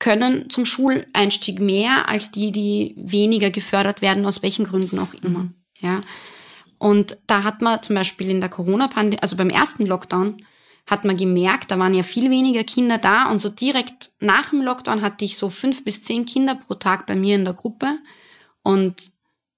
können 0.02 0.50
zum 0.50 0.66
Schuleinstieg 0.66 1.62
mehr 1.62 2.10
als 2.10 2.32
die, 2.32 2.52
die 2.52 2.96
weniger 2.98 3.52
gefördert 3.52 4.02
werden, 4.02 4.26
aus 4.26 4.42
welchen 4.42 4.66
Gründen 4.66 4.98
auch 5.00 5.14
immer. 5.14 5.44
Mhm. 5.44 5.54
Ja. 5.80 6.02
Und 6.80 7.18
da 7.28 7.44
hat 7.44 7.62
man 7.62 7.84
zum 7.84 7.96
Beispiel 7.96 8.30
in 8.30 8.42
der 8.42 8.50
Corona-Pandemie, 8.50 9.22
also 9.22 9.38
beim 9.38 9.52
ersten 9.52 9.86
Lockdown, 9.86 10.44
hat 10.88 11.06
man 11.06 11.18
gemerkt, 11.18 11.70
da 11.70 11.78
waren 11.78 11.94
ja 11.94 12.02
viel 12.02 12.32
weniger 12.32 12.64
Kinder 12.64 12.98
da 12.98 13.30
und 13.30 13.38
so 13.38 13.50
direkt 13.50 14.12
nach 14.20 14.50
dem 14.50 14.64
Lockdown 14.64 15.04
hatte 15.04 15.24
ich 15.24 15.38
so 15.38 15.50
fünf 15.50 15.86
bis 15.86 16.02
zehn 16.04 16.26
Kinder 16.26 16.56
pro 16.56 16.74
Tag 16.74 17.06
bei 17.06 17.16
mir 17.16 17.36
in 17.36 17.46
der 17.46 17.54
Gruppe 17.54 18.00
und 18.64 18.96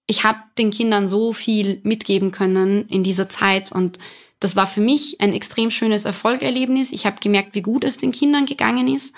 ich 0.05 0.25
habe 0.25 0.39
den 0.57 0.71
Kindern 0.71 1.07
so 1.07 1.31
viel 1.31 1.79
mitgeben 1.83 2.31
können 2.31 2.85
in 2.89 3.03
dieser 3.03 3.29
Zeit 3.29 3.71
und 3.71 3.97
das 4.41 4.57
war 4.57 4.67
für 4.67 4.81
mich 4.81 5.21
ein 5.21 5.31
extrem 5.31 5.71
schönes 5.71 6.03
Erfolgerlebnis. 6.03 6.91
Ich 6.91 7.05
habe 7.05 7.21
gemerkt, 7.21 7.55
wie 7.55 7.61
gut 7.61 7.85
es 7.85 7.95
den 7.95 8.11
Kindern 8.11 8.45
gegangen 8.45 8.93
ist. 8.93 9.15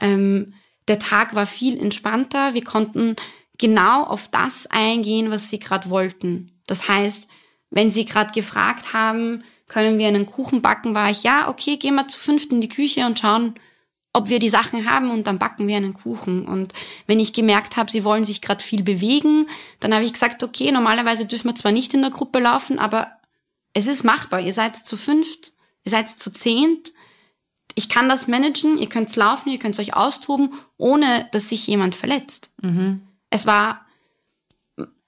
Ähm, 0.00 0.54
der 0.88 0.98
Tag 0.98 1.34
war 1.34 1.46
viel 1.46 1.78
entspannter. 1.78 2.54
Wir 2.54 2.64
konnten 2.64 3.16
genau 3.58 4.04
auf 4.04 4.28
das 4.28 4.66
eingehen, 4.68 5.30
was 5.30 5.48
sie 5.48 5.58
gerade 5.58 5.90
wollten. 5.90 6.52
Das 6.66 6.88
heißt, 6.88 7.28
wenn 7.70 7.90
sie 7.90 8.04
gerade 8.04 8.32
gefragt 8.32 8.92
haben, 8.92 9.42
können 9.66 9.98
wir 9.98 10.08
einen 10.08 10.26
Kuchen 10.26 10.62
backen, 10.62 10.94
war 10.94 11.10
ich, 11.10 11.22
ja, 11.22 11.48
okay, 11.48 11.76
gehen 11.76 11.94
wir 11.94 12.08
zu 12.08 12.18
fünft 12.18 12.52
in 12.52 12.60
die 12.60 12.68
Küche 12.68 13.04
und 13.04 13.18
schauen, 13.18 13.54
ob 14.14 14.30
wir 14.30 14.38
die 14.38 14.48
Sachen 14.48 14.90
haben 14.90 15.10
und 15.10 15.26
dann 15.26 15.38
backen 15.38 15.68
wir 15.68 15.76
einen 15.76 15.92
Kuchen. 15.92 16.46
Und 16.46 16.72
wenn 17.06 17.20
ich 17.20 17.34
gemerkt 17.34 17.76
habe, 17.76 17.90
sie 17.90 18.04
wollen 18.04 18.24
sich 18.24 18.40
gerade 18.40 18.64
viel 18.64 18.82
bewegen, 18.82 19.46
dann 19.80 19.92
habe 19.92 20.04
ich 20.04 20.12
gesagt, 20.12 20.42
okay, 20.42 20.72
normalerweise 20.72 21.26
dürfen 21.26 21.48
wir 21.48 21.54
zwar 21.54 21.72
nicht 21.72 21.92
in 21.92 22.00
der 22.00 22.10
Gruppe 22.10 22.38
laufen, 22.38 22.78
aber 22.78 23.12
es 23.74 23.86
ist 23.86 24.04
machbar. 24.04 24.40
Ihr 24.40 24.54
seid 24.54 24.76
zu 24.76 24.96
fünft, 24.96 25.52
ihr 25.84 25.90
seid 25.90 26.08
zu 26.08 26.30
zehnt. 26.30 26.92
Ich 27.78 27.88
kann 27.88 28.08
das 28.08 28.26
managen, 28.26 28.76
ihr 28.76 28.88
könnt 28.88 29.14
laufen, 29.14 29.50
ihr 29.50 29.60
könnt 29.60 29.78
euch 29.78 29.94
austoben, 29.94 30.52
ohne 30.78 31.28
dass 31.30 31.48
sich 31.48 31.64
jemand 31.68 31.94
verletzt. 31.94 32.50
Mhm. 32.60 33.02
Es 33.30 33.46
war 33.46 33.86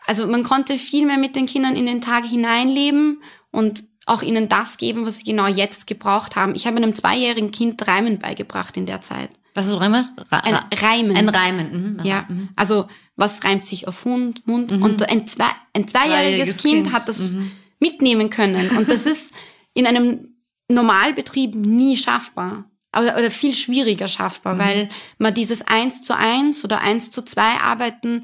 also 0.07 0.27
man 0.29 0.45
konnte 0.45 0.79
viel 0.79 1.05
mehr 1.05 1.19
mit 1.19 1.37
den 1.37 1.47
Kindern 1.47 1.75
in 1.77 1.87
den 1.87 2.01
Tag 2.01 2.25
hineinleben 2.25 3.23
und 3.51 3.85
auch 4.07 4.23
ihnen 4.23 4.49
das 4.49 4.79
geben, 4.79 5.05
was 5.05 5.19
sie 5.19 5.25
genau 5.25 5.47
jetzt 5.49 5.89
gebraucht 5.89 6.37
haben. 6.37 6.55
Ich 6.55 6.67
habe 6.67 6.77
einem 6.77 6.95
zweijährigen 6.95 7.51
Kind 7.51 7.87
Reimen 7.87 8.19
beigebracht 8.19 8.77
in 8.77 8.87
der 8.87 9.01
Zeit. 9.01 9.31
Was 9.55 9.67
ist 9.67 9.81
Reimen? 9.81 10.09
Ra 10.31 10.39
ein 10.39 10.55
Reimen. 10.73 11.17
Ein 11.17 11.29
Reimen. 11.29 11.97
Mhm. 11.97 12.05
Ja, 12.05 12.25
mhm. 12.29 12.51
also 12.57 12.87
was 13.17 13.43
reimt 13.45 13.65
sich 13.65 13.89
auf 13.89 14.05
Hund, 14.05 14.47
Mund? 14.47 14.71
Mhm. 14.71 14.83
Und 14.83 15.09
ein, 15.09 15.27
zwei, 15.27 15.51
ein 15.75 15.89
zweijähriges 15.89 16.57
kind, 16.59 16.85
kind, 16.85 16.93
hat 16.93 17.09
das 17.09 17.33
mhm. 17.33 17.51
mitnehmen 17.81 18.31
können. 18.31 18.77
Und 18.77 18.89
das 18.89 19.07
ist 19.07 19.35
in 19.75 19.87
einem 19.87 20.30
Normalbetrieb 20.71 21.55
nie 21.55 21.97
schaffbar. 21.97 22.65
Oder, 22.97 23.17
oder 23.17 23.31
viel 23.31 23.53
schwieriger 23.53 24.09
schaffbar, 24.09 24.55
mhm. 24.55 24.59
weil 24.59 24.89
man 25.19 25.35
dieses 25.35 25.63
eins 25.63 26.03
zu 26.03 26.17
eins 26.17 26.65
oder 26.65 26.81
eins 26.81 27.13
zu 27.13 27.23
zwei 27.23 27.61
Arbeiten 27.61 28.23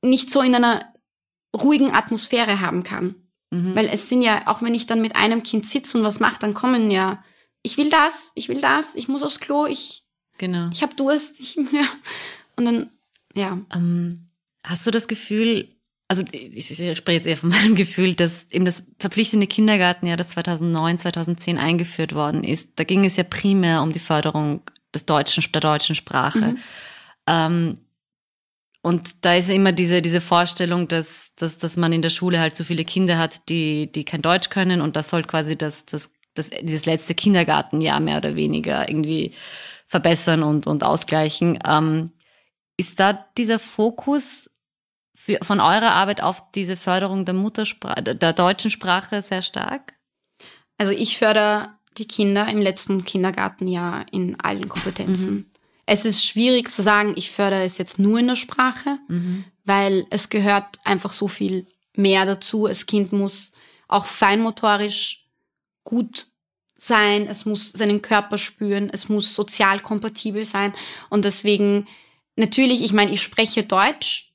nicht 0.00 0.30
so 0.30 0.42
in 0.42 0.54
einer 0.54 0.92
ruhigen 1.56 1.92
Atmosphäre 1.92 2.60
haben 2.60 2.84
kann. 2.84 3.16
Mhm. 3.50 3.74
Weil 3.74 3.88
es 3.88 4.08
sind 4.08 4.22
ja, 4.22 4.46
auch 4.46 4.62
wenn 4.62 4.74
ich 4.74 4.86
dann 4.86 5.00
mit 5.00 5.16
einem 5.16 5.42
Kind 5.42 5.66
sitze 5.66 5.98
und 5.98 6.04
was 6.04 6.20
mache, 6.20 6.38
dann 6.38 6.54
kommen 6.54 6.90
ja, 6.90 7.22
ich 7.62 7.76
will 7.76 7.90
das, 7.90 8.30
ich 8.34 8.48
will 8.48 8.60
das, 8.60 8.94
ich 8.94 9.08
muss 9.08 9.22
aufs 9.22 9.40
Klo, 9.40 9.66
ich, 9.66 10.04
genau. 10.38 10.68
ich 10.72 10.82
habe 10.82 10.94
Durst, 10.94 11.40
ich, 11.40 11.56
ja. 11.72 11.86
Und 12.56 12.66
dann, 12.66 12.90
ja. 13.34 13.58
Ähm, 13.74 14.30
hast 14.62 14.86
du 14.86 14.92
das 14.92 15.08
Gefühl, 15.08 15.73
also 16.08 16.22
ich, 16.32 16.70
ich 16.70 16.98
spreche 16.98 17.16
jetzt 17.16 17.26
eher 17.26 17.36
von 17.36 17.48
meinem 17.50 17.74
Gefühl, 17.74 18.14
dass 18.14 18.46
eben 18.50 18.64
das 18.64 18.84
verpflichtende 18.98 19.46
Kindergarten 19.46 20.06
ja 20.06 20.16
das 20.16 20.30
2009, 20.30 20.98
2010 20.98 21.58
eingeführt 21.58 22.14
worden 22.14 22.44
ist. 22.44 22.72
Da 22.76 22.84
ging 22.84 23.04
es 23.04 23.16
ja 23.16 23.24
primär 23.24 23.82
um 23.82 23.92
die 23.92 23.98
Förderung 23.98 24.62
des 24.94 25.06
deutschen, 25.06 25.44
der 25.52 25.60
deutschen 25.60 25.94
Sprache. 25.94 26.38
Mhm. 26.38 26.58
Ähm, 27.26 27.78
und 28.82 29.24
da 29.24 29.34
ist 29.34 29.48
immer 29.48 29.72
diese, 29.72 30.02
diese 30.02 30.20
Vorstellung, 30.20 30.88
dass, 30.88 31.34
dass, 31.36 31.56
dass 31.56 31.76
man 31.78 31.92
in 31.94 32.02
der 32.02 32.10
Schule 32.10 32.38
halt 32.38 32.54
so 32.54 32.64
viele 32.64 32.84
Kinder 32.84 33.16
hat, 33.16 33.48
die, 33.48 33.90
die 33.90 34.04
kein 34.04 34.20
Deutsch 34.20 34.50
können 34.50 34.82
und 34.82 34.94
das 34.94 35.08
soll 35.08 35.22
quasi 35.22 35.56
das, 35.56 35.86
das, 35.86 36.10
das, 36.34 36.50
dieses 36.60 36.84
letzte 36.84 37.14
Kindergartenjahr 37.14 37.98
mehr 38.00 38.18
oder 38.18 38.36
weniger 38.36 38.86
irgendwie 38.86 39.32
verbessern 39.86 40.42
und, 40.42 40.66
und 40.66 40.84
ausgleichen. 40.84 41.58
Ähm, 41.66 42.12
ist 42.76 43.00
da 43.00 43.24
dieser 43.38 43.58
Fokus 43.58 44.50
für, 45.24 45.38
von 45.42 45.60
eurer 45.60 45.94
Arbeit 45.94 46.22
auf 46.22 46.42
diese 46.54 46.76
Förderung 46.76 47.24
der 47.24 47.34
Muttersprache, 47.34 48.02
der 48.02 48.32
deutschen 48.34 48.70
Sprache 48.70 49.22
sehr 49.22 49.40
stark? 49.40 49.94
Also 50.76 50.92
ich 50.92 51.16
fördere 51.16 51.70
die 51.96 52.06
Kinder 52.06 52.46
im 52.48 52.60
letzten 52.60 53.04
Kindergartenjahr 53.04 54.04
in 54.12 54.38
allen 54.40 54.68
Kompetenzen. 54.68 55.32
Mhm. 55.32 55.46
Es 55.86 56.04
ist 56.04 56.24
schwierig 56.26 56.70
zu 56.70 56.82
sagen, 56.82 57.14
ich 57.16 57.30
fördere 57.30 57.62
es 57.62 57.78
jetzt 57.78 57.98
nur 57.98 58.18
in 58.18 58.26
der 58.26 58.36
Sprache, 58.36 58.98
mhm. 59.08 59.44
weil 59.64 60.04
es 60.10 60.28
gehört 60.28 60.80
einfach 60.84 61.12
so 61.12 61.28
viel 61.28 61.66
mehr 61.94 62.26
dazu. 62.26 62.66
Das 62.66 62.84
Kind 62.84 63.12
muss 63.12 63.50
auch 63.88 64.04
feinmotorisch 64.04 65.26
gut 65.84 66.26
sein, 66.76 67.28
es 67.28 67.46
muss 67.46 67.70
seinen 67.70 68.02
Körper 68.02 68.36
spüren, 68.36 68.90
es 68.92 69.08
muss 69.08 69.34
sozial 69.34 69.80
kompatibel 69.80 70.44
sein. 70.44 70.74
Und 71.08 71.24
deswegen, 71.24 71.86
natürlich, 72.36 72.82
ich 72.82 72.92
meine, 72.92 73.12
ich 73.12 73.22
spreche 73.22 73.62
Deutsch 73.62 74.33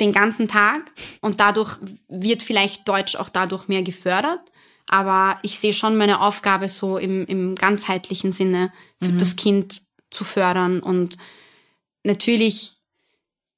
den 0.00 0.12
ganzen 0.12 0.48
Tag 0.48 0.92
und 1.20 1.40
dadurch 1.40 1.78
wird 2.08 2.42
vielleicht 2.42 2.88
Deutsch 2.88 3.16
auch 3.16 3.28
dadurch 3.28 3.68
mehr 3.68 3.82
gefördert. 3.82 4.40
Aber 4.86 5.38
ich 5.42 5.58
sehe 5.58 5.72
schon 5.72 5.96
meine 5.96 6.20
Aufgabe 6.20 6.68
so 6.68 6.98
im, 6.98 7.24
im 7.26 7.54
ganzheitlichen 7.54 8.32
Sinne 8.32 8.72
für 9.00 9.12
mhm. 9.12 9.18
das 9.18 9.36
Kind 9.36 9.82
zu 10.10 10.24
fördern. 10.24 10.80
Und 10.80 11.16
natürlich 12.02 12.74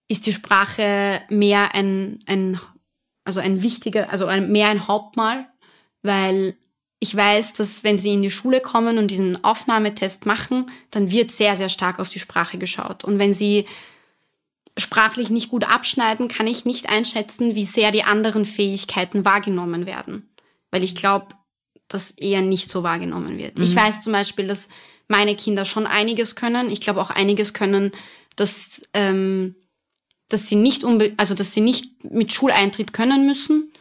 ist 0.08 0.26
die 0.26 0.32
Sprache 0.32 1.20
mehr 1.28 1.74
ein, 1.74 2.20
ein 2.26 2.60
also 3.24 3.40
ein 3.40 3.62
wichtiger, 3.62 4.10
also 4.10 4.26
ein, 4.26 4.52
mehr 4.52 4.68
ein 4.68 4.86
Hauptmal, 4.86 5.48
weil 6.02 6.56
ich 7.00 7.14
weiß, 7.14 7.54
dass 7.54 7.82
wenn 7.82 7.98
sie 7.98 8.14
in 8.14 8.22
die 8.22 8.30
Schule 8.30 8.60
kommen 8.60 8.98
und 8.98 9.10
diesen 9.10 9.42
Aufnahmetest 9.44 10.26
machen, 10.26 10.70
dann 10.90 11.10
wird 11.10 11.32
sehr, 11.32 11.56
sehr 11.56 11.68
stark 11.68 11.98
auf 11.98 12.08
die 12.08 12.20
Sprache 12.20 12.56
geschaut. 12.56 13.04
Und 13.04 13.18
wenn 13.18 13.32
sie 13.32 13.66
sprachlich 14.78 15.30
nicht 15.30 15.48
gut 15.48 15.64
abschneiden, 15.64 16.28
kann 16.28 16.46
ich 16.46 16.64
nicht 16.64 16.88
einschätzen, 16.88 17.54
wie 17.54 17.64
sehr 17.64 17.90
die 17.90 18.04
anderen 18.04 18.44
Fähigkeiten 18.44 19.24
wahrgenommen 19.24 19.86
werden. 19.86 20.28
Weil 20.70 20.82
ich 20.82 20.94
glaube, 20.94 21.28
dass 21.88 22.10
eher 22.10 22.42
nicht 22.42 22.68
so 22.68 22.82
wahrgenommen 22.82 23.38
wird. 23.38 23.58
Mhm. 23.58 23.64
Ich 23.64 23.74
weiß 23.74 24.00
zum 24.00 24.12
Beispiel, 24.12 24.46
dass 24.46 24.68
meine 25.08 25.34
Kinder 25.36 25.64
schon 25.64 25.86
einiges 25.86 26.34
können. 26.34 26.70
Ich 26.70 26.80
glaube 26.80 27.00
auch 27.00 27.10
einiges 27.10 27.54
können, 27.54 27.92
dass, 28.34 28.82
ähm, 28.92 29.54
dass 30.28 30.46
sie 30.48 30.56
nicht 30.56 30.84
unbe 30.84 31.14
also 31.16 31.34
dass 31.34 31.54
sie 31.54 31.60
nicht 31.60 32.04
mit 32.10 32.32
Schuleintritt 32.32 32.92
können 32.92 33.26
müssen. 33.26 33.72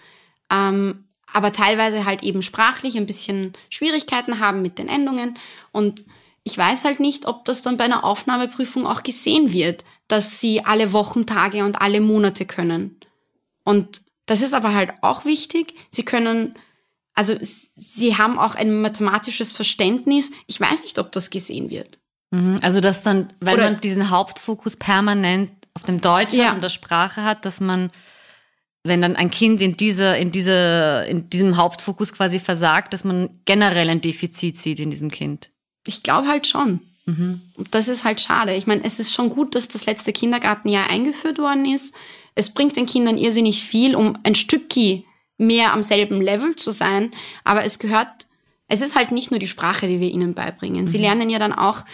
Ähm, 0.51 1.05
aber 1.33 1.51
teilweise 1.51 2.05
halt 2.05 2.23
eben 2.23 2.41
sprachlich 2.41 2.95
ein 2.95 3.07
bisschen 3.07 3.51
Schwierigkeiten 3.69 4.39
haben 4.39 4.61
mit 4.61 4.77
den 4.77 4.87
Endungen. 4.87 5.33
Und 5.73 6.05
ich 6.45 6.57
weiß 6.57 6.85
halt 6.85 6.99
nicht, 6.99 7.25
ob 7.25 7.43
das 7.45 7.63
dann 7.63 7.75
bei 7.75 7.85
einer 7.85 8.03
Aufnahmeprüfung 8.03 8.85
auch 8.85 9.01
gesehen 9.01 9.51
wird, 9.51 9.83
dass 10.07 10.39
sie 10.39 10.63
alle 10.63 10.93
Wochentage 10.93 11.65
und 11.65 11.81
alle 11.81 12.01
Monate 12.01 12.45
können. 12.45 12.99
Und 13.63 14.03
das 14.27 14.43
ist 14.43 14.53
aber 14.53 14.73
halt 14.73 14.93
auch 15.01 15.25
wichtig. 15.25 15.73
Sie 15.89 16.03
können, 16.03 16.53
also 17.15 17.35
sie 17.41 18.15
haben 18.15 18.37
auch 18.37 18.53
ein 18.53 18.79
mathematisches 18.79 19.51
Verständnis. 19.53 20.31
Ich 20.45 20.61
weiß 20.61 20.83
nicht, 20.83 20.99
ob 20.99 21.11
das 21.11 21.31
gesehen 21.31 21.71
wird. 21.71 21.97
Mhm. 22.29 22.59
Also 22.61 22.79
dass 22.79 23.01
dann, 23.01 23.33
wenn 23.39 23.55
Oder, 23.55 23.63
man 23.71 23.81
diesen 23.81 24.11
Hauptfokus 24.11 24.75
permanent 24.75 25.49
auf 25.73 25.83
dem 25.83 25.99
Deutschen 25.99 26.39
ja. 26.39 26.53
und 26.53 26.61
der 26.61 26.69
Sprache 26.69 27.23
hat, 27.23 27.43
dass 27.43 27.59
man 27.59 27.89
wenn 28.83 29.01
dann 29.01 29.15
ein 29.15 29.31
Kind 29.31 29.61
in 29.61 29.77
dieser, 29.77 30.15
in 30.15 30.29
dieser, 30.29 31.07
in 31.07 31.27
diesem 31.31 31.57
Hauptfokus 31.57 32.13
quasi 32.13 32.39
versagt, 32.39 32.93
dass 32.93 33.03
man 33.03 33.41
generell 33.45 33.89
ein 33.89 33.99
Defizit 33.99 34.61
sieht 34.61 34.79
in 34.79 34.91
diesem 34.91 35.09
Kind? 35.09 35.49
Ich 35.85 36.03
glaube 36.03 36.27
halt 36.27 36.47
schon. 36.47 36.81
Mhm. 37.05 37.41
Und 37.55 37.73
das 37.75 37.87
ist 37.87 38.03
halt 38.03 38.19
schade. 38.21 38.55
Ich 38.55 38.67
meine, 38.67 38.83
es 38.83 38.99
ist 38.99 39.13
schon 39.13 39.29
gut, 39.29 39.55
dass 39.55 39.67
das 39.67 39.85
letzte 39.85 40.11
Kindergartenjahr 40.11 40.89
eingeführt 40.89 41.37
worden 41.37 41.65
ist. 41.65 41.95
Es 42.33 42.53
bringt 42.53 42.75
den 42.75 42.85
Kindern 42.85 43.17
irrsinnig 43.17 43.63
viel, 43.63 43.95
um 43.95 44.17
ein 44.23 44.35
Stückchen 44.35 45.03
mehr 45.37 45.73
am 45.73 45.83
selben 45.83 46.21
Level 46.21 46.55
zu 46.55 46.71
sein. 46.71 47.11
Aber 47.43 47.63
es 47.63 47.79
gehört, 47.79 48.27
es 48.67 48.81
ist 48.81 48.95
halt 48.95 49.11
nicht 49.11 49.31
nur 49.31 49.39
die 49.39 49.47
Sprache, 49.47 49.87
die 49.87 49.99
wir 49.99 50.09
ihnen 50.11 50.33
beibringen. 50.33 50.85
Mhm. 50.85 50.89
Sie 50.89 50.97
lernen 50.97 51.29
ja 51.29 51.39
dann 51.39 51.53
auch 51.53 51.85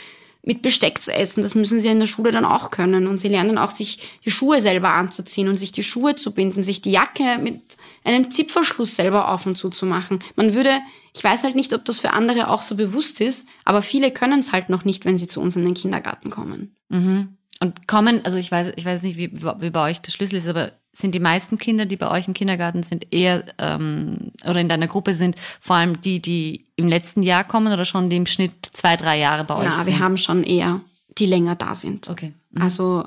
mit 0.43 0.61
Besteck 0.61 1.01
zu 1.01 1.13
essen. 1.13 1.43
Das 1.43 1.53
müssen 1.55 1.79
sie 1.79 1.89
in 1.89 1.99
der 1.99 2.07
Schule 2.07 2.31
dann 2.31 2.45
auch 2.45 2.71
können. 2.71 3.07
Und 3.07 3.19
sie 3.19 3.27
lernen 3.27 3.57
auch, 3.57 3.69
sich 3.69 4.09
die 4.25 4.31
Schuhe 4.31 4.61
selber 4.61 4.93
anzuziehen 4.93 5.49
und 5.49 5.57
sich 5.57 5.71
die 5.71 5.83
Schuhe 5.83 6.15
zu 6.15 6.31
binden, 6.31 6.63
sich 6.63 6.81
die 6.81 6.91
Jacke 6.91 7.37
mit 7.39 7.61
einem 8.03 8.31
Zipverschluss 8.31 8.95
selber 8.95 9.29
auf 9.29 9.45
und 9.45 9.57
zu 9.57 9.69
zu 9.69 9.85
machen. 9.85 10.19
Man 10.35 10.53
würde, 10.53 10.71
ich 11.13 11.23
weiß 11.23 11.43
halt 11.43 11.55
nicht, 11.55 11.73
ob 11.73 11.85
das 11.85 11.99
für 11.99 12.13
andere 12.13 12.49
auch 12.49 12.61
so 12.61 12.75
bewusst 12.75 13.21
ist, 13.21 13.47
aber 13.65 13.81
viele 13.81 14.11
können 14.11 14.39
es 14.39 14.51
halt 14.51 14.69
noch 14.69 14.85
nicht, 14.85 15.05
wenn 15.05 15.17
sie 15.17 15.27
zu 15.27 15.41
uns 15.41 15.55
in 15.55 15.65
den 15.65 15.73
Kindergarten 15.73 16.29
kommen. 16.29 16.75
Mhm. 16.89 17.37
Und 17.59 17.87
kommen, 17.87 18.25
also 18.25 18.37
ich 18.37 18.51
weiß, 18.51 18.73
ich 18.75 18.85
weiß 18.85 19.03
nicht, 19.03 19.17
wie, 19.17 19.31
wie 19.33 19.69
bei 19.69 19.89
euch 19.89 20.01
der 20.01 20.11
Schlüssel 20.11 20.37
ist, 20.37 20.47
aber 20.47 20.71
sind 20.93 21.15
die 21.15 21.19
meisten 21.19 21.57
Kinder, 21.57 21.85
die 21.85 21.95
bei 21.95 22.09
euch 22.09 22.27
im 22.27 22.33
Kindergarten 22.33 22.83
sind, 22.83 23.13
eher 23.13 23.45
ähm, 23.59 24.31
oder 24.43 24.59
in 24.59 24.67
deiner 24.67 24.87
Gruppe 24.87 25.13
sind, 25.13 25.35
vor 25.59 25.77
allem 25.77 26.01
die, 26.01 26.21
die 26.21 26.65
im 26.75 26.87
letzten 26.87 27.23
Jahr 27.23 27.43
kommen 27.43 27.71
oder 27.71 27.85
schon 27.85 28.09
die 28.09 28.17
im 28.17 28.25
Schnitt 28.25 28.53
zwei, 28.73 28.97
drei 28.97 29.17
Jahre 29.17 29.43
bei 29.43 29.55
euch 29.55 29.61
sind? 29.61 29.71
Ja, 29.71 29.85
wir 29.85 29.99
haben 29.99 30.17
schon 30.17 30.43
eher, 30.43 30.81
die 31.17 31.27
länger 31.27 31.55
da 31.55 31.75
sind. 31.75 32.09
Okay. 32.09 32.33
Mhm. 32.49 32.61
Also 32.61 33.05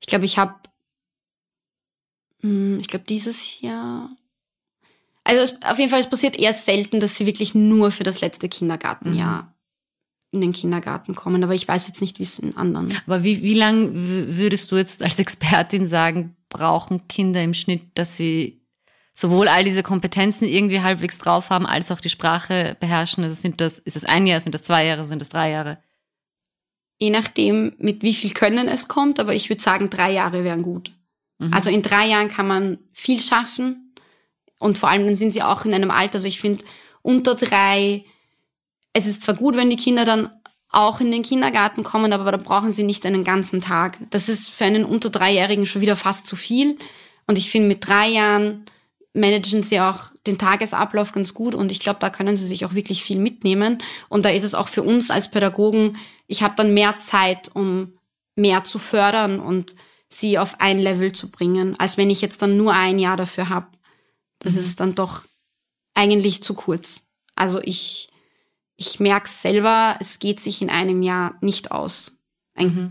ich 0.00 0.06
glaube, 0.06 0.24
ich 0.24 0.38
habe, 0.38 0.54
hm, 2.40 2.78
ich 2.80 2.88
glaube 2.88 3.04
dieses 3.06 3.60
Jahr, 3.60 4.10
also 5.26 5.42
es, 5.42 5.62
auf 5.62 5.78
jeden 5.78 5.90
Fall, 5.90 6.00
es 6.00 6.08
passiert 6.08 6.38
eher 6.38 6.52
selten, 6.52 7.00
dass 7.00 7.16
sie 7.16 7.26
wirklich 7.26 7.54
nur 7.54 7.90
für 7.90 8.04
das 8.04 8.20
letzte 8.20 8.48
Kindergartenjahr 8.48 9.42
mhm 9.42 9.56
in 10.32 10.40
den 10.40 10.52
Kindergarten 10.52 11.14
kommen, 11.14 11.42
aber 11.42 11.54
ich 11.54 11.66
weiß 11.66 11.86
jetzt 11.86 12.00
nicht, 12.00 12.18
wie 12.18 12.24
es 12.24 12.38
in 12.38 12.56
anderen. 12.56 12.92
Aber 13.06 13.24
wie, 13.24 13.42
wie 13.42 13.54
lang 13.54 13.90
würdest 13.92 14.70
du 14.70 14.76
jetzt 14.76 15.02
als 15.02 15.18
Expertin 15.18 15.86
sagen, 15.86 16.36
brauchen 16.48 17.08
Kinder 17.08 17.42
im 17.42 17.54
Schnitt, 17.54 17.82
dass 17.94 18.16
sie 18.16 18.60
sowohl 19.14 19.48
all 19.48 19.64
diese 19.64 19.82
Kompetenzen 19.82 20.46
irgendwie 20.46 20.82
halbwegs 20.82 21.18
drauf 21.18 21.50
haben, 21.50 21.66
als 21.66 21.90
auch 21.90 22.00
die 22.00 22.10
Sprache 22.10 22.76
beherrschen? 22.80 23.24
Also 23.24 23.34
sind 23.34 23.60
das, 23.60 23.78
ist 23.78 23.96
das 23.96 24.04
ein 24.04 24.26
Jahr, 24.26 24.40
sind 24.40 24.54
das 24.54 24.62
zwei 24.62 24.86
Jahre, 24.86 25.04
sind 25.04 25.20
das 25.20 25.28
drei 25.28 25.50
Jahre? 25.50 25.78
Je 26.98 27.10
nachdem, 27.10 27.74
mit 27.78 28.02
wie 28.02 28.14
viel 28.14 28.32
Können 28.32 28.68
es 28.68 28.88
kommt, 28.88 29.20
aber 29.20 29.34
ich 29.34 29.48
würde 29.48 29.62
sagen, 29.62 29.90
drei 29.90 30.12
Jahre 30.12 30.44
wären 30.44 30.62
gut. 30.62 30.92
Mhm. 31.38 31.52
Also 31.52 31.70
in 31.70 31.82
drei 31.82 32.06
Jahren 32.06 32.30
kann 32.30 32.46
man 32.46 32.78
viel 32.92 33.20
schaffen 33.20 33.85
und 34.58 34.78
vor 34.78 34.88
allem 34.88 35.06
dann 35.06 35.16
sind 35.16 35.32
sie 35.32 35.42
auch 35.42 35.64
in 35.64 35.74
einem 35.74 35.90
Alter, 35.90 36.16
also 36.16 36.28
ich 36.28 36.40
finde, 36.40 36.64
unter 37.02 37.34
drei 37.34 38.04
es 38.96 39.04
ist 39.04 39.22
zwar 39.22 39.34
gut, 39.34 39.56
wenn 39.56 39.68
die 39.68 39.76
Kinder 39.76 40.06
dann 40.06 40.30
auch 40.70 41.00
in 41.00 41.10
den 41.10 41.22
Kindergarten 41.22 41.82
kommen, 41.82 42.14
aber 42.14 42.32
da 42.32 42.38
brauchen 42.38 42.72
sie 42.72 42.82
nicht 42.82 43.04
einen 43.04 43.24
ganzen 43.24 43.60
Tag. 43.60 43.98
Das 44.08 44.30
ist 44.30 44.48
für 44.48 44.64
einen 44.64 44.86
unter 44.86 45.10
Dreijährigen 45.10 45.66
schon 45.66 45.82
wieder 45.82 45.96
fast 45.96 46.26
zu 46.26 46.34
viel. 46.34 46.78
Und 47.26 47.36
ich 47.36 47.50
finde, 47.50 47.68
mit 47.68 47.86
drei 47.86 48.08
Jahren 48.08 48.64
managen 49.12 49.62
sie 49.62 49.80
auch 49.80 49.98
den 50.26 50.38
Tagesablauf 50.38 51.12
ganz 51.12 51.34
gut 51.34 51.54
und 51.54 51.70
ich 51.70 51.80
glaube, 51.80 51.98
da 52.00 52.08
können 52.08 52.36
sie 52.38 52.46
sich 52.46 52.64
auch 52.64 52.72
wirklich 52.72 53.04
viel 53.04 53.18
mitnehmen. 53.18 53.82
Und 54.08 54.24
da 54.24 54.30
ist 54.30 54.44
es 54.44 54.54
auch 54.54 54.68
für 54.68 54.82
uns 54.82 55.10
als 55.10 55.30
Pädagogen, 55.30 55.98
ich 56.26 56.42
habe 56.42 56.54
dann 56.56 56.72
mehr 56.72 56.98
Zeit, 56.98 57.50
um 57.54 57.98
mehr 58.34 58.64
zu 58.64 58.78
fördern 58.78 59.40
und 59.40 59.74
sie 60.08 60.38
auf 60.38 60.60
ein 60.60 60.78
Level 60.78 61.12
zu 61.12 61.30
bringen, 61.30 61.78
als 61.78 61.98
wenn 61.98 62.08
ich 62.08 62.22
jetzt 62.22 62.40
dann 62.40 62.56
nur 62.56 62.72
ein 62.72 62.98
Jahr 62.98 63.18
dafür 63.18 63.50
habe. 63.50 63.66
Das 64.38 64.54
ist 64.56 64.80
dann 64.80 64.94
doch 64.94 65.24
eigentlich 65.94 66.42
zu 66.42 66.54
kurz. 66.54 67.08
Also 67.34 67.60
ich 67.62 68.10
ich 68.76 69.00
merke 69.00 69.28
selber, 69.28 69.96
es 70.00 70.18
geht 70.18 70.40
sich 70.40 70.60
in 70.60 70.70
einem 70.70 71.02
Jahr 71.02 71.36
nicht 71.40 71.70
aus. 71.70 72.12
Ein, 72.54 72.66
mhm. 72.66 72.88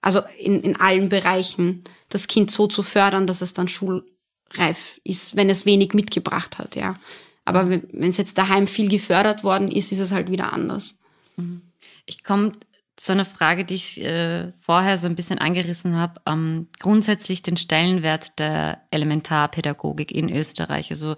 Also 0.00 0.22
in, 0.38 0.60
in 0.62 0.76
allen 0.76 1.08
Bereichen 1.08 1.84
das 2.08 2.26
Kind 2.26 2.50
so 2.50 2.66
zu 2.66 2.82
fördern, 2.82 3.26
dass 3.26 3.40
es 3.40 3.52
dann 3.52 3.68
schulreif 3.68 5.00
ist, 5.04 5.36
wenn 5.36 5.50
es 5.50 5.66
wenig 5.66 5.94
mitgebracht 5.94 6.58
hat, 6.58 6.76
ja. 6.76 6.98
Aber 7.44 7.68
wenn, 7.68 7.88
wenn 7.92 8.10
es 8.10 8.16
jetzt 8.16 8.38
daheim 8.38 8.66
viel 8.66 8.88
gefördert 8.88 9.44
worden 9.44 9.70
ist, 9.70 9.92
ist 9.92 10.00
es 10.00 10.10
halt 10.10 10.30
wieder 10.30 10.52
anders. 10.52 10.98
Mhm. 11.36 11.62
Ich 12.04 12.24
komme 12.24 12.52
zu 12.96 13.12
einer 13.12 13.26
Frage, 13.26 13.64
die 13.64 13.74
ich 13.74 14.00
äh, 14.00 14.52
vorher 14.60 14.96
so 14.96 15.06
ein 15.06 15.16
bisschen 15.16 15.38
angerissen 15.38 15.96
habe. 15.96 16.20
Ähm, 16.26 16.68
grundsätzlich 16.78 17.42
den 17.42 17.58
Stellenwert 17.58 18.38
der 18.38 18.82
Elementarpädagogik 18.90 20.10
in 20.10 20.30
Österreich. 20.30 20.90
Also 20.90 21.16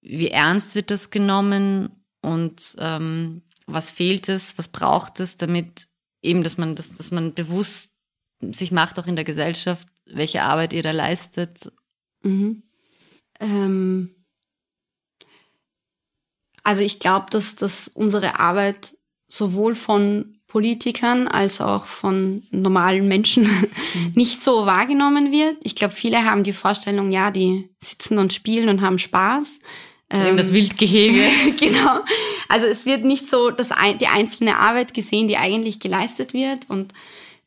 wie 0.00 0.30
ernst 0.30 0.74
wird 0.74 0.90
das 0.90 1.10
genommen 1.10 2.04
und 2.22 2.74
ähm, 2.78 3.42
was 3.66 3.90
fehlt 3.90 4.28
es, 4.28 4.56
was 4.58 4.68
braucht 4.68 5.20
es, 5.20 5.36
damit 5.36 5.86
eben, 6.22 6.42
dass 6.42 6.56
man, 6.58 6.74
dass, 6.74 6.92
dass 6.94 7.10
man 7.10 7.34
bewusst 7.34 7.92
sich 8.40 8.72
macht, 8.72 8.98
auch 8.98 9.06
in 9.06 9.16
der 9.16 9.24
Gesellschaft, 9.24 9.88
welche 10.06 10.42
Arbeit 10.42 10.72
ihr 10.72 10.82
da 10.82 10.90
leistet. 10.90 11.70
Mhm. 12.22 12.62
Ähm, 13.40 14.14
also 16.62 16.82
ich 16.82 16.98
glaube, 16.98 17.26
dass, 17.30 17.56
dass 17.56 17.88
unsere 17.88 18.38
Arbeit 18.38 18.96
sowohl 19.28 19.74
von 19.74 20.33
Politikern 20.54 21.26
als 21.26 21.60
auch 21.60 21.86
von 21.86 22.44
normalen 22.52 23.08
Menschen 23.08 23.42
mhm. 23.42 24.12
nicht 24.14 24.40
so 24.40 24.66
wahrgenommen 24.66 25.32
wird. 25.32 25.56
Ich 25.64 25.74
glaube, 25.74 25.92
viele 25.92 26.24
haben 26.24 26.44
die 26.44 26.52
Vorstellung, 26.52 27.10
ja, 27.10 27.32
die 27.32 27.70
sitzen 27.80 28.18
und 28.18 28.32
spielen 28.32 28.68
und 28.68 28.80
haben 28.80 28.98
Spaß. 28.98 29.58
Ähm, 30.10 30.36
das 30.36 30.52
Wildgehege. 30.52 31.24
genau. 31.58 31.98
Also 32.48 32.66
es 32.66 32.86
wird 32.86 33.04
nicht 33.04 33.28
so 33.28 33.50
das, 33.50 33.70
die 34.00 34.06
einzelne 34.06 34.56
Arbeit 34.56 34.94
gesehen, 34.94 35.26
die 35.26 35.38
eigentlich 35.38 35.80
geleistet 35.80 36.34
wird 36.34 36.70
und 36.70 36.92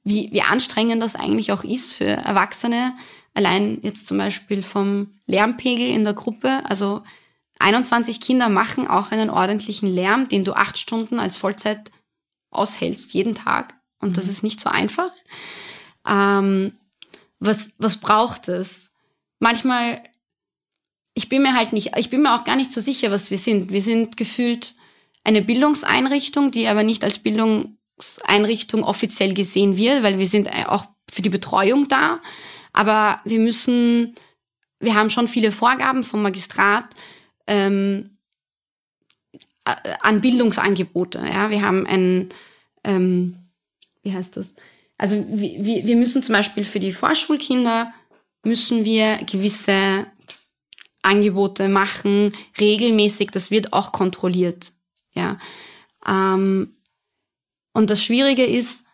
wie, 0.03 0.27
wie 0.33 0.41
anstrengend 0.41 1.01
das 1.01 1.15
eigentlich 1.15 1.53
auch 1.53 1.63
ist 1.63 1.93
für 1.93 2.07
Erwachsene. 2.07 2.93
Allein 3.33 3.79
jetzt 3.83 4.05
zum 4.07 4.17
Beispiel 4.17 4.63
vom 4.63 5.11
Lärmpegel 5.27 5.87
in 5.87 6.03
der 6.03 6.13
Gruppe. 6.13 6.59
Also 6.65 7.03
21 7.59 8.19
Kinder 8.19 8.49
machen 8.49 8.85
auch 8.85 9.11
einen 9.11 9.29
ordentlichen 9.29 9.87
Lärm, 9.87 10.27
den 10.27 10.43
du 10.43 10.51
acht 10.51 10.77
Stunden 10.77 11.21
als 11.21 11.37
Vollzeit 11.37 11.89
aushältst, 12.51 13.13
jeden 13.13 13.35
Tag. 13.35 13.73
Und 13.99 14.09
mhm. 14.09 14.13
das 14.13 14.27
ist 14.27 14.43
nicht 14.43 14.59
so 14.59 14.69
einfach. 14.69 15.11
Ähm, 16.07 16.77
was, 17.39 17.71
was 17.77 17.97
braucht 17.97 18.47
es? 18.47 18.91
Manchmal, 19.39 20.01
ich 21.13 21.29
bin 21.29 21.41
mir 21.41 21.53
halt 21.53 21.73
nicht, 21.73 21.91
ich 21.97 22.09
bin 22.09 22.21
mir 22.21 22.35
auch 22.35 22.43
gar 22.43 22.55
nicht 22.55 22.71
so 22.71 22.81
sicher, 22.81 23.11
was 23.11 23.29
wir 23.29 23.37
sind. 23.37 23.71
Wir 23.71 23.81
sind 23.81 24.17
gefühlt 24.17 24.75
eine 25.23 25.41
Bildungseinrichtung, 25.41 26.51
die 26.51 26.67
aber 26.67 26.83
nicht 26.83 27.03
als 27.03 27.19
Bildungseinrichtung 27.19 28.83
offiziell 28.83 29.33
gesehen 29.33 29.77
wird, 29.77 30.03
weil 30.03 30.19
wir 30.19 30.27
sind 30.27 30.49
auch 30.67 30.85
für 31.09 31.21
die 31.21 31.29
Betreuung 31.29 31.87
da. 31.87 32.19
Aber 32.73 33.19
wir 33.25 33.39
müssen, 33.39 34.15
wir 34.79 34.95
haben 34.95 35.09
schon 35.09 35.27
viele 35.27 35.51
Vorgaben 35.51 36.03
vom 36.03 36.21
Magistrat 36.21 36.85
ähm, 37.45 38.16
an 40.01 40.21
Bildungsangebote. 40.21 41.19
Ja, 41.19 41.49
wir 41.49 41.61
haben 41.61 41.85
ein, 41.85 42.29
ähm, 42.83 43.37
wie 44.03 44.13
heißt 44.13 44.37
das? 44.37 44.55
Also 44.97 45.23
wir, 45.29 45.85
wir 45.85 45.95
müssen 45.95 46.23
zum 46.23 46.33
Beispiel 46.33 46.63
für 46.63 46.79
die 46.79 46.91
Vorschulkinder 46.91 47.93
müssen 48.43 48.85
wir 48.85 49.17
gewisse 49.29 50.07
Angebote 51.03 51.69
machen, 51.69 52.33
regelmäßig, 52.59 53.29
das 53.31 53.51
wird 53.51 53.73
auch 53.73 53.91
kontrolliert. 53.91 54.73
Ja. 55.13 55.37
Ähm, 56.07 56.75
und 57.73 57.89
das 57.89 58.03
Schwierige 58.03 58.45
ist, 58.45 58.85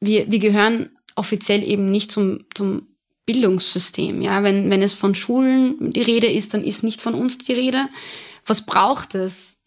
wir, 0.00 0.30
wir 0.30 0.38
gehören 0.38 0.90
offiziell 1.14 1.62
eben 1.62 1.90
nicht 1.90 2.10
zum, 2.10 2.44
zum 2.54 2.88
Bildungssystem. 3.26 4.22
Ja, 4.22 4.42
wenn, 4.42 4.70
wenn 4.70 4.82
es 4.82 4.94
von 4.94 5.14
Schulen 5.14 5.92
die 5.92 6.02
Rede 6.02 6.26
ist, 6.26 6.54
dann 6.54 6.64
ist 6.64 6.82
nicht 6.82 7.00
von 7.00 7.14
uns 7.14 7.38
die 7.38 7.52
Rede. 7.52 7.88
Was 8.50 8.62
braucht 8.62 9.14
es? 9.14 9.62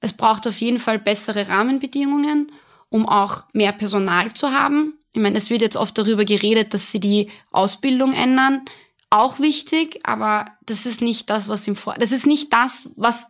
Es 0.00 0.12
braucht 0.12 0.46
auf 0.46 0.60
jeden 0.60 0.78
Fall 0.78 0.98
bessere 0.98 1.48
Rahmenbedingungen, 1.48 2.52
um 2.90 3.08
auch 3.08 3.44
mehr 3.54 3.72
Personal 3.72 4.34
zu 4.34 4.52
haben. 4.52 4.98
Ich 5.14 5.22
meine, 5.22 5.38
es 5.38 5.48
wird 5.48 5.62
jetzt 5.62 5.76
oft 5.76 5.96
darüber 5.96 6.26
geredet, 6.26 6.74
dass 6.74 6.92
sie 6.92 7.00
die 7.00 7.30
Ausbildung 7.52 8.12
ändern. 8.12 8.66
Auch 9.08 9.38
wichtig, 9.38 10.00
aber 10.02 10.44
das 10.66 10.84
ist 10.84 11.00
nicht 11.00 11.30
das, 11.30 11.48
was 11.48 11.66
im 11.66 11.74
Vor, 11.74 11.94
das 11.94 12.12
ist 12.12 12.26
nicht 12.26 12.52
das, 12.52 12.90
was 12.96 13.28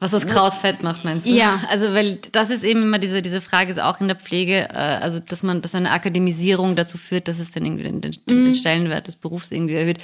was 0.00 0.10
das 0.10 0.26
Kraut 0.26 0.54
fett 0.54 0.82
macht, 0.82 1.04
meinst 1.04 1.28
du? 1.28 1.30
Ja. 1.30 1.62
Also, 1.68 1.94
weil 1.94 2.16
das 2.32 2.50
ist 2.50 2.64
eben 2.64 2.82
immer 2.82 2.98
diese, 2.98 3.22
diese 3.22 3.40
Frage, 3.40 3.70
ist 3.70 3.78
auch 3.78 4.00
in 4.00 4.08
der 4.08 4.16
Pflege, 4.16 4.70
äh, 4.70 4.98
also, 5.00 5.20
dass 5.20 5.44
man, 5.44 5.62
dass 5.62 5.76
eine 5.76 5.92
Akademisierung 5.92 6.74
dazu 6.74 6.98
führt, 6.98 7.28
dass 7.28 7.38
es 7.38 7.52
dann 7.52 7.64
irgendwie 7.64 7.84
den, 7.84 8.00
den, 8.00 8.10
mhm. 8.28 8.44
den 8.46 8.54
Stellenwert 8.56 9.06
des 9.06 9.14
Berufs 9.14 9.52
irgendwie 9.52 9.74
erhöht. 9.74 9.98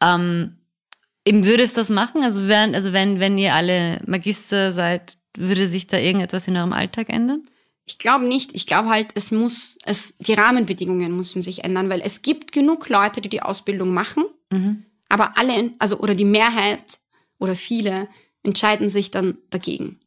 Ähm, 0.00 0.56
eben 1.24 1.44
würde 1.44 1.62
es 1.62 1.72
das 1.72 1.88
machen? 1.88 2.22
Also, 2.22 2.48
wenn, 2.48 2.74
also 2.74 2.92
wenn, 2.92 3.20
wenn 3.20 3.38
ihr 3.38 3.54
alle 3.54 4.00
Magister 4.06 4.72
seid, 4.72 5.16
würde 5.36 5.66
sich 5.66 5.86
da 5.86 5.98
irgendetwas 5.98 6.48
in 6.48 6.56
eurem 6.56 6.72
Alltag 6.72 7.08
ändern? 7.08 7.48
Ich 7.86 7.98
glaube 7.98 8.24
nicht. 8.26 8.54
Ich 8.54 8.66
glaube 8.66 8.88
halt, 8.88 9.10
es 9.14 9.30
muss, 9.30 9.76
es, 9.84 10.16
die 10.18 10.34
Rahmenbedingungen 10.34 11.14
müssen 11.16 11.42
sich 11.42 11.64
ändern, 11.64 11.90
weil 11.90 12.00
es 12.00 12.22
gibt 12.22 12.52
genug 12.52 12.88
Leute, 12.88 13.20
die 13.20 13.28
die 13.28 13.42
Ausbildung 13.42 13.92
machen, 13.92 14.24
mhm. 14.50 14.84
aber 15.08 15.36
alle, 15.36 15.72
also, 15.78 15.98
oder 15.98 16.14
die 16.14 16.24
Mehrheit 16.24 16.98
oder 17.38 17.54
viele 17.54 18.08
entscheiden 18.42 18.88
sich 18.88 19.10
dann 19.10 19.38
dagegen, 19.50 20.00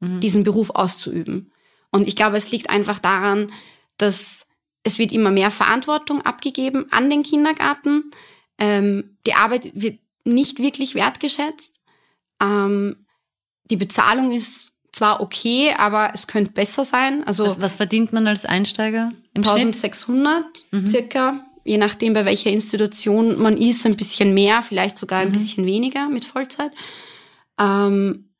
mhm. 0.00 0.20
diesen 0.20 0.44
Beruf 0.44 0.70
auszuüben. 0.70 1.52
Und 1.90 2.06
ich 2.06 2.14
glaube, 2.14 2.36
es 2.36 2.52
liegt 2.52 2.70
einfach 2.70 2.98
daran, 2.98 3.52
dass 3.96 4.46
es 4.84 4.98
wird 5.00 5.10
immer 5.10 5.32
mehr 5.32 5.50
Verantwortung 5.50 6.22
abgegeben 6.22 6.86
an 6.92 7.10
den 7.10 7.24
Kindergarten. 7.24 8.12
Ähm, 8.58 9.16
die 9.26 9.34
Arbeit 9.34 9.72
wird 9.74 9.98
nicht 10.26 10.58
wirklich 10.58 10.94
wertgeschätzt. 10.94 11.80
Ähm, 12.40 13.06
die 13.70 13.76
Bezahlung 13.76 14.32
ist 14.32 14.74
zwar 14.92 15.20
okay, 15.20 15.74
aber 15.76 16.12
es 16.14 16.26
könnte 16.26 16.52
besser 16.52 16.84
sein. 16.84 17.24
Also 17.24 17.46
was, 17.46 17.60
was 17.60 17.74
verdient 17.74 18.12
man 18.12 18.26
als 18.26 18.46
Einsteiger? 18.46 19.12
Im 19.34 19.42
1600 19.42 20.44
mhm. 20.70 20.86
circa, 20.86 21.44
je 21.64 21.78
nachdem 21.78 22.14
bei 22.14 22.24
welcher 22.24 22.50
Institution 22.50 23.38
man 23.38 23.56
ist, 23.56 23.84
ein 23.84 23.96
bisschen 23.96 24.32
mehr, 24.32 24.62
vielleicht 24.62 24.96
sogar 24.96 25.20
ein 25.20 25.28
mhm. 25.28 25.32
bisschen 25.32 25.66
weniger 25.66 26.08
mit 26.08 26.24
Vollzeit. 26.24 26.72
Ähm, 27.58 28.30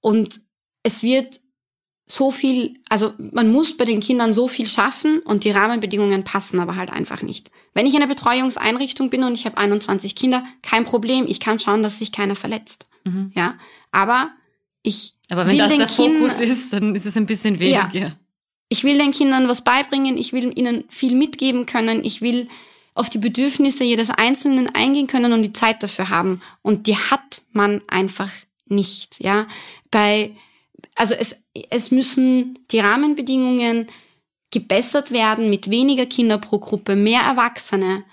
und 0.00 0.40
es 0.82 1.02
wird 1.02 1.40
so 2.06 2.30
viel, 2.30 2.78
also 2.88 3.12
man 3.18 3.50
muss 3.50 3.76
bei 3.76 3.84
den 3.84 4.00
Kindern 4.00 4.32
so 4.32 4.46
viel 4.46 4.66
schaffen 4.66 5.18
und 5.20 5.44
die 5.44 5.50
Rahmenbedingungen 5.50 6.22
passen 6.22 6.60
aber 6.60 6.76
halt 6.76 6.90
einfach 6.90 7.22
nicht. 7.22 7.50
Wenn 7.74 7.86
ich 7.86 7.94
in 7.94 8.02
einer 8.02 8.08
Betreuungseinrichtung 8.08 9.10
bin 9.10 9.24
und 9.24 9.34
ich 9.34 9.44
habe 9.44 9.58
21 9.58 10.14
Kinder, 10.14 10.44
kein 10.62 10.84
Problem, 10.84 11.26
ich 11.26 11.40
kann 11.40 11.58
schauen, 11.58 11.82
dass 11.82 11.98
sich 11.98 12.12
keiner 12.12 12.36
verletzt. 12.36 12.86
Mhm. 13.04 13.32
Ja, 13.34 13.56
aber 13.90 14.30
ich 14.82 15.14
aber 15.30 15.46
wenn 15.46 15.58
das 15.58 15.76
der 15.76 15.88
Fokus 15.88 16.38
ist, 16.38 16.72
dann 16.72 16.94
ist 16.94 17.06
es 17.06 17.16
ein 17.16 17.26
bisschen 17.26 17.58
weniger. 17.58 17.90
Ja, 17.92 18.12
ich 18.68 18.84
will 18.84 18.98
den 18.98 19.12
Kindern 19.12 19.48
was 19.48 19.62
beibringen, 19.62 20.16
ich 20.16 20.32
will 20.32 20.56
ihnen 20.56 20.84
viel 20.88 21.14
mitgeben 21.14 21.66
können, 21.66 22.04
ich 22.04 22.20
will 22.20 22.48
auf 22.94 23.10
die 23.10 23.18
Bedürfnisse 23.18 23.84
jedes 23.84 24.10
Einzelnen 24.10 24.74
eingehen 24.74 25.06
können 25.06 25.32
und 25.32 25.42
die 25.42 25.52
Zeit 25.52 25.82
dafür 25.82 26.08
haben. 26.08 26.40
Und 26.62 26.86
die 26.86 26.96
hat 26.96 27.42
man 27.52 27.82
einfach 27.88 28.30
nicht, 28.66 29.20
ja. 29.20 29.46
Bei, 29.90 30.34
also 30.96 31.14
es, 31.14 31.44
es 31.70 31.90
müssen 31.90 32.58
die 32.70 32.80
Rahmenbedingungen 32.80 33.86
gebessert 34.50 35.12
werden 35.12 35.50
mit 35.50 35.70
weniger 35.70 36.06
Kinder 36.06 36.38
pro 36.38 36.58
Gruppe, 36.58 36.96
mehr 36.96 37.20
Erwachsene, 37.20 38.04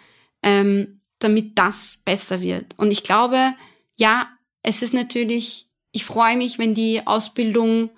ähm, 0.44 1.00
damit 1.20 1.58
das 1.58 2.02
besser 2.04 2.42
wird. 2.42 2.78
Und 2.78 2.92
ich 2.92 3.04
glaube, 3.04 3.54
ja, 3.98 4.28
es 4.62 4.82
ist 4.82 4.94
natürlich, 4.94 5.68
ich 5.92 6.06
freue 6.06 6.38
mich, 6.38 6.60
wenn 6.60 6.76
die 6.76 7.06
Ausbildung 7.06 7.90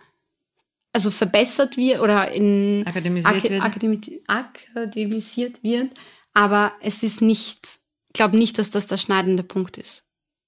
also 0.93 1.09
verbessert 1.11 1.75
wird 1.75 1.99
oder 1.99 2.31
in 2.31 2.83
akademisiert, 2.85 3.35
Ak 3.35 3.43
wird. 3.43 3.61
Akademi 3.61 4.21
akademisiert 4.27 5.63
wird, 5.63 5.91
aber 6.33 6.73
es 6.81 7.03
ist 7.03 7.21
nicht, 7.21 7.79
ich 8.07 8.13
glaube 8.13 8.37
nicht, 8.37 8.57
dass 8.59 8.69
das 8.69 8.87
der 8.87 8.97
schneidende 8.97 9.43
Punkt 9.43 9.77
ist. 9.77 10.05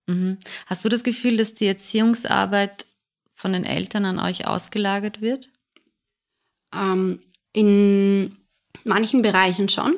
Mhm. 0.08 0.38
Hast 0.66 0.86
du 0.86 0.90
das 0.90 1.04
Gefühl, 1.04 1.36
dass 1.36 1.54
die 1.54 1.68
Erziehungsarbeit 1.68 2.86
von 3.38 3.54
den 3.54 3.64
Eltern 3.64 4.04
an 4.06 4.20
euch 4.20 4.48
ausgelagert 4.48 5.22
wird? 5.22 5.52
Ähm, 6.76 7.22
in 7.54 8.36
manchen 8.84 9.22
Bereichen 9.22 9.70
schon. 9.70 9.96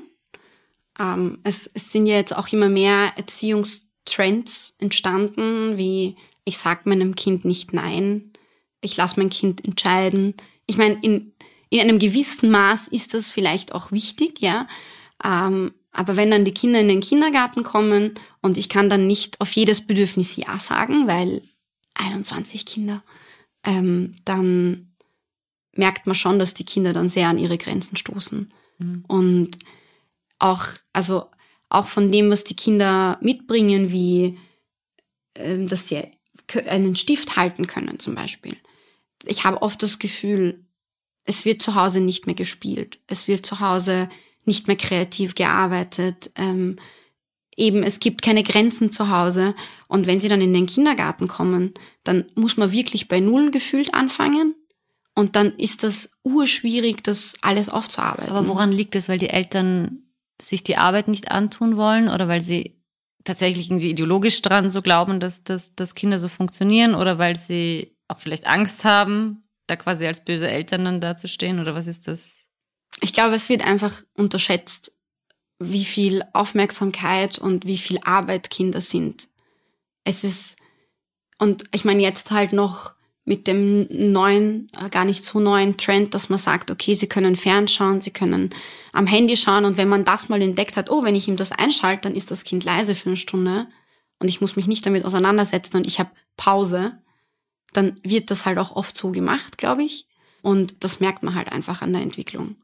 Ähm, 0.99 1.39
es, 1.43 1.65
es 1.73 1.93
sind 1.93 2.05
ja 2.05 2.17
jetzt 2.17 2.35
auch 2.35 2.49
immer 2.49 2.67
mehr 2.67 3.13
Erziehungstrends 3.15 4.75
entstanden, 4.79 5.77
wie 5.77 6.17
ich 6.43 6.57
sag 6.57 6.85
meinem 6.85 7.15
Kind 7.15 7.45
nicht 7.45 7.73
nein, 7.73 8.33
ich 8.81 8.97
lasse 8.97 9.19
mein 9.19 9.29
Kind 9.29 9.63
entscheiden. 9.63 10.33
Ich 10.65 10.77
meine, 10.77 10.99
in, 11.01 11.33
in 11.69 11.79
einem 11.79 11.99
gewissen 11.99 12.51
Maß 12.51 12.89
ist 12.89 13.13
das 13.13 13.31
vielleicht 13.31 13.73
auch 13.73 13.93
wichtig, 13.93 14.41
ja. 14.41 14.67
Ähm, 15.23 15.73
aber 15.91 16.17
wenn 16.17 16.31
dann 16.31 16.45
die 16.45 16.53
Kinder 16.53 16.81
in 16.81 16.89
den 16.89 17.01
Kindergarten 17.01 17.63
kommen 17.63 18.15
und 18.41 18.57
ich 18.57 18.67
kann 18.67 18.89
dann 18.89 19.07
nicht 19.07 19.39
auf 19.39 19.51
jedes 19.53 19.85
Bedürfnis 19.87 20.35
Ja 20.35 20.59
sagen, 20.59 21.07
weil 21.07 21.41
21 21.95 22.65
Kinder, 22.65 23.01
ähm, 23.63 24.15
dann 24.25 24.93
merkt 25.73 26.07
man 26.07 26.15
schon, 26.15 26.39
dass 26.39 26.53
die 26.53 26.65
Kinder 26.65 26.93
dann 26.93 27.09
sehr 27.09 27.27
an 27.27 27.37
ihre 27.37 27.57
Grenzen 27.57 27.95
stoßen. 27.95 28.53
Mhm. 28.77 29.05
Und 29.07 29.57
auch, 30.39 30.65
also 30.93 31.25
auch 31.69 31.87
von 31.87 32.11
dem, 32.11 32.29
was 32.29 32.43
die 32.43 32.55
Kinder 32.55 33.17
mitbringen, 33.21 33.91
wie 33.91 34.37
ähm, 35.35 35.67
dass 35.67 35.87
sie 35.87 36.03
einen 36.67 36.95
Stift 36.95 37.35
halten 37.35 37.67
können 37.67 37.99
zum 37.99 38.15
Beispiel. 38.15 38.57
Ich 39.25 39.45
habe 39.45 39.61
oft 39.61 39.81
das 39.83 39.99
Gefühl, 39.99 40.65
es 41.23 41.45
wird 41.45 41.61
zu 41.61 41.75
Hause 41.75 42.01
nicht 42.01 42.25
mehr 42.25 42.35
gespielt. 42.35 42.99
Es 43.07 43.27
wird 43.27 43.45
zu 43.45 43.59
Hause 43.59 44.09
nicht 44.45 44.67
mehr 44.67 44.77
kreativ 44.77 45.35
gearbeitet. 45.35 46.31
Ähm, 46.35 46.77
eben, 47.59 47.83
es 47.83 47.99
gibt 47.99 48.21
keine 48.21 48.43
Grenzen 48.43 48.91
zu 48.91 49.09
Hause. 49.09 49.55
Und 49.87 50.07
wenn 50.07 50.19
sie 50.19 50.29
dann 50.29 50.41
in 50.41 50.53
den 50.53 50.67
Kindergarten 50.67 51.27
kommen, 51.27 51.73
dann 52.03 52.25
muss 52.35 52.57
man 52.57 52.71
wirklich 52.71 53.07
bei 53.07 53.19
Null 53.19 53.51
gefühlt 53.51 53.93
anfangen. 53.93 54.55
Und 55.15 55.35
dann 55.35 55.55
ist 55.57 55.83
das 55.83 56.09
urschwierig, 56.23 57.03
das 57.03 57.35
alles 57.41 57.69
aufzuarbeiten. 57.69 58.31
Aber 58.31 58.47
woran 58.47 58.71
liegt 58.71 58.95
es? 58.95 59.09
Weil 59.09 59.19
die 59.19 59.29
Eltern 59.29 60.03
sich 60.41 60.63
die 60.63 60.77
Arbeit 60.77 61.07
nicht 61.07 61.31
antun 61.31 61.75
wollen 61.75 62.07
oder 62.07 62.27
weil 62.27 62.41
sie 62.41 62.81
tatsächlich 63.25 63.69
irgendwie 63.69 63.89
ideologisch 63.89 64.41
dran 64.41 64.69
so 64.69 64.81
glauben, 64.81 65.19
dass, 65.19 65.43
dass, 65.43 65.75
dass 65.75 65.95
Kinder 65.95 66.17
so 66.19 66.29
funktionieren 66.29 66.95
oder 66.95 67.17
weil 67.17 67.35
sie 67.35 67.97
auch 68.07 68.19
vielleicht 68.19 68.47
Angst 68.47 68.85
haben, 68.85 69.43
da 69.67 69.75
quasi 69.75 70.07
als 70.07 70.23
böse 70.23 70.49
Eltern 70.49 70.85
dann 70.85 71.01
dazustehen 71.01 71.59
oder 71.59 71.75
was 71.75 71.87
ist 71.87 72.07
das? 72.07 72.49
ich 73.01 73.13
glaube, 73.13 73.35
es 73.35 73.49
wird 73.49 73.65
einfach 73.65 74.03
unterschätzt, 74.15 74.98
wie 75.59 75.85
viel 75.85 76.23
Aufmerksamkeit 76.33 77.37
und 77.37 77.65
wie 77.65 77.77
viel 77.77 77.99
Arbeit 78.03 78.49
Kinder 78.49 78.81
sind. 78.81 79.27
Es 80.03 80.23
ist 80.23 80.57
Und 81.37 81.63
ich 81.71 81.85
meine, 81.85 82.01
jetzt 82.01 82.31
halt 82.31 82.53
noch 82.53 82.95
mit 83.25 83.45
dem 83.45 83.87
neuen, 83.91 84.69
äh, 84.75 84.89
gar 84.89 85.05
nicht 85.05 85.23
so 85.23 85.39
neuen 85.39 85.77
Trend, 85.77 86.13
dass 86.15 86.29
man 86.29 86.39
sagt, 86.39 86.71
okay, 86.71 86.95
sie 86.95 87.07
können 87.07 87.35
fernschauen, 87.35 88.01
sie 88.01 88.11
können 88.11 88.49
am 88.91 89.05
Handy 89.05 89.37
schauen 89.37 89.65
und 89.65 89.77
wenn 89.77 89.87
man 89.87 90.03
das 90.03 90.29
mal 90.29 90.41
entdeckt 90.41 90.77
hat, 90.77 90.89
oh, 90.89 91.03
wenn 91.03 91.15
ich 91.15 91.27
ihm 91.27 91.37
das 91.37 91.51
einschalte, 91.51 92.03
dann 92.03 92.15
ist 92.15 92.31
das 92.31 92.43
Kind 92.43 92.63
leise 92.63 92.95
für 92.95 93.09
eine 93.09 93.17
Stunde 93.17 93.67
und 94.19 94.29
ich 94.29 94.41
muss 94.41 94.55
mich 94.55 94.65
nicht 94.65 94.83
damit 94.85 95.05
auseinandersetzen 95.05 95.77
und 95.77 95.85
ich 95.85 95.99
habe 95.99 96.09
Pause, 96.37 96.97
dann 97.73 97.99
wird 98.03 98.31
das 98.31 98.45
halt 98.45 98.57
auch 98.57 98.75
oft 98.75 98.97
so 98.97 99.11
gemacht, 99.11 99.57
glaube 99.59 99.83
ich. 99.83 100.07
Und 100.41 100.83
das 100.83 100.99
merkt 100.99 101.21
man 101.21 101.35
halt 101.35 101.51
einfach 101.51 101.81
an 101.81 101.93
der 101.93 102.01
Entwicklung. 102.01 102.55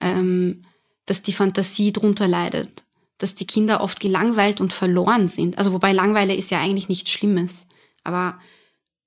Ähm, 0.00 0.62
dass 1.08 1.22
die 1.22 1.32
Fantasie 1.32 1.92
drunter 1.92 2.28
leidet, 2.28 2.84
dass 3.18 3.34
die 3.34 3.46
Kinder 3.46 3.80
oft 3.80 4.00
gelangweilt 4.00 4.60
und 4.60 4.72
verloren 4.72 5.26
sind. 5.26 5.58
Also 5.58 5.72
wobei 5.72 5.92
Langweile 5.92 6.34
ist 6.34 6.50
ja 6.50 6.60
eigentlich 6.60 6.88
nichts 6.88 7.10
Schlimmes, 7.10 7.68
aber 8.04 8.38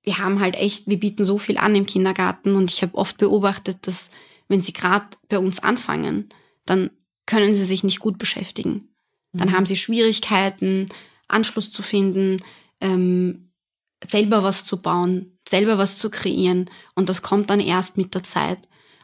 wir 0.02 0.18
haben 0.18 0.40
halt 0.40 0.56
echt, 0.56 0.88
wir 0.88 0.98
bieten 0.98 1.24
so 1.24 1.38
viel 1.38 1.58
an 1.58 1.74
im 1.74 1.86
Kindergarten 1.86 2.56
und 2.56 2.70
ich 2.70 2.82
habe 2.82 2.96
oft 2.96 3.18
beobachtet, 3.18 3.86
dass 3.86 4.10
wenn 4.48 4.60
sie 4.60 4.72
gerade 4.72 5.06
bei 5.28 5.38
uns 5.38 5.60
anfangen, 5.60 6.28
dann 6.66 6.90
können 7.26 7.54
sie 7.54 7.64
sich 7.64 7.84
nicht 7.84 8.00
gut 8.00 8.18
beschäftigen. 8.18 8.88
Dann 9.32 9.48
mhm. 9.48 9.52
haben 9.52 9.66
sie 9.66 9.76
Schwierigkeiten, 9.76 10.86
Anschluss 11.28 11.70
zu 11.70 11.82
finden, 11.82 12.42
ähm, 12.80 13.52
selber 14.04 14.42
was 14.42 14.64
zu 14.64 14.76
bauen, 14.76 15.38
selber 15.48 15.78
was 15.78 15.98
zu 15.98 16.10
kreieren. 16.10 16.68
Und 16.94 17.08
das 17.08 17.22
kommt 17.22 17.48
dann 17.48 17.60
erst 17.60 17.96
mit 17.96 18.14
der 18.14 18.24
Zeit. 18.24 18.58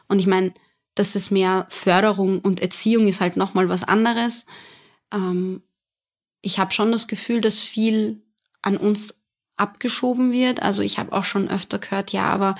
Und 0.09 0.19
ich 0.19 0.27
meine, 0.27 0.53
dass 0.99 1.15
es 1.15 1.31
mehr 1.31 1.65
Förderung 1.69 2.39
und 2.41 2.59
Erziehung 2.59 3.07
ist 3.07 3.21
halt 3.21 3.37
nochmal 3.37 3.69
was 3.69 3.83
anderes. 3.83 4.45
Ähm, 5.13 5.63
ich 6.41 6.59
habe 6.59 6.73
schon 6.73 6.91
das 6.91 7.07
Gefühl, 7.07 7.39
dass 7.39 7.59
viel 7.59 8.21
an 8.61 8.75
uns 8.75 9.15
abgeschoben 9.55 10.33
wird. 10.33 10.61
Also 10.61 10.81
ich 10.81 10.99
habe 10.99 11.13
auch 11.13 11.23
schon 11.23 11.49
öfter 11.49 11.79
gehört, 11.79 12.11
ja, 12.11 12.25
aber 12.25 12.55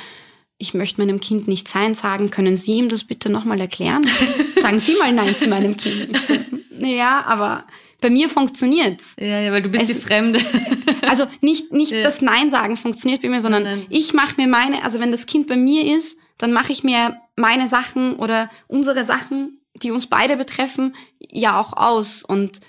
ich 0.57 0.73
möchte 0.73 1.01
meinem 1.01 1.19
Kind 1.19 1.49
nicht 1.49 1.67
Sein 1.67 1.95
sagen. 1.95 2.29
Können 2.29 2.55
Sie 2.55 2.73
ihm 2.73 2.87
das 2.87 3.03
bitte 3.03 3.29
nochmal 3.29 3.59
erklären? 3.59 4.07
sagen 4.61 4.79
Sie 4.79 4.95
mal 4.95 5.11
Nein 5.11 5.35
zu 5.35 5.47
meinem 5.47 5.75
Kind. 5.75 6.15
So, 6.17 6.33
ja, 6.85 7.25
aber 7.25 7.65
bei 7.99 8.09
mir 8.09 8.29
funktioniert's. 8.29 9.17
Ja, 9.19 9.39
ja, 9.39 9.51
weil 9.51 9.63
du 9.63 9.69
bist 9.69 9.83
es, 9.83 9.89
die 9.89 10.01
Fremde. 10.01 10.39
also 11.09 11.25
nicht, 11.41 11.73
nicht 11.73 11.91
ja. 11.91 12.03
das 12.03 12.21
Nein 12.21 12.49
sagen 12.49 12.77
funktioniert 12.77 13.21
bei 13.21 13.27
mir, 13.27 13.41
sondern 13.41 13.63
nein, 13.63 13.79
nein. 13.79 13.87
ich 13.89 14.13
mache 14.13 14.39
mir 14.39 14.47
meine, 14.47 14.83
also 14.85 15.01
wenn 15.01 15.11
das 15.11 15.25
Kind 15.25 15.47
bei 15.47 15.57
mir 15.57 15.93
ist, 15.93 16.17
dann 16.39 16.51
mache 16.51 16.71
ich 16.71 16.83
mir 16.83 17.21
meine 17.35 17.67
Sachen 17.67 18.15
oder 18.15 18.49
unsere 18.67 19.05
Sachen, 19.05 19.61
die 19.75 19.91
uns 19.91 20.07
beide 20.07 20.35
betreffen, 20.35 20.95
ja 21.19 21.59
auch 21.59 21.73
aus. 21.73 22.23
Und 22.23 22.59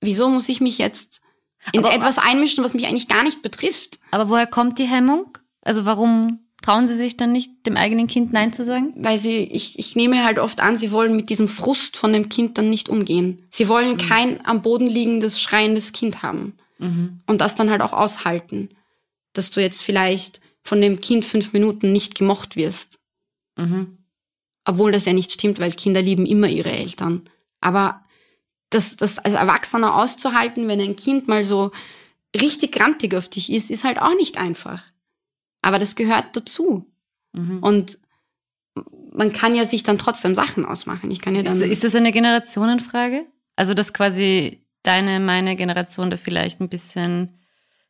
wieso 0.00 0.28
muss 0.28 0.48
ich 0.50 0.60
mich 0.60 0.76
jetzt 0.76 1.22
in 1.72 1.80
aber, 1.80 1.94
etwas 1.94 2.18
einmischen, 2.18 2.62
was 2.64 2.74
mich 2.74 2.86
eigentlich 2.86 3.08
gar 3.08 3.22
nicht 3.22 3.42
betrifft. 3.42 3.98
Aber 4.10 4.28
woher 4.28 4.46
kommt 4.46 4.78
die 4.78 4.86
Hemmung? 4.86 5.38
Also 5.62 5.84
warum 5.84 6.40
trauen 6.62 6.86
Sie 6.86 6.96
sich 6.96 7.16
dann 7.16 7.32
nicht, 7.32 7.50
dem 7.66 7.76
eigenen 7.76 8.06
Kind 8.06 8.32
Nein 8.32 8.52
zu 8.52 8.64
sagen? 8.64 8.92
Weil 8.96 9.18
sie, 9.18 9.38
ich, 9.38 9.78
ich 9.78 9.96
nehme 9.96 10.24
halt 10.24 10.38
oft 10.38 10.60
an, 10.60 10.76
sie 10.76 10.90
wollen 10.90 11.16
mit 11.16 11.30
diesem 11.30 11.48
Frust 11.48 11.96
von 11.96 12.12
dem 12.12 12.28
Kind 12.28 12.58
dann 12.58 12.70
nicht 12.70 12.88
umgehen. 12.88 13.46
Sie 13.50 13.68
wollen 13.68 13.92
mhm. 13.92 13.98
kein 13.98 14.46
am 14.46 14.62
Boden 14.62 14.86
liegendes, 14.86 15.40
schreiendes 15.40 15.92
Kind 15.92 16.22
haben. 16.22 16.56
Mhm. 16.78 17.20
Und 17.26 17.40
das 17.40 17.54
dann 17.54 17.70
halt 17.70 17.82
auch 17.82 17.92
aushalten. 17.92 18.70
Dass 19.32 19.50
du 19.50 19.60
jetzt 19.60 19.82
vielleicht 19.82 20.40
von 20.62 20.80
dem 20.80 21.00
Kind 21.00 21.24
fünf 21.24 21.52
Minuten 21.52 21.92
nicht 21.92 22.14
gemocht 22.14 22.56
wirst. 22.56 22.99
Mhm. 23.56 23.98
Obwohl 24.64 24.92
das 24.92 25.04
ja 25.04 25.12
nicht 25.12 25.32
stimmt, 25.32 25.58
weil 25.58 25.72
Kinder 25.72 26.02
lieben 26.02 26.26
immer 26.26 26.48
ihre 26.48 26.70
Eltern. 26.70 27.28
Aber 27.60 28.04
das, 28.70 28.96
das 28.96 29.18
als 29.18 29.34
Erwachsener 29.34 29.96
auszuhalten, 29.96 30.68
wenn 30.68 30.80
ein 30.80 30.96
Kind 30.96 31.28
mal 31.28 31.44
so 31.44 31.72
richtig 32.38 32.72
grantig 32.72 33.14
auf 33.14 33.28
dich 33.28 33.52
ist, 33.52 33.70
ist 33.70 33.84
halt 33.84 34.00
auch 34.00 34.14
nicht 34.14 34.38
einfach. 34.38 34.82
Aber 35.62 35.78
das 35.78 35.96
gehört 35.96 36.36
dazu. 36.36 36.86
Mhm. 37.32 37.58
Und 37.58 37.98
man 39.12 39.32
kann 39.32 39.54
ja 39.54 39.66
sich 39.66 39.82
dann 39.82 39.98
trotzdem 39.98 40.34
Sachen 40.34 40.64
ausmachen. 40.64 41.10
Ich 41.10 41.20
kann 41.20 41.34
ja 41.34 41.42
dann. 41.42 41.60
Ist, 41.60 41.70
ist 41.70 41.84
das 41.84 41.94
eine 41.94 42.12
Generationenfrage? 42.12 43.26
Also, 43.56 43.74
dass 43.74 43.92
quasi 43.92 44.64
deine, 44.82 45.20
meine 45.20 45.56
Generation 45.56 46.10
da 46.10 46.16
vielleicht 46.16 46.60
ein 46.60 46.68
bisschen 46.68 47.38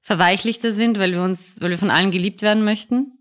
verweichlichter 0.00 0.72
sind, 0.72 0.98
weil 0.98 1.12
wir 1.12 1.22
uns, 1.22 1.56
weil 1.60 1.70
wir 1.70 1.78
von 1.78 1.90
allen 1.90 2.10
geliebt 2.10 2.42
werden 2.42 2.64
möchten? 2.64 3.18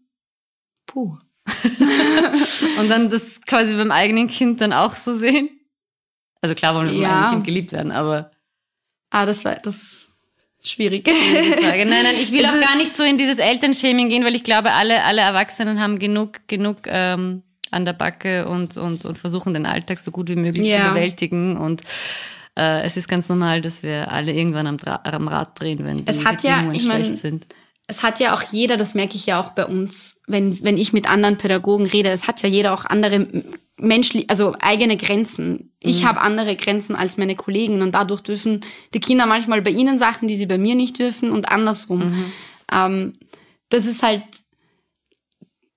Puh. 0.85 1.17
Und 2.79 2.89
dann 2.89 3.09
das 3.09 3.21
quasi 3.45 3.75
beim 3.75 3.91
eigenen 3.91 4.27
Kind 4.27 4.61
dann 4.61 4.73
auch 4.73 4.95
so 4.95 5.13
sehen? 5.13 5.49
Also 6.41 6.55
klar 6.55 6.75
wollen 6.75 6.89
wir 6.89 6.97
ja. 6.97 7.21
einem 7.21 7.31
Kind 7.31 7.45
geliebt 7.45 7.71
werden, 7.71 7.91
aber. 7.91 8.31
Ah, 9.09 9.25
das 9.25 9.43
war 9.43 9.55
das 9.55 10.09
schwierig. 10.63 11.07
Frage. 11.61 11.85
Nein, 11.85 12.03
nein, 12.03 12.15
ich 12.19 12.31
will 12.31 12.45
also, 12.45 12.57
auch 12.57 12.63
gar 12.63 12.75
nicht 12.77 12.95
so 12.95 13.03
in 13.03 13.17
dieses 13.17 13.37
Elternshaming 13.37 14.09
gehen, 14.09 14.23
weil 14.23 14.35
ich 14.35 14.43
glaube, 14.43 14.71
alle, 14.73 15.03
alle 15.03 15.21
Erwachsenen 15.21 15.79
haben 15.79 15.99
genug, 15.99 16.47
genug 16.47 16.79
ähm, 16.85 17.43
an 17.71 17.85
der 17.85 17.93
Backe 17.93 18.47
und, 18.47 18.77
und, 18.77 19.05
und 19.05 19.17
versuchen 19.17 19.53
den 19.53 19.65
Alltag 19.65 19.99
so 19.99 20.11
gut 20.11 20.29
wie 20.29 20.35
möglich 20.35 20.67
ja. 20.67 20.85
zu 20.85 20.93
bewältigen. 20.93 21.57
Und 21.57 21.81
äh, 22.57 22.81
es 22.83 22.97
ist 22.97 23.07
ganz 23.07 23.29
normal, 23.29 23.61
dass 23.61 23.83
wir 23.83 24.11
alle 24.11 24.33
irgendwann 24.33 24.67
am, 24.67 24.77
am 24.85 25.27
Rad 25.27 25.59
drehen, 25.59 25.85
wenn 25.85 25.97
die 25.97 26.07
es 26.07 26.25
hat 26.25 26.43
ja, 26.43 26.69
ich 26.71 26.83
schlecht 26.83 27.09
mein, 27.09 27.15
sind. 27.15 27.45
Es 27.89 28.03
hat 28.03 28.19
ja 28.19 28.35
auch 28.35 28.43
jeder, 28.51 28.77
das 28.77 28.93
merke 28.93 29.15
ich 29.15 29.25
ja 29.25 29.41
auch 29.41 29.49
bei 29.51 29.65
uns, 29.65 30.21
wenn, 30.27 30.63
wenn 30.63 30.77
ich 30.77 30.93
mit 30.93 31.09
anderen 31.09 31.37
Pädagogen 31.37 31.87
rede, 31.87 32.09
es 32.09 32.27
hat 32.27 32.43
ja 32.43 32.47
jeder 32.47 32.71
auch 32.73 32.85
andere 32.85 33.27
menschlich, 33.77 34.29
also 34.29 34.53
eigene 34.59 34.95
Grenzen. 34.95 35.71
Ich 35.79 36.03
mhm. 36.03 36.07
habe 36.07 36.21
andere 36.21 36.55
Grenzen 36.55 36.95
als 36.95 37.17
meine 37.17 37.35
Kollegen 37.35 37.81
und 37.81 37.95
dadurch 37.95 38.21
dürfen 38.21 38.61
die 38.93 38.99
Kinder 38.99 39.25
manchmal 39.25 39.63
bei 39.63 39.71
ihnen 39.71 39.97
Sachen, 39.97 40.27
die 40.27 40.35
sie 40.35 40.45
bei 40.45 40.59
mir 40.59 40.75
nicht 40.75 40.99
dürfen 40.99 41.31
und 41.31 41.49
andersrum. 41.49 42.09
Mhm. 42.09 42.25
Ähm, 42.71 43.13
das 43.69 43.85
ist 43.85 44.03
halt, 44.03 44.23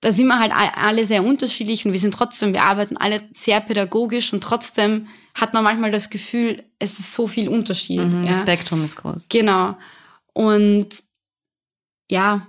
da 0.01 0.13
sind 0.13 0.27
wir 0.27 0.39
halt 0.39 0.53
alle 0.53 1.07
sehr 1.07 1.25
unterschiedlich 1.25 1.87
und 1.87 1.93
wir 1.93 2.01
sind 2.01 2.13
trotzdem, 2.13 2.53
wir 2.53 2.65
arbeiten 2.65 2.97
alle 2.97 3.23
sehr 3.33 3.61
pädagogisch 3.61 4.33
und 4.35 4.43
trotzdem 4.43 5.07
hat 5.35 5.55
man 5.55 5.65
manchmal 5.65 5.91
das 5.91 6.11
Gefühl, 6.11 6.63
es 6.79 6.99
ist 6.99 7.15
so 7.15 7.27
viel 7.27 7.49
Unterschied. 7.49 8.01
Mhm, 8.01 8.25
ja. 8.25 8.31
Das 8.31 8.41
Spektrum 8.43 8.85
ist 8.85 8.97
groß. 8.97 9.27
Genau. 9.31 9.77
Und 10.35 10.89
ja, 12.13 12.47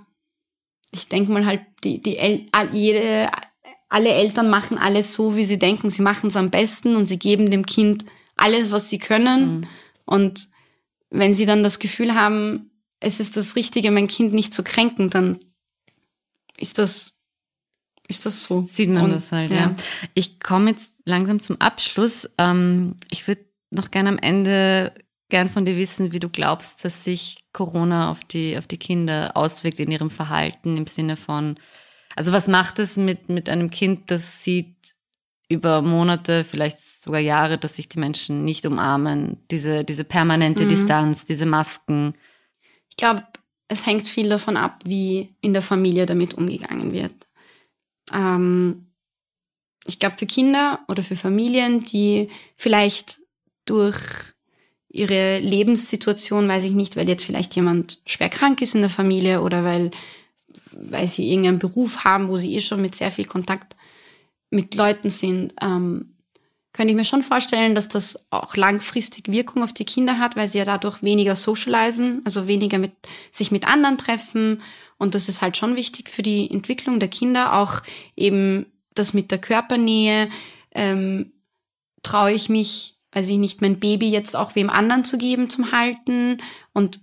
ich 0.92 1.08
denke 1.08 1.32
mal 1.32 1.46
halt, 1.46 1.62
die, 1.82 2.00
die 2.00 2.18
El 2.18 2.46
jede 2.72 3.30
alle 3.88 4.10
Eltern 4.10 4.50
machen 4.50 4.76
alles 4.76 5.14
so, 5.14 5.36
wie 5.36 5.44
sie 5.44 5.58
denken, 5.58 5.88
sie 5.88 6.02
machen 6.02 6.26
es 6.28 6.36
am 6.36 6.50
besten 6.50 6.96
und 6.96 7.06
sie 7.06 7.18
geben 7.18 7.50
dem 7.50 7.64
Kind 7.64 8.04
alles, 8.36 8.72
was 8.72 8.90
sie 8.90 8.98
können. 8.98 9.58
Mhm. 9.58 9.66
Und 10.04 10.48
wenn 11.10 11.32
sie 11.32 11.46
dann 11.46 11.62
das 11.62 11.78
Gefühl 11.78 12.14
haben, 12.14 12.70
es 13.00 13.20
ist 13.20 13.36
das 13.36 13.56
Richtige, 13.56 13.90
mein 13.90 14.08
Kind 14.08 14.34
nicht 14.34 14.52
zu 14.52 14.64
kränken, 14.64 15.10
dann 15.10 15.38
ist 16.58 16.78
das, 16.78 17.20
ist 18.08 18.26
das 18.26 18.44
so. 18.44 18.62
Sieht 18.62 18.90
man 18.90 19.04
und, 19.04 19.12
das 19.12 19.30
halt, 19.32 19.50
ja. 19.50 19.56
ja. 19.56 19.76
Ich 20.14 20.40
komme 20.40 20.70
jetzt 20.70 20.90
langsam 21.04 21.40
zum 21.40 21.60
Abschluss. 21.60 22.28
Ähm, 22.36 22.96
ich 23.10 23.28
würde 23.28 23.44
noch 23.70 23.90
gerne 23.90 24.08
am 24.08 24.18
Ende 24.18 24.92
gern 25.34 25.50
von 25.50 25.64
dir 25.64 25.76
wissen, 25.76 26.12
wie 26.12 26.20
du 26.20 26.28
glaubst, 26.28 26.84
dass 26.84 27.02
sich 27.02 27.44
Corona 27.52 28.08
auf 28.08 28.22
die, 28.22 28.56
auf 28.56 28.68
die 28.68 28.78
Kinder 28.78 29.32
auswirkt 29.34 29.80
in 29.80 29.90
ihrem 29.90 30.08
Verhalten 30.08 30.76
im 30.76 30.86
Sinne 30.86 31.16
von, 31.16 31.58
also 32.14 32.30
was 32.30 32.46
macht 32.46 32.78
es 32.78 32.96
mit, 32.96 33.28
mit 33.28 33.48
einem 33.48 33.70
Kind, 33.70 34.12
das 34.12 34.44
sieht 34.44 34.76
über 35.48 35.82
Monate, 35.82 36.44
vielleicht 36.44 36.80
sogar 36.80 37.18
Jahre, 37.18 37.58
dass 37.58 37.74
sich 37.74 37.88
die 37.88 37.98
Menschen 37.98 38.44
nicht 38.44 38.64
umarmen, 38.64 39.38
diese, 39.50 39.82
diese 39.82 40.04
permanente 40.04 40.66
mhm. 40.66 40.68
Distanz, 40.68 41.24
diese 41.24 41.46
Masken? 41.46 42.14
Ich 42.88 42.96
glaube, 42.96 43.24
es 43.66 43.86
hängt 43.86 44.08
viel 44.08 44.28
davon 44.28 44.56
ab, 44.56 44.84
wie 44.84 45.34
in 45.40 45.52
der 45.52 45.62
Familie 45.62 46.06
damit 46.06 46.34
umgegangen 46.34 46.92
wird. 46.92 47.26
Ähm, 48.12 48.86
ich 49.84 49.98
glaube, 49.98 50.14
für 50.16 50.26
Kinder 50.26 50.78
oder 50.86 51.02
für 51.02 51.16
Familien, 51.16 51.84
die 51.84 52.28
vielleicht 52.56 53.18
durch 53.64 54.33
ihre 54.94 55.38
Lebenssituation, 55.40 56.48
weiß 56.48 56.64
ich 56.64 56.72
nicht, 56.72 56.96
weil 56.96 57.08
jetzt 57.08 57.24
vielleicht 57.24 57.56
jemand 57.56 58.00
schwer 58.06 58.28
krank 58.28 58.62
ist 58.62 58.74
in 58.74 58.80
der 58.80 58.90
Familie 58.90 59.42
oder 59.42 59.64
weil 59.64 59.90
weil 60.76 61.06
sie 61.06 61.28
irgendeinen 61.28 61.58
Beruf 61.58 62.04
haben, 62.04 62.28
wo 62.28 62.36
sie 62.36 62.54
eh 62.54 62.60
schon 62.60 62.82
mit 62.82 62.94
sehr 62.94 63.10
viel 63.10 63.26
Kontakt 63.26 63.76
mit 64.50 64.74
Leuten 64.74 65.10
sind, 65.10 65.52
ähm, 65.60 66.14
könnte 66.72 66.90
ich 66.90 66.96
mir 66.96 67.04
schon 67.04 67.22
vorstellen, 67.22 67.74
dass 67.76 67.88
das 67.88 68.26
auch 68.30 68.56
langfristig 68.56 69.28
Wirkung 69.28 69.62
auf 69.62 69.72
die 69.72 69.84
Kinder 69.84 70.18
hat, 70.18 70.34
weil 70.34 70.48
sie 70.48 70.58
ja 70.58 70.64
dadurch 70.64 71.02
weniger 71.02 71.36
socialisen, 71.36 72.22
also 72.24 72.48
weniger 72.48 72.78
mit 72.78 72.92
sich 73.30 73.52
mit 73.52 73.66
anderen 73.66 73.98
treffen. 73.98 74.60
Und 74.98 75.14
das 75.14 75.28
ist 75.28 75.40
halt 75.40 75.56
schon 75.56 75.76
wichtig 75.76 76.10
für 76.10 76.22
die 76.22 76.50
Entwicklung 76.50 76.98
der 76.98 77.08
Kinder, 77.08 77.54
auch 77.54 77.82
eben 78.16 78.66
das 78.94 79.14
mit 79.14 79.30
der 79.30 79.38
Körpernähe. 79.38 80.28
Ähm, 80.72 81.32
traue 82.02 82.32
ich 82.32 82.48
mich, 82.48 82.93
weiß 83.14 83.28
ich 83.28 83.38
nicht, 83.38 83.60
mein 83.60 83.80
Baby 83.80 84.10
jetzt 84.10 84.36
auch 84.36 84.54
wem 84.54 84.70
anderen 84.70 85.04
zu 85.04 85.18
geben 85.18 85.48
zum 85.48 85.72
Halten 85.72 86.38
und 86.72 87.00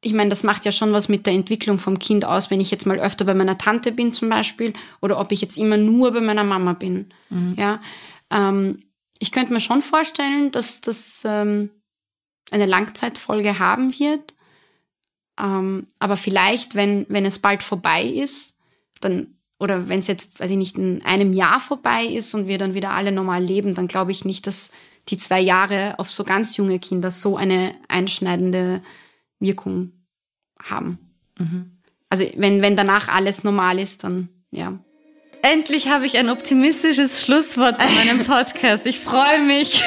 ich 0.00 0.12
meine, 0.12 0.30
das 0.30 0.44
macht 0.44 0.64
ja 0.64 0.70
schon 0.72 0.92
was 0.92 1.08
mit 1.08 1.26
der 1.26 1.34
Entwicklung 1.34 1.78
vom 1.78 1.98
Kind 1.98 2.24
aus, 2.24 2.50
wenn 2.50 2.60
ich 2.60 2.70
jetzt 2.70 2.86
mal 2.86 3.00
öfter 3.00 3.24
bei 3.24 3.34
meiner 3.34 3.58
Tante 3.58 3.90
bin 3.90 4.12
zum 4.14 4.28
Beispiel 4.28 4.72
oder 5.00 5.18
ob 5.18 5.32
ich 5.32 5.40
jetzt 5.40 5.58
immer 5.58 5.76
nur 5.76 6.12
bei 6.12 6.20
meiner 6.20 6.44
Mama 6.44 6.74
bin. 6.74 7.12
Mhm. 7.30 7.54
Ja, 7.58 7.80
ähm, 8.30 8.84
ich 9.18 9.32
könnte 9.32 9.52
mir 9.52 9.60
schon 9.60 9.82
vorstellen, 9.82 10.52
dass 10.52 10.80
das 10.80 11.22
ähm, 11.24 11.70
eine 12.50 12.66
Langzeitfolge 12.66 13.58
haben 13.58 13.98
wird. 13.98 14.34
Ähm, 15.38 15.88
aber 15.98 16.16
vielleicht, 16.16 16.74
wenn, 16.74 17.06
wenn 17.08 17.26
es 17.26 17.38
bald 17.38 17.62
vorbei 17.62 18.04
ist, 18.04 18.56
dann, 19.00 19.37
oder 19.58 19.88
wenn 19.88 19.98
es 19.98 20.06
jetzt, 20.06 20.40
weiß 20.40 20.50
ich 20.50 20.56
nicht, 20.56 20.78
in 20.78 21.02
einem 21.04 21.32
Jahr 21.32 21.60
vorbei 21.60 22.04
ist 22.04 22.34
und 22.34 22.46
wir 22.46 22.58
dann 22.58 22.74
wieder 22.74 22.92
alle 22.92 23.12
normal 23.12 23.42
leben, 23.42 23.74
dann 23.74 23.88
glaube 23.88 24.12
ich 24.12 24.24
nicht, 24.24 24.46
dass 24.46 24.70
die 25.08 25.18
zwei 25.18 25.40
Jahre 25.40 25.98
auf 25.98 26.10
so 26.10 26.24
ganz 26.24 26.56
junge 26.56 26.78
Kinder 26.78 27.10
so 27.10 27.36
eine 27.36 27.74
einschneidende 27.88 28.82
Wirkung 29.40 29.92
haben. 30.62 30.98
Mhm. 31.38 31.78
Also 32.08 32.24
wenn, 32.36 32.62
wenn 32.62 32.76
danach 32.76 33.08
alles 33.08 33.44
normal 33.44 33.78
ist, 33.78 34.04
dann 34.04 34.28
ja. 34.50 34.78
Endlich 35.42 35.88
habe 35.88 36.04
ich 36.04 36.18
ein 36.18 36.30
optimistisches 36.30 37.22
Schlusswort 37.22 37.78
bei 37.78 37.88
meinem 37.90 38.24
Podcast. 38.24 38.86
Ich 38.86 38.98
freue 38.98 39.40
mich. 39.40 39.84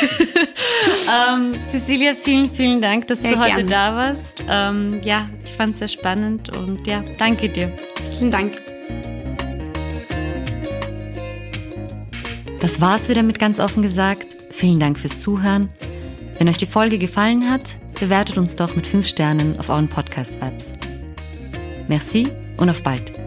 ähm, 1.30 1.56
Cecilia, 1.62 2.16
vielen, 2.16 2.50
vielen 2.50 2.82
Dank, 2.82 3.08
dass 3.08 3.20
sehr 3.20 3.34
du 3.34 3.40
heute 3.40 3.56
gerne. 3.56 3.70
da 3.70 3.96
warst. 3.96 4.44
Ähm, 4.48 5.02
ja, 5.04 5.30
ich 5.44 5.52
fand 5.52 5.74
es 5.74 5.80
sehr 5.80 5.88
spannend 5.90 6.50
und 6.50 6.88
ja, 6.88 7.04
danke 7.18 7.50
dir. 7.50 7.78
Vielen 8.18 8.32
Dank. 8.32 8.71
Das 12.62 12.80
war's 12.80 13.10
wieder 13.10 13.24
mit 13.24 13.40
ganz 13.40 13.60
offen 13.60 13.82
gesagt. 13.82 14.38
Vielen 14.52 14.80
Dank 14.80 15.00
fürs 15.00 15.20
Zuhören. 15.20 15.70
Wenn 16.38 16.48
euch 16.48 16.58
die 16.58 16.68
Folge 16.68 17.00
gefallen 17.00 17.50
hat, 17.50 17.64
bewertet 18.00 18.38
uns 18.38 18.56
doch 18.56 18.76
mit 18.76 18.86
5 18.88 19.08
Sternen 19.08 19.60
auf 19.60 19.70
euren 19.70 19.88
Podcast-Apps. 19.88 20.72
Merci 21.88 22.30
und 22.58 22.70
auf 22.70 22.84
bald. 22.84 23.21